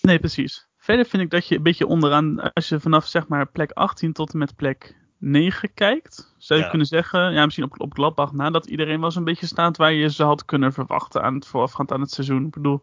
Nee, 0.00 0.18
precies. 0.18 0.68
Verder 0.78 1.06
vind 1.06 1.22
ik 1.22 1.30
dat 1.30 1.48
je 1.48 1.56
een 1.56 1.62
beetje 1.62 1.86
onderaan, 1.86 2.52
als 2.52 2.68
je 2.68 2.80
vanaf 2.80 3.06
zeg 3.06 3.28
maar 3.28 3.46
plek 3.50 3.70
18 3.70 4.12
tot 4.12 4.32
en 4.32 4.38
met 4.38 4.56
plek 4.56 4.96
9 5.30 5.74
kijkt, 5.74 6.34
zou 6.38 6.58
je 6.58 6.64
Ja. 6.64 6.70
kunnen 6.70 6.86
zeggen, 6.86 7.32
ja, 7.32 7.44
misschien 7.44 7.64
op, 7.64 7.80
op 7.80 7.94
Gladbach 7.94 8.32
na, 8.32 8.50
dat 8.50 8.66
iedereen 8.66 9.00
wel 9.00 9.10
zo'n 9.10 9.24
beetje 9.24 9.46
staat 9.46 9.76
waar 9.76 9.92
je 9.92 10.10
ze 10.10 10.22
had 10.22 10.44
kunnen 10.44 10.72
verwachten 10.72 11.22
aan 11.22 11.34
het 11.34 11.46
voorafgaand 11.46 11.92
aan 11.92 12.00
het 12.00 12.10
seizoen. 12.10 12.44
Ik 12.46 12.50
bedoel, 12.50 12.82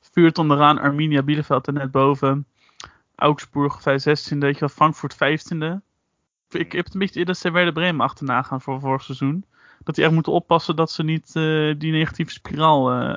vuurt 0.00 0.38
onderaan, 0.38 0.78
Arminia, 0.78 1.22
Bielefeld 1.22 1.66
er 1.66 1.72
net 1.72 1.90
boven, 1.90 2.46
Augsburg 3.14 3.80
16e, 3.80 4.38
weet 4.38 4.54
je 4.54 4.60
wel, 4.60 4.68
Frankfurt 4.68 5.14
15e. 5.14 5.80
Ik 6.48 6.72
heb 6.72 6.84
het 6.84 6.94
een 6.94 7.00
beetje 7.00 7.14
idee 7.14 7.24
dat 7.24 7.38
ze 7.38 7.50
Werder 7.50 7.72
Bremen 7.72 8.06
achterna 8.06 8.42
gaan 8.42 8.60
voor 8.60 8.80
vorig 8.80 9.02
seizoen. 9.02 9.44
Dat 9.84 9.94
die 9.94 10.04
echt 10.04 10.12
moeten 10.12 10.32
oppassen 10.32 10.76
dat 10.76 10.90
ze 10.90 11.02
niet 11.02 11.26
eh, 11.36 11.74
die 11.78 11.92
negatieve 11.92 12.32
spiraal 12.32 12.90
eh 12.92 13.16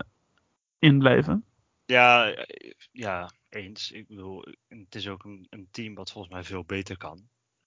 in 0.80 1.00
blijven. 1.00 1.44
Ja, 1.86 2.30
eh, 2.30 2.72
ja, 2.92 3.30
eens. 3.50 3.92
Ik 3.92 4.08
bedoel, 4.08 4.46
het 4.68 4.96
is 4.96 5.08
ook 5.08 5.24
een, 5.24 5.48
een 5.50 5.68
team 5.72 5.96
wat 5.96 6.12
volgens 6.12 6.34
mij 6.34 6.44
veel 6.44 6.64
beter 6.64 6.98
kan. 6.98 7.20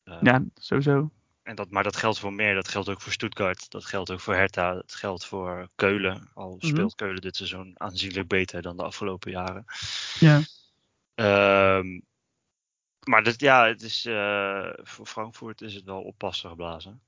Eh, 0.08 0.18
Ja, 0.22 0.44
sowieso. 0.54 1.10
en 1.42 1.54
dat, 1.56 1.70
maar 1.70 1.82
dat 1.82 1.96
geldt 1.96 2.18
voor 2.18 2.32
meer. 2.32 2.54
Dat 2.54 2.68
geldt 2.68 2.88
ook 2.88 3.00
voor 3.00 3.12
Stuttgart. 3.12 3.70
Dat 3.70 3.84
geldt 3.84 4.10
ook 4.10 4.20
voor 4.20 4.34
Hertha. 4.34 4.74
Dat 4.74 4.94
geldt 4.94 5.24
voor 5.26 5.68
Keulen. 5.74 6.28
Al 6.34 6.56
Mhm. 6.56 6.66
speelt 6.66 6.94
Keulen 6.94 7.20
dit 7.20 7.36
seizoen 7.36 7.72
aanzienlijk 7.76 8.28
beter 8.28 8.62
dan 8.62 8.76
de 8.76 8.82
afgelopen 8.82 9.30
jaren. 9.30 9.64
Ja. 10.18 10.40
Ehm, 11.14 12.00
maar 13.04 13.22
dat, 13.24 13.40
ja, 13.40 13.66
het 13.66 13.82
is, 13.82 14.04
eh, 14.04 14.70
voor 14.76 15.06
Frankfurt 15.06 15.60
is 15.60 15.74
het 15.74 15.84
wel 15.84 16.02
oppassen 16.02 16.50
geblazen. 16.50 17.00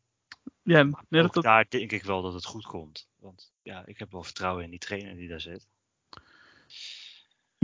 Ja, 0.63 0.83
nee, 0.83 0.93
dat, 1.09 1.25
ook 1.25 1.33
dat, 1.33 1.43
daar 1.43 1.67
denk 1.69 1.93
ik 1.93 2.03
wel 2.05 2.23
dat 2.23 2.33
het 2.35 2.45
goed 2.45 2.67
komt. 2.67 3.09
Want 3.19 3.53
ja, 3.63 3.83
ik 3.87 3.99
heb 3.99 4.13
wel 4.13 4.23
vertrouwen 4.23 4.65
in 4.65 4.71
die 4.71 4.79
trainer 4.79 5.15
die 5.17 5.29
daar 5.29 5.41
zit. 5.41 5.67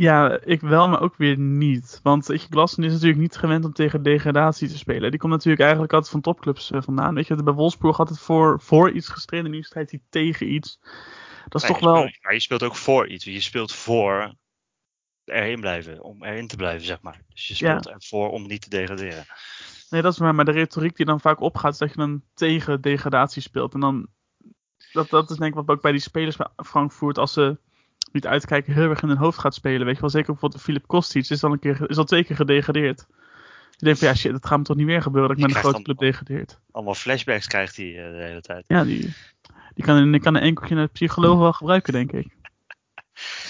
Ja, 0.01 0.40
ik 0.44 0.61
wel, 0.61 0.88
maar 0.88 1.01
ook 1.01 1.16
weer 1.16 1.38
niet. 1.38 2.01
Want 2.03 2.26
je, 2.26 2.38
Glasson 2.38 2.84
is 2.84 2.92
natuurlijk 2.92 3.20
niet 3.20 3.36
gewend 3.36 3.64
om 3.64 3.72
tegen 3.72 4.03
degradatie 4.03 4.68
te 4.68 4.76
spelen. 4.78 5.11
Die 5.11 5.20
komt 5.20 5.32
natuurlijk 5.32 5.62
eigenlijk 5.62 5.92
altijd 5.92 6.12
van 6.12 6.20
topclubs 6.20 6.70
eh, 6.70 6.82
vandaan. 6.82 7.14
Weet 7.14 7.26
je, 7.26 7.42
bij 7.42 7.53
Wolfsburg 7.55 7.97
had 7.97 8.09
het 8.09 8.18
voor, 8.18 8.61
voor 8.61 8.90
iets 8.90 9.09
gestreden 9.09 9.47
en 9.47 9.53
nu 9.53 9.62
strijdt 9.62 9.90
hij 9.90 10.01
tegen 10.09 10.53
iets. 10.53 10.78
Dat 11.49 11.62
is 11.62 11.68
Nee, 11.68 11.70
toch 11.70 11.80
je 11.80 11.86
wel... 11.86 11.97
speelt- 11.97 12.22
maar 12.22 12.32
je 12.32 12.40
speelt 12.40 12.62
ook 12.62 12.76
voor 12.76 13.09
iets. 13.09 13.24
Je 13.24 13.40
speelt 13.40 13.72
voor 13.72 14.34
erin 15.24 15.61
blijven. 15.61 16.03
Om 16.03 16.24
erin 16.24 16.47
te 16.49 16.57
blijven, 16.57 16.86
zeg 16.86 17.01
maar. 17.01 17.20
Dus 17.28 17.47
je 17.47 17.64
Ja. 17.66 17.80
speelt 17.80 17.94
ervoor 17.94 18.30
om 18.30 18.47
niet 18.47 18.62
te 18.62 18.68
degraderen. 18.68 19.24
Nee, 19.90 20.03
dat 20.03 20.12
is 20.12 20.18
waar. 20.18 20.34
Maar 20.34 20.44
de 20.44 20.51
retoriek 20.51 20.97
die 20.97 21.07
dan 21.07 21.20
vaak 21.20 21.40
opgaat, 21.40 21.72
is 21.72 21.78
dat 21.78 21.90
je 21.90 21.97
dan 21.97 22.22
tegen 22.34 22.80
degradatie 22.80 23.42
speelt. 23.42 23.74
En 23.74 23.80
dan... 23.80 24.07
Dat, 24.92 25.09
dat 25.11 25.30
is 25.30 25.36
denk 25.36 25.51
ik 25.51 25.66
wat 25.66 25.76
ook 25.76 25.82
bij 25.82 25.92
die 25.92 26.01
spelers 26.01 26.36
bij 26.36 26.49
Frankfurt, 26.57 27.18
als 27.18 27.32
ze 27.32 27.59
niet 28.12 28.26
uitkijken 28.26 28.72
heel 28.72 28.90
erg 28.90 29.02
in 29.02 29.09
hun 29.09 29.16
hoofd 29.16 29.38
gaat 29.38 29.54
spelen. 29.54 29.86
Weet 29.86 29.94
je 29.94 30.00
wel, 30.00 30.11
zeker 30.11 30.32
bijvoorbeeld 30.32 30.62
Filip 30.62 30.86
Kostic 30.86 31.28
is 31.28 31.44
al, 31.44 31.52
een 31.52 31.59
keer, 31.59 31.90
is 31.90 31.96
al 31.96 32.04
twee 32.04 32.24
keer 32.24 32.36
gedegradeerd. 32.36 33.07
Je 33.70 33.84
denkt 33.84 33.98
van 33.98 34.09
ja 34.09 34.14
shit, 34.14 34.32
dat 34.32 34.46
gaat 34.46 34.59
me 34.59 34.64
toch 34.64 34.76
niet 34.76 34.86
meer 34.86 35.02
gebeuren 35.02 35.28
dat 35.28 35.38
ik 35.38 35.46
met 35.46 35.54
een 35.54 35.62
grote 35.62 35.82
club 35.82 35.98
degradeert. 35.98 36.59
Allemaal 36.70 36.94
flashbacks 36.94 37.46
krijgt 37.46 37.76
hij 37.76 37.86
eh, 37.86 38.12
de 38.12 38.22
hele 38.22 38.40
tijd. 38.40 38.64
Ja, 38.66 38.84
die, 38.84 39.14
die 39.74 39.84
kan, 39.84 40.12
die 40.12 40.20
kan 40.20 40.34
een 40.34 40.42
enkeltje 40.42 40.74
naar 40.74 40.86
de 40.86 40.92
psycholoog 40.92 41.38
wel 41.38 41.52
gebruiken, 41.52 41.92
denk 41.92 42.12
ik. 42.12 42.26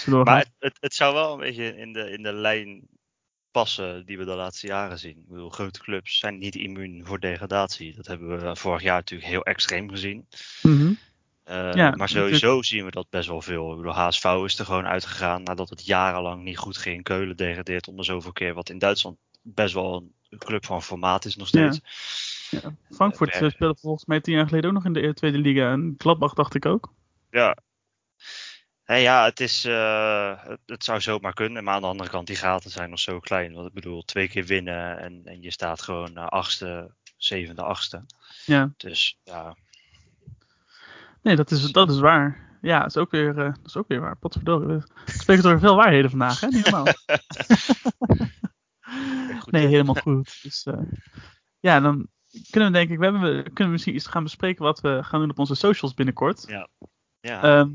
Maar 0.05 0.37
het, 0.37 0.51
het, 0.59 0.77
het 0.79 0.93
zou 0.93 1.13
wel 1.13 1.33
een 1.33 1.39
beetje 1.39 1.77
in 1.77 1.93
de, 1.93 2.11
in 2.11 2.23
de 2.23 2.33
lijn 2.33 2.87
passen 3.51 4.05
die 4.05 4.17
we 4.17 4.25
de 4.25 4.35
laatste 4.35 4.67
jaren 4.67 4.99
zien. 4.99 5.17
Ik 5.17 5.27
bedoel, 5.27 5.49
grote 5.49 5.79
clubs 5.79 6.17
zijn 6.17 6.37
niet 6.37 6.55
immuun 6.55 7.05
voor 7.05 7.19
degradatie. 7.19 7.95
Dat 7.95 8.07
hebben 8.07 8.39
we 8.39 8.55
vorig 8.55 8.81
jaar 8.81 8.95
natuurlijk 8.95 9.29
heel 9.29 9.43
extreem 9.43 9.89
gezien. 9.89 10.27
Mhm. 10.61 10.93
Eh, 11.47 11.73
Ja, 11.73 11.91
maar 11.95 12.09
sowieso 12.09 12.61
zien 12.61 12.85
we 12.85 12.91
dat 12.91 13.09
best 13.09 13.27
wel 13.27 13.41
veel. 13.41 13.71
Ik 13.71 13.77
bedoel, 13.77 13.93
HSV 13.93 14.23
is 14.43 14.59
er 14.59 14.65
gewoon 14.65 14.87
uitgegaan 14.87 15.43
nadat 15.43 15.69
het 15.69 15.85
jarenlang 15.85 16.43
niet 16.43 16.57
goed 16.57 16.77
ging. 16.77 17.03
Keulen 17.03 17.37
degradeert 17.37 17.87
om 17.87 17.95
de 17.95 18.03
zoveel 18.03 18.31
keer. 18.31 18.53
Wat 18.53 18.69
in 18.69 18.79
Duitsland 18.79 19.17
best 19.41 19.73
wel 19.73 19.95
een 20.29 20.37
club 20.39 20.65
van 20.65 20.83
formaat 20.83 21.25
is 21.25 21.35
nog 21.35 21.47
steeds. 21.47 21.79
Ja. 22.49 22.75
Frankfurt 22.91 23.29
Eh, 23.33 23.41
eh, 23.41 23.51
speelde 23.51 23.77
volgens 23.79 24.05
mij 24.05 24.21
tien 24.21 24.33
jaar 24.35 24.47
geleden 24.47 24.69
ook 24.69 24.75
nog 24.75 24.85
in 24.85 24.93
de 24.93 25.07
e- 25.07 25.13
tweede 25.13 25.37
liga. 25.37 25.71
En 25.71 25.95
Gladbach 25.97 26.33
dacht 26.33 26.55
ik 26.55 26.65
ook. 26.65 26.93
Ja. 27.31 27.57
Hé, 28.83 28.95
ja, 28.95 29.25
het, 29.25 29.39
is, 29.39 29.65
eh, 29.65 30.43
het, 30.43 30.59
het 30.65 30.83
zou 30.83 31.01
zomaar 31.01 31.33
kunnen. 31.33 31.63
Maar 31.63 31.73
aan 31.73 31.81
de 31.81 31.87
andere 31.87 32.09
kant, 32.09 32.27
die 32.27 32.35
gaten 32.35 32.71
zijn 32.71 32.89
nog 32.89 32.99
zo 32.99 33.19
klein. 33.19 33.53
Want 33.53 33.67
ik 33.67 33.73
bedoel, 33.73 34.01
twee 34.03 34.27
keer 34.27 34.45
winnen 34.45 34.99
en, 34.99 35.21
en 35.25 35.41
je 35.41 35.51
staat 35.51 35.81
gewoon 35.81 36.11
uh, 36.17 36.25
achtste, 36.27 36.91
zevende, 37.17 37.61
achtste. 37.61 38.05
Ja. 38.45 38.73
Dus 38.77 39.17
ja, 39.23 39.55
Nee, 41.27 41.35
dat 41.35 41.51
is, 41.51 41.71
dat 41.71 41.89
is 41.89 41.99
waar. 41.99 42.57
Ja, 42.61 42.79
dat 42.79 42.87
is 42.87 42.97
ook 42.97 43.11
weer, 43.11 43.29
eh, 43.37 43.53
dat 43.53 43.65
is 43.65 43.77
ook 43.77 43.87
weer 43.87 43.99
waar. 43.99 44.17
Potverdorie. 44.17 44.67
We 44.67 44.83
spreken 45.05 45.43
door 45.43 45.59
veel 45.59 45.75
waarheden 45.75 46.09
vandaag, 46.09 46.39
hè? 46.39 46.47
Niet 46.47 46.73
goed. 46.73 47.05
nee, 49.51 49.67
helemaal 49.67 49.95
goed. 49.95 50.39
Dus, 50.43 50.63
eh, 50.63 50.81
ja, 51.59 51.79
dan 51.79 52.07
kunnen 52.49 52.71
we 52.71 52.77
denk 52.77 52.89
ik, 52.89 52.97
we, 52.97 53.03
hebben, 53.03 53.21
we 53.21 53.49
kunnen 53.49 53.73
misschien 53.73 53.95
iets 53.95 54.07
gaan 54.07 54.23
bespreken 54.23 54.63
wat 54.63 54.81
we 54.81 55.03
gaan 55.03 55.19
doen 55.19 55.29
op 55.29 55.39
onze 55.39 55.55
socials 55.55 55.93
binnenkort. 55.93 56.43
Ja. 56.47 56.67
ja. 57.19 57.41
Ehm, 57.41 57.69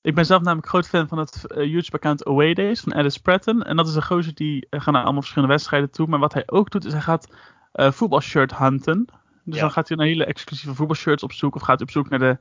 ik 0.00 0.14
ben 0.14 0.26
zelf 0.26 0.42
namelijk 0.42 0.68
groot 0.68 0.88
fan 0.88 1.08
van 1.08 1.18
het 1.18 1.46
eh, 1.46 1.64
YouTube-account 1.64 2.24
Away 2.24 2.54
Days 2.54 2.80
van 2.80 2.94
Alice 2.94 3.20
Pratton. 3.20 3.62
En 3.62 3.76
dat 3.76 3.88
is 3.88 3.94
een 3.94 4.02
gozer 4.02 4.34
die 4.34 4.66
gaat 4.70 4.92
naar 4.92 5.02
allemaal 5.02 5.20
verschillende 5.20 5.54
wedstrijden 5.54 5.90
toe. 5.90 6.06
Maar 6.06 6.18
wat 6.18 6.34
hij 6.34 6.42
ook 6.46 6.70
doet, 6.70 6.84
is 6.84 6.92
hij 6.92 7.02
gaat 7.02 7.34
voetbalshirt 7.72 8.56
hunten. 8.56 9.06
Dus 9.44 9.54
Ja. 9.54 9.60
dan 9.60 9.70
gaat 9.70 9.88
hij 9.88 9.96
naar 9.96 10.06
hele 10.06 10.24
exclusieve 10.24 10.74
voetbalshirts 10.74 11.22
op 11.22 11.32
zoek. 11.32 11.54
Of 11.54 11.62
gaat 11.62 11.78
hij 11.78 11.86
op 11.86 11.92
zoek 11.92 12.08
naar 12.08 12.18
de, 12.18 12.38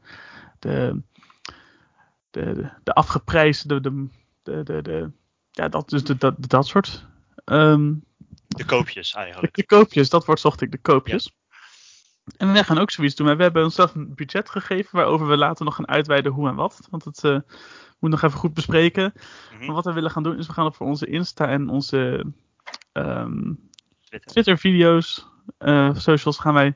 de, 0.59 1.01
de, 2.29 2.53
de, 2.53 2.69
de 2.83 2.93
afgeprijsde, 2.93 3.81
de, 3.81 4.07
de, 4.43 4.63
de, 4.63 4.81
de, 4.81 5.11
ja, 5.51 5.67
dat, 5.69 5.89
dus 5.89 6.03
de, 6.03 6.17
dat, 6.17 6.35
dat 6.49 6.67
soort. 6.67 7.05
ehm, 7.45 7.93
de 8.47 8.65
koopjes 8.65 9.13
eigenlijk. 9.13 9.55
de 9.61 9.65
koopjes, 9.65 10.09
dat 10.09 10.25
woord 10.25 10.39
zocht 10.39 10.61
ik, 10.61 10.71
de 10.71 10.77
koopjes. 10.77 11.35
En 12.37 12.53
wij 12.53 12.63
gaan 12.63 12.77
ook 12.77 12.91
zoiets 12.91 13.15
doen. 13.15 13.27
Maar 13.27 13.37
we 13.37 13.43
hebben 13.43 13.63
onszelf 13.63 13.95
een 13.95 14.15
budget 14.15 14.49
gegeven 14.49 14.95
waarover 14.95 15.27
we 15.27 15.37
later 15.37 15.65
nog 15.65 15.75
gaan 15.75 15.87
uitweiden 15.87 16.31
hoe 16.31 16.47
en 16.49 16.55
wat. 16.55 16.87
Want 16.89 17.03
het 17.03 17.23
uh, 17.23 17.39
moet 17.99 18.09
nog 18.09 18.21
even 18.21 18.37
goed 18.39 18.53
bespreken. 18.53 19.13
Mhm. 19.53 19.65
Maar 19.65 19.75
wat 19.75 19.85
we 19.85 19.93
willen 19.93 20.11
gaan 20.11 20.23
doen 20.23 20.37
is 20.37 20.47
we 20.47 20.53
gaan 20.53 20.65
op 20.65 20.75
voor 20.75 20.87
onze 20.87 21.05
Insta 21.07 21.47
en 21.47 21.69
onze 21.69 22.25
ehm, 22.91 23.53
Twitter. 24.03 24.31
Twitter-video's, 24.31 25.27
eh, 25.57 25.95
socials 25.95 26.37
gaan 26.39 26.53
wij 26.53 26.75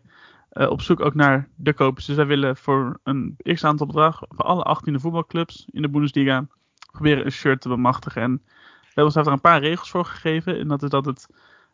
eh, 0.55 0.69
op 0.69 0.81
zoek 0.81 0.99
ook 0.99 1.13
naar 1.13 1.49
de 1.55 1.73
kopers. 1.73 2.05
Dus 2.05 2.15
wij 2.15 2.25
willen 2.25 2.57
voor 2.57 2.99
een 3.03 3.37
x 3.43 3.63
aantal 3.63 3.87
bedrag 3.87 4.21
voor 4.29 4.45
alle 4.45 4.63
18 4.63 4.99
voetbalclubs 4.99 5.65
in 5.71 5.81
de 5.81 5.89
Bundesliga 5.89 6.47
proberen 6.91 7.25
een 7.25 7.31
shirt 7.31 7.61
te 7.61 7.69
bemachtigen. 7.69 8.21
En 8.21 8.41
we 8.45 8.85
hebben 8.85 9.03
ons 9.03 9.13
daar 9.13 9.27
een 9.27 9.41
paar 9.41 9.59
regels 9.59 9.89
voor 9.89 10.05
gegeven. 10.05 10.59
En 10.59 10.67
dat 10.67 10.83
is 10.83 10.89
dat 10.89 11.05
het 11.05 11.27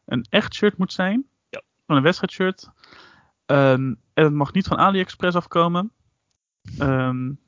een 0.05 0.25
echt 0.29 0.53
shirt 0.53 0.77
moet 0.77 0.93
zijn. 0.93 1.25
Ja. 1.49 1.61
Van 1.86 1.95
een 1.95 2.03
wedstrijdshirt. 2.03 2.69
Um, 3.45 3.99
en 4.13 4.23
het 4.23 4.34
mag 4.34 4.53
niet 4.53 4.67
van 4.67 4.77
AliExpress 4.77 5.36
afkomen. 5.36 5.91
Um, 6.79 7.39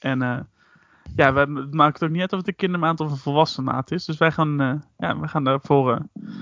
en 0.00 0.22
uh, 0.22 0.40
ja, 1.16 1.32
we 1.32 1.46
maken 1.70 1.92
het 1.92 2.04
ook 2.04 2.10
niet 2.10 2.20
uit 2.20 2.32
of 2.32 2.38
het 2.38 2.48
een 2.48 2.56
kindermaat 2.56 3.00
of 3.00 3.10
een 3.10 3.16
volwassen 3.16 3.64
maat 3.64 3.90
is. 3.90 4.04
Dus 4.04 4.18
wij 4.18 4.32
gaan, 4.32 4.62
uh, 4.62 4.74
ja, 4.98 5.18
wij 5.18 5.28
gaan 5.28 5.44
daarvoor 5.44 5.90
uh, 5.92 6.34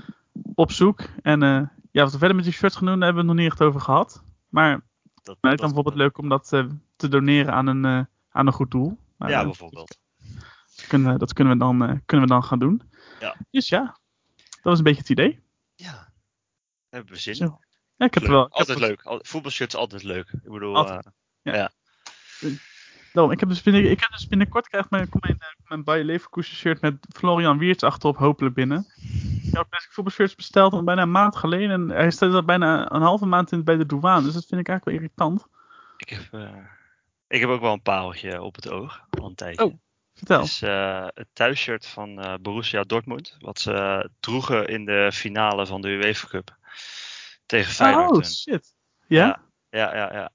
op 0.55 0.71
zoek. 0.71 1.01
En 1.21 1.71
ja, 1.95 2.03
wat 2.03 2.11
we 2.11 2.17
verder 2.17 2.35
met 2.35 2.45
die 2.45 2.53
shirts 2.53 2.75
gaan 2.75 2.85
doen, 2.85 2.99
daar 2.99 3.05
hebben 3.13 3.25
we 3.25 3.29
het 3.31 3.37
nog 3.37 3.47
niet 3.47 3.59
echt 3.59 3.67
over 3.67 3.81
gehad. 3.81 4.23
Maar 4.49 4.71
Dat, 4.71 5.35
het 5.35 5.37
lijkt 5.41 5.59
dan 5.59 5.67
bijvoorbeeld 5.67 5.95
leuk 5.95 6.17
om 6.17 6.29
dat 6.29 6.51
uh, 6.53 6.65
te 6.95 7.07
doneren 7.07 7.53
aan 7.53 7.67
een, 7.67 7.85
uh, 7.85 8.05
aan 8.29 8.47
een 8.47 8.53
goed 8.53 8.71
doel. 8.71 8.97
Maar, 9.17 9.29
ja, 9.29 9.43
bijvoorbeeld. 9.43 9.99
Dat 10.75 10.87
kunnen, 10.87 11.19
dat 11.19 11.33
kunnen, 11.33 11.53
we 11.53 11.59
dan, 11.59 12.01
kunnen 12.05 12.27
we 12.27 12.33
dan 12.33 12.43
gaan 12.43 12.59
doen. 12.59 12.81
Ja. 13.19 13.35
Dus 13.51 13.69
ja, 13.69 13.99
dat 14.35 14.63
was 14.63 14.77
een 14.77 14.83
beetje 14.83 14.99
het 14.99 15.09
idee. 15.09 15.39
Ja, 15.75 15.91
daar 15.91 16.11
hebben 16.89 17.13
we 17.13 17.19
zin 17.19 17.35
Zo. 17.35 17.59
Ja, 17.95 18.05
ik 18.05 18.13
heb 18.13 18.23
leuk. 18.23 18.31
wel. 18.31 18.49
Altijd 18.49 18.79
heb 18.79 18.89
leuk. 18.89 19.01
Al, 19.01 19.19
voetbalshirts 19.23 19.75
altijd 19.75 20.03
leuk. 20.03 20.29
Ik 20.29 20.51
bedoel, 20.51 20.75
Altijd. 20.75 21.09
ja. 21.41 21.55
ja. 21.55 21.71
Daarom, 23.15 23.33
ik 23.33 23.39
heb 23.39 23.49
dus, 23.49 23.61
binnen, 23.61 23.89
ik 23.91 23.99
heb 23.99 24.11
dus 24.11 24.27
binnenkort 24.27 24.67
krijg 24.67 24.89
mijn, 24.89 25.09
mijn, 25.19 25.37
mijn 25.67 25.83
Bayer 25.83 26.03
Leverkusen 26.03 26.55
shirt 26.55 26.81
met 26.81 27.07
Florian 27.15 27.57
Wiertz 27.57 27.83
achterop 27.83 28.17
hopelijk 28.17 28.55
binnen. 28.55 28.85
Ik 29.43 29.53
heb 29.53 29.67
best 29.69 29.93
voetbalshirts 29.93 30.35
besteld 30.35 30.73
al 30.73 30.83
bijna 30.83 31.01
een 31.01 31.11
maand 31.11 31.35
geleden. 31.35 31.71
En 31.71 31.89
hij 31.89 32.11
staat 32.11 32.33
al 32.33 32.43
bijna 32.43 32.91
een 32.91 33.01
halve 33.01 33.25
maand 33.25 33.51
in, 33.51 33.63
bij 33.63 33.75
de 33.75 33.85
douane. 33.85 34.23
Dus 34.23 34.33
dat 34.33 34.45
vind 34.45 34.61
ik 34.61 34.67
eigenlijk 34.67 34.85
wel 34.85 34.95
irritant. 34.95 35.47
Ik 35.97 36.09
heb, 36.09 36.27
uh, 36.31 36.57
ik 37.27 37.39
heb 37.39 37.49
ook 37.49 37.61
wel 37.61 37.73
een 37.73 37.81
pareltje 37.81 38.41
op 38.41 38.55
het 38.55 38.69
oog. 38.69 39.01
Al 39.09 39.25
een 39.25 39.35
tijdje. 39.35 39.65
Oh, 39.65 39.73
vertel. 40.13 40.39
Het 40.39 40.47
is 40.47 40.61
uh, 40.61 41.07
het 41.13 41.27
thuisshirt 41.33 41.85
van 41.85 42.19
uh, 42.19 42.33
Borussia 42.41 42.83
Dortmund. 42.83 43.35
Wat 43.39 43.59
ze 43.59 44.09
droegen 44.19 44.67
in 44.67 44.85
de 44.85 45.09
finale 45.13 45.65
van 45.65 45.81
de 45.81 45.87
UEFA 45.87 46.27
Cup. 46.27 46.55
Tegen 47.45 47.73
Feyenoord. 47.73 48.15
Oh, 48.15 48.23
shit. 48.23 48.75
Ja? 49.07 49.41
Ja, 49.69 49.95
ja, 49.95 49.95
ja. 49.95 50.13
ja. 50.13 50.31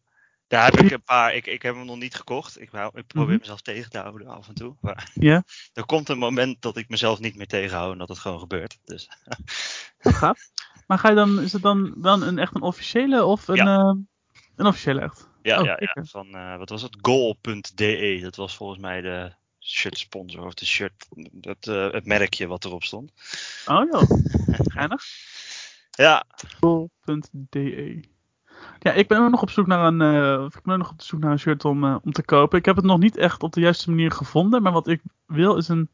Daar 0.51 0.65
heb 0.71 0.81
ik 0.81 0.91
een 0.91 1.03
paar. 1.03 1.35
Ik, 1.35 1.47
ik 1.47 1.63
heb 1.63 1.75
hem 1.75 1.85
nog 1.87 1.97
niet 1.97 2.15
gekocht. 2.15 2.61
Ik, 2.61 2.73
ik 2.95 3.07
probeer 3.07 3.29
Mhm. 3.31 3.39
mezelf 3.39 3.61
tegen 3.61 3.91
te 3.91 3.99
houden 3.99 4.27
af 4.29 4.49
en 4.49 4.55
toe. 4.55 4.77
Maar 4.81 5.11
Ja. 5.31 5.43
er 5.73 5.87
komt 5.87 6.09
een 6.09 6.19
moment 6.19 6.63
dat 6.63 6.77
ik 6.77 6.89
mezelf 6.89 7.19
niet 7.19 7.37
meer 7.37 7.47
tegenhoud 7.47 7.93
en 7.93 7.99
dat 7.99 8.09
het 8.09 8.19
gewoon 8.19 8.39
gebeurt. 8.39 8.79
Dus 8.85 9.09
Dat 10.03 10.15
gaat. 10.15 10.51
Maar 10.87 10.99
ga 10.99 11.09
je 11.09 11.15
dan, 11.15 11.41
is 11.41 11.53
het 11.53 11.63
dan 11.63 11.95
wel 12.03 12.23
een, 12.23 12.39
echt 12.39 12.55
een 12.55 12.63
officiële 12.63 13.25
of 13.25 13.49
een, 13.49 13.55
Ja. 13.57 13.79
uh, 13.79 13.95
een 14.57 14.67
officiële 14.67 15.01
echt? 15.01 15.29
ja, 15.43 15.59
Oh, 15.59 15.65
ja, 15.65 15.77
ja. 15.81 16.05
Van 16.05 16.27
uh, 16.37 16.57
wat 16.57 16.69
was 16.69 16.83
het? 16.83 16.97
Goal.de. 17.01 18.19
Dat 18.23 18.37
was 18.37 18.57
volgens 18.57 18.81
mij 18.81 19.01
de 19.01 19.33
shirt 19.61 19.99
sponsor 19.99 20.45
of 20.47 20.55
de 20.55 20.67
shirt, 20.67 21.07
dat, 21.33 21.67
uh, 21.67 21.91
het 21.93 22.07
merkje 22.07 22.47
wat 22.47 22.65
erop 22.65 22.83
stond. 22.85 23.13
Oh 23.67 23.89
joh, 23.91 24.11
geinig. 24.75 25.05
Ja, 25.91 26.25
Goal.de. 26.61 28.01
Ja, 28.79 28.93
ik 28.93 29.09
ben 29.09 29.21
ook 29.21 29.31
nog 29.31 29.43
op 29.43 29.51
zoek 29.51 29.67
naar 29.67 29.87
een, 29.87 30.01
uh, 30.01 30.45
ik 30.45 30.63
ben 30.63 30.79
nog 30.79 30.91
op 30.91 31.03
zoek 31.03 31.21
naar 31.21 31.31
een 31.31 31.39
shirt 31.39 31.65
om, 31.65 31.85
uh, 31.85 31.97
om 32.05 32.13
te 32.13 32.25
kopen. 32.25 32.59
Ik 32.59 32.65
heb 32.65 32.77
het 32.77 32.85
nog 32.85 32.99
niet 32.99 33.17
echt 33.17 33.43
op 33.43 33.53
de 33.53 33.61
juiste 33.61 33.91
manier 33.91 34.11
gevonden, 34.11 34.63
maar 34.63 34.73
wat 34.73 34.89
ik 34.89 35.03
wil 35.27 35.57
is 35.57 35.69
een, 35.69 35.89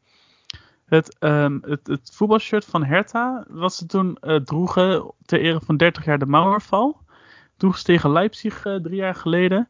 het, 0.86 1.16
um, 1.20 1.58
het, 1.62 1.86
het 1.86 2.10
voetbalshirt 2.12 2.64
van 2.64 2.84
Hertha, 2.84 3.44
wat 3.48 3.74
ze 3.74 3.86
toen 3.86 4.18
uh, 4.20 4.36
droegen 4.36 5.12
ter 5.24 5.40
ere 5.40 5.60
van 5.60 5.76
30 5.76 6.04
jaar 6.04 6.18
de 6.18 6.26
Mauerval. 6.26 7.00
Droegen 7.56 7.78
ze 7.78 7.84
tegen 7.84 8.12
Leipzig 8.12 8.62
drie 8.82 8.96
jaar 8.96 9.14
geleden. 9.14 9.68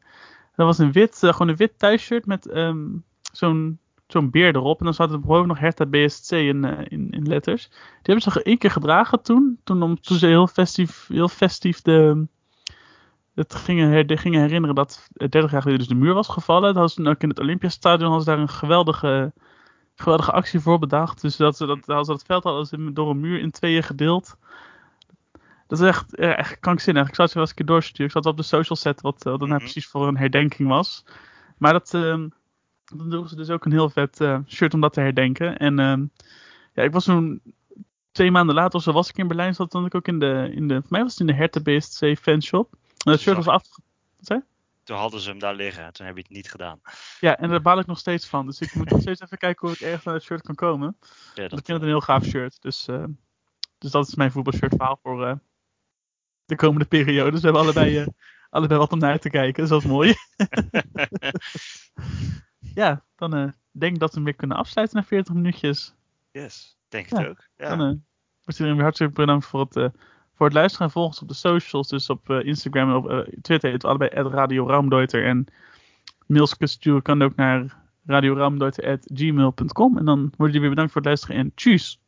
Dat 0.54 0.66
was 0.66 0.78
een 0.78 0.92
wit, 0.92 1.18
gewoon 1.18 1.48
een 1.48 1.56
wit 1.56 1.78
thuisshirt 1.78 2.26
met 2.26 2.56
um, 2.56 3.04
zo'n 3.32 3.78
zo'n 4.06 4.30
beer 4.30 4.54
erop. 4.54 4.78
En 4.78 4.84
dan 4.84 4.94
zat 4.94 5.12
er 5.12 5.20
boven 5.20 5.48
nog 5.48 5.58
Hertha 5.58 5.86
BSC 5.86 6.30
in, 6.30 6.64
in, 6.64 7.10
in 7.10 7.26
letters. 7.26 7.68
Die 7.68 8.12
hebben 8.14 8.32
ze 8.32 8.42
één 8.42 8.58
keer 8.58 8.70
gedragen 8.70 9.22
toen. 9.22 9.58
Toen, 9.64 9.82
om, 9.82 10.00
toen 10.00 10.16
ze 10.16 10.26
heel 10.26 10.46
festief, 10.46 11.06
heel 11.08 11.28
festief 11.28 11.82
de, 11.82 12.26
het 13.36 13.54
gingen, 13.54 14.18
gingen 14.18 14.40
herinneren 14.40 14.74
dat 14.74 15.08
30 15.12 15.50
jaar 15.50 15.62
geleden 15.62 15.78
dus 15.78 15.88
de 15.88 15.94
muur 15.94 16.14
was 16.14 16.28
gevallen. 16.28 16.74
Dat 16.74 16.92
ze 16.92 17.08
ook 17.08 17.22
in 17.22 17.28
het 17.28 17.40
Olympiastadion 17.40 18.08
hadden 18.08 18.24
ze 18.24 18.30
daar 18.30 18.38
een 18.38 18.48
geweldige, 18.48 19.32
geweldige 19.94 20.32
actie 20.32 20.60
voor 20.60 20.78
bedacht. 20.78 21.20
Dus 21.20 21.36
dat 21.36 21.56
ze 21.56 21.66
dat, 21.66 21.78
ze 21.84 22.12
dat 22.12 22.24
veld 22.26 22.44
hadden 22.44 22.66
ze 22.66 22.92
door 22.92 23.10
een 23.10 23.20
muur 23.20 23.40
in 23.40 23.50
tweeën 23.50 23.82
gedeeld. 23.82 24.36
Dat 25.66 25.80
is 25.80 25.86
echt, 25.86 26.04
ja, 26.10 26.36
echt 26.36 26.60
krankzinnig. 26.60 27.08
Ik 27.08 27.14
zou 27.14 27.28
het 27.28 27.36
je 27.36 27.38
wel 27.38 27.48
eens 27.48 27.50
een 27.50 27.64
keer 27.64 27.74
doorsturen. 27.74 28.06
Ik 28.06 28.12
zal 28.12 28.20
het 28.20 28.30
op 28.30 28.36
de 28.36 28.42
social 28.42 28.76
zetten 28.76 29.04
wat, 29.04 29.22
wat 29.22 29.40
dat 29.40 29.48
nou 29.48 29.60
precies 29.60 29.86
voor 29.86 30.08
een 30.08 30.16
herdenking 30.16 30.68
was. 30.68 31.04
Maar 31.58 31.72
dat, 31.72 31.94
uh, 31.94 32.02
dan 32.84 33.10
doen 33.10 33.28
ze 33.28 33.36
dus 33.36 33.50
ook 33.50 33.64
een 33.64 33.72
heel 33.72 33.90
vet 33.90 34.20
uh, 34.20 34.38
shirt 34.46 34.74
om 34.74 34.80
dat 34.80 34.92
te 34.92 35.00
herdenken. 35.00 35.56
En 35.56 35.78
uh, 35.80 36.24
ja, 36.72 36.82
ik 36.82 36.92
was 36.92 37.04
toen 37.04 37.40
twee 38.12 38.30
maanden 38.30 38.54
later 38.54 38.78
of 38.78 38.82
zo 38.82 38.92
was 38.92 39.08
ik 39.08 39.18
in 39.18 39.28
Berlijn. 39.28 39.54
Zat 39.54 39.72
dan 39.72 39.86
ik 39.86 39.94
ook 39.94 40.08
in 40.08 40.18
de, 40.18 40.50
in 40.54 40.68
de, 40.68 40.74
voor 40.74 40.90
mij 40.90 41.02
was 41.02 41.10
het 41.10 41.20
in 41.20 41.26
de 41.26 41.34
Hertha 41.34 41.60
BSC 41.60 42.18
fanshop. 42.18 42.74
Het 43.12 43.20
shirt 43.20 43.36
was 43.36 43.46
af. 43.46 43.62
Wat 44.16 44.26
zei? 44.26 44.42
Toen 44.82 44.96
hadden 44.96 45.20
ze 45.20 45.30
hem 45.30 45.38
daar 45.38 45.54
liggen. 45.54 45.92
Toen 45.92 46.06
heb 46.06 46.16
je 46.16 46.22
het 46.22 46.30
niet 46.30 46.50
gedaan. 46.50 46.80
Ja, 47.20 47.38
en 47.38 47.48
daar 47.48 47.62
baal 47.62 47.78
ik 47.78 47.86
nog 47.86 47.98
steeds 47.98 48.26
van. 48.26 48.46
Dus 48.46 48.60
ik 48.60 48.74
moet 48.74 48.90
nog 48.90 49.00
steeds 49.00 49.20
even 49.20 49.38
kijken 49.38 49.66
hoe 49.66 49.76
ik 49.76 49.82
ergens 49.82 50.04
naar 50.04 50.14
het 50.14 50.22
shirt 50.22 50.42
kan 50.42 50.54
komen. 50.54 50.96
Ja, 51.34 51.48
dat... 51.48 51.58
Ik 51.58 51.64
vind 51.64 51.66
het 51.66 51.82
een 51.82 51.86
heel 51.86 52.00
gaaf 52.00 52.24
shirt. 52.24 52.62
Dus, 52.62 52.88
uh, 52.88 53.04
dus 53.78 53.90
dat 53.90 54.08
is 54.08 54.14
mijn 54.14 54.30
voetbalshirt 54.30 54.74
verhaal 54.76 54.98
voor 55.02 55.26
uh, 55.26 55.34
de 56.44 56.56
komende 56.56 56.84
periode. 56.84 57.30
Dus 57.30 57.40
we 57.40 57.46
hebben 57.46 57.64
allebei, 57.64 58.00
uh, 58.00 58.06
allebei 58.50 58.78
wat 58.78 58.92
om 58.92 58.98
naar 58.98 59.18
te 59.18 59.30
kijken. 59.30 59.62
Dus 59.62 59.70
dat 59.70 59.82
is 59.82 59.88
mooi. 59.88 60.14
ja, 62.82 63.04
dan, 63.16 63.54
denk 63.78 63.98
dat 63.98 64.08
we 64.08 64.14
hem 64.14 64.24
weer 64.24 64.34
kunnen 64.34 64.56
afsluiten 64.56 64.96
na 64.96 65.04
40 65.04 65.34
minuutjes. 65.34 65.94
Yes, 66.30 66.78
denk 66.88 67.10
Ja, 67.10 67.18
het 67.18 67.28
ook. 67.28 67.48
Ja. 67.56 67.68
Dan, 67.68 67.80
eh, 67.80 67.94
wordt 68.42 68.58
iedereen 68.58 68.74
weer 68.74 68.82
hartstikke 68.82 69.12
bedankt 69.12 69.46
voor 69.46 69.60
het, 69.60 69.76
eh, 69.76 69.88
voor 70.36 70.46
het 70.46 70.54
luisteren. 70.54 70.86
En 70.86 70.92
volg 70.92 71.22
op 71.22 71.28
de 71.28 71.34
socials, 71.34 71.88
dus 71.88 72.10
op 72.10 72.30
eh, 72.30 72.44
Instagram 72.44 72.88
en 72.88 72.94
op 72.94 73.10
eh, 73.10 73.18
Twitter. 73.42 73.72
Het 73.72 73.84
allebei 73.84 74.10
at 74.10 74.32
Radio. 74.32 74.68
En 75.10 75.46
mails 76.26 76.56
kan 77.02 77.22
ook 77.22 77.36
naar 77.36 77.84
radioraumdeuter.gmail.com. 78.06 79.98
En 79.98 80.04
dan 80.04 80.18
worden 80.18 80.36
jullie 80.36 80.60
weer 80.60 80.70
bedankt 80.70 80.92
voor 80.92 81.00
het 81.00 81.10
luisteren 81.10 81.36
en 81.36 81.52
tjus! 81.54 82.00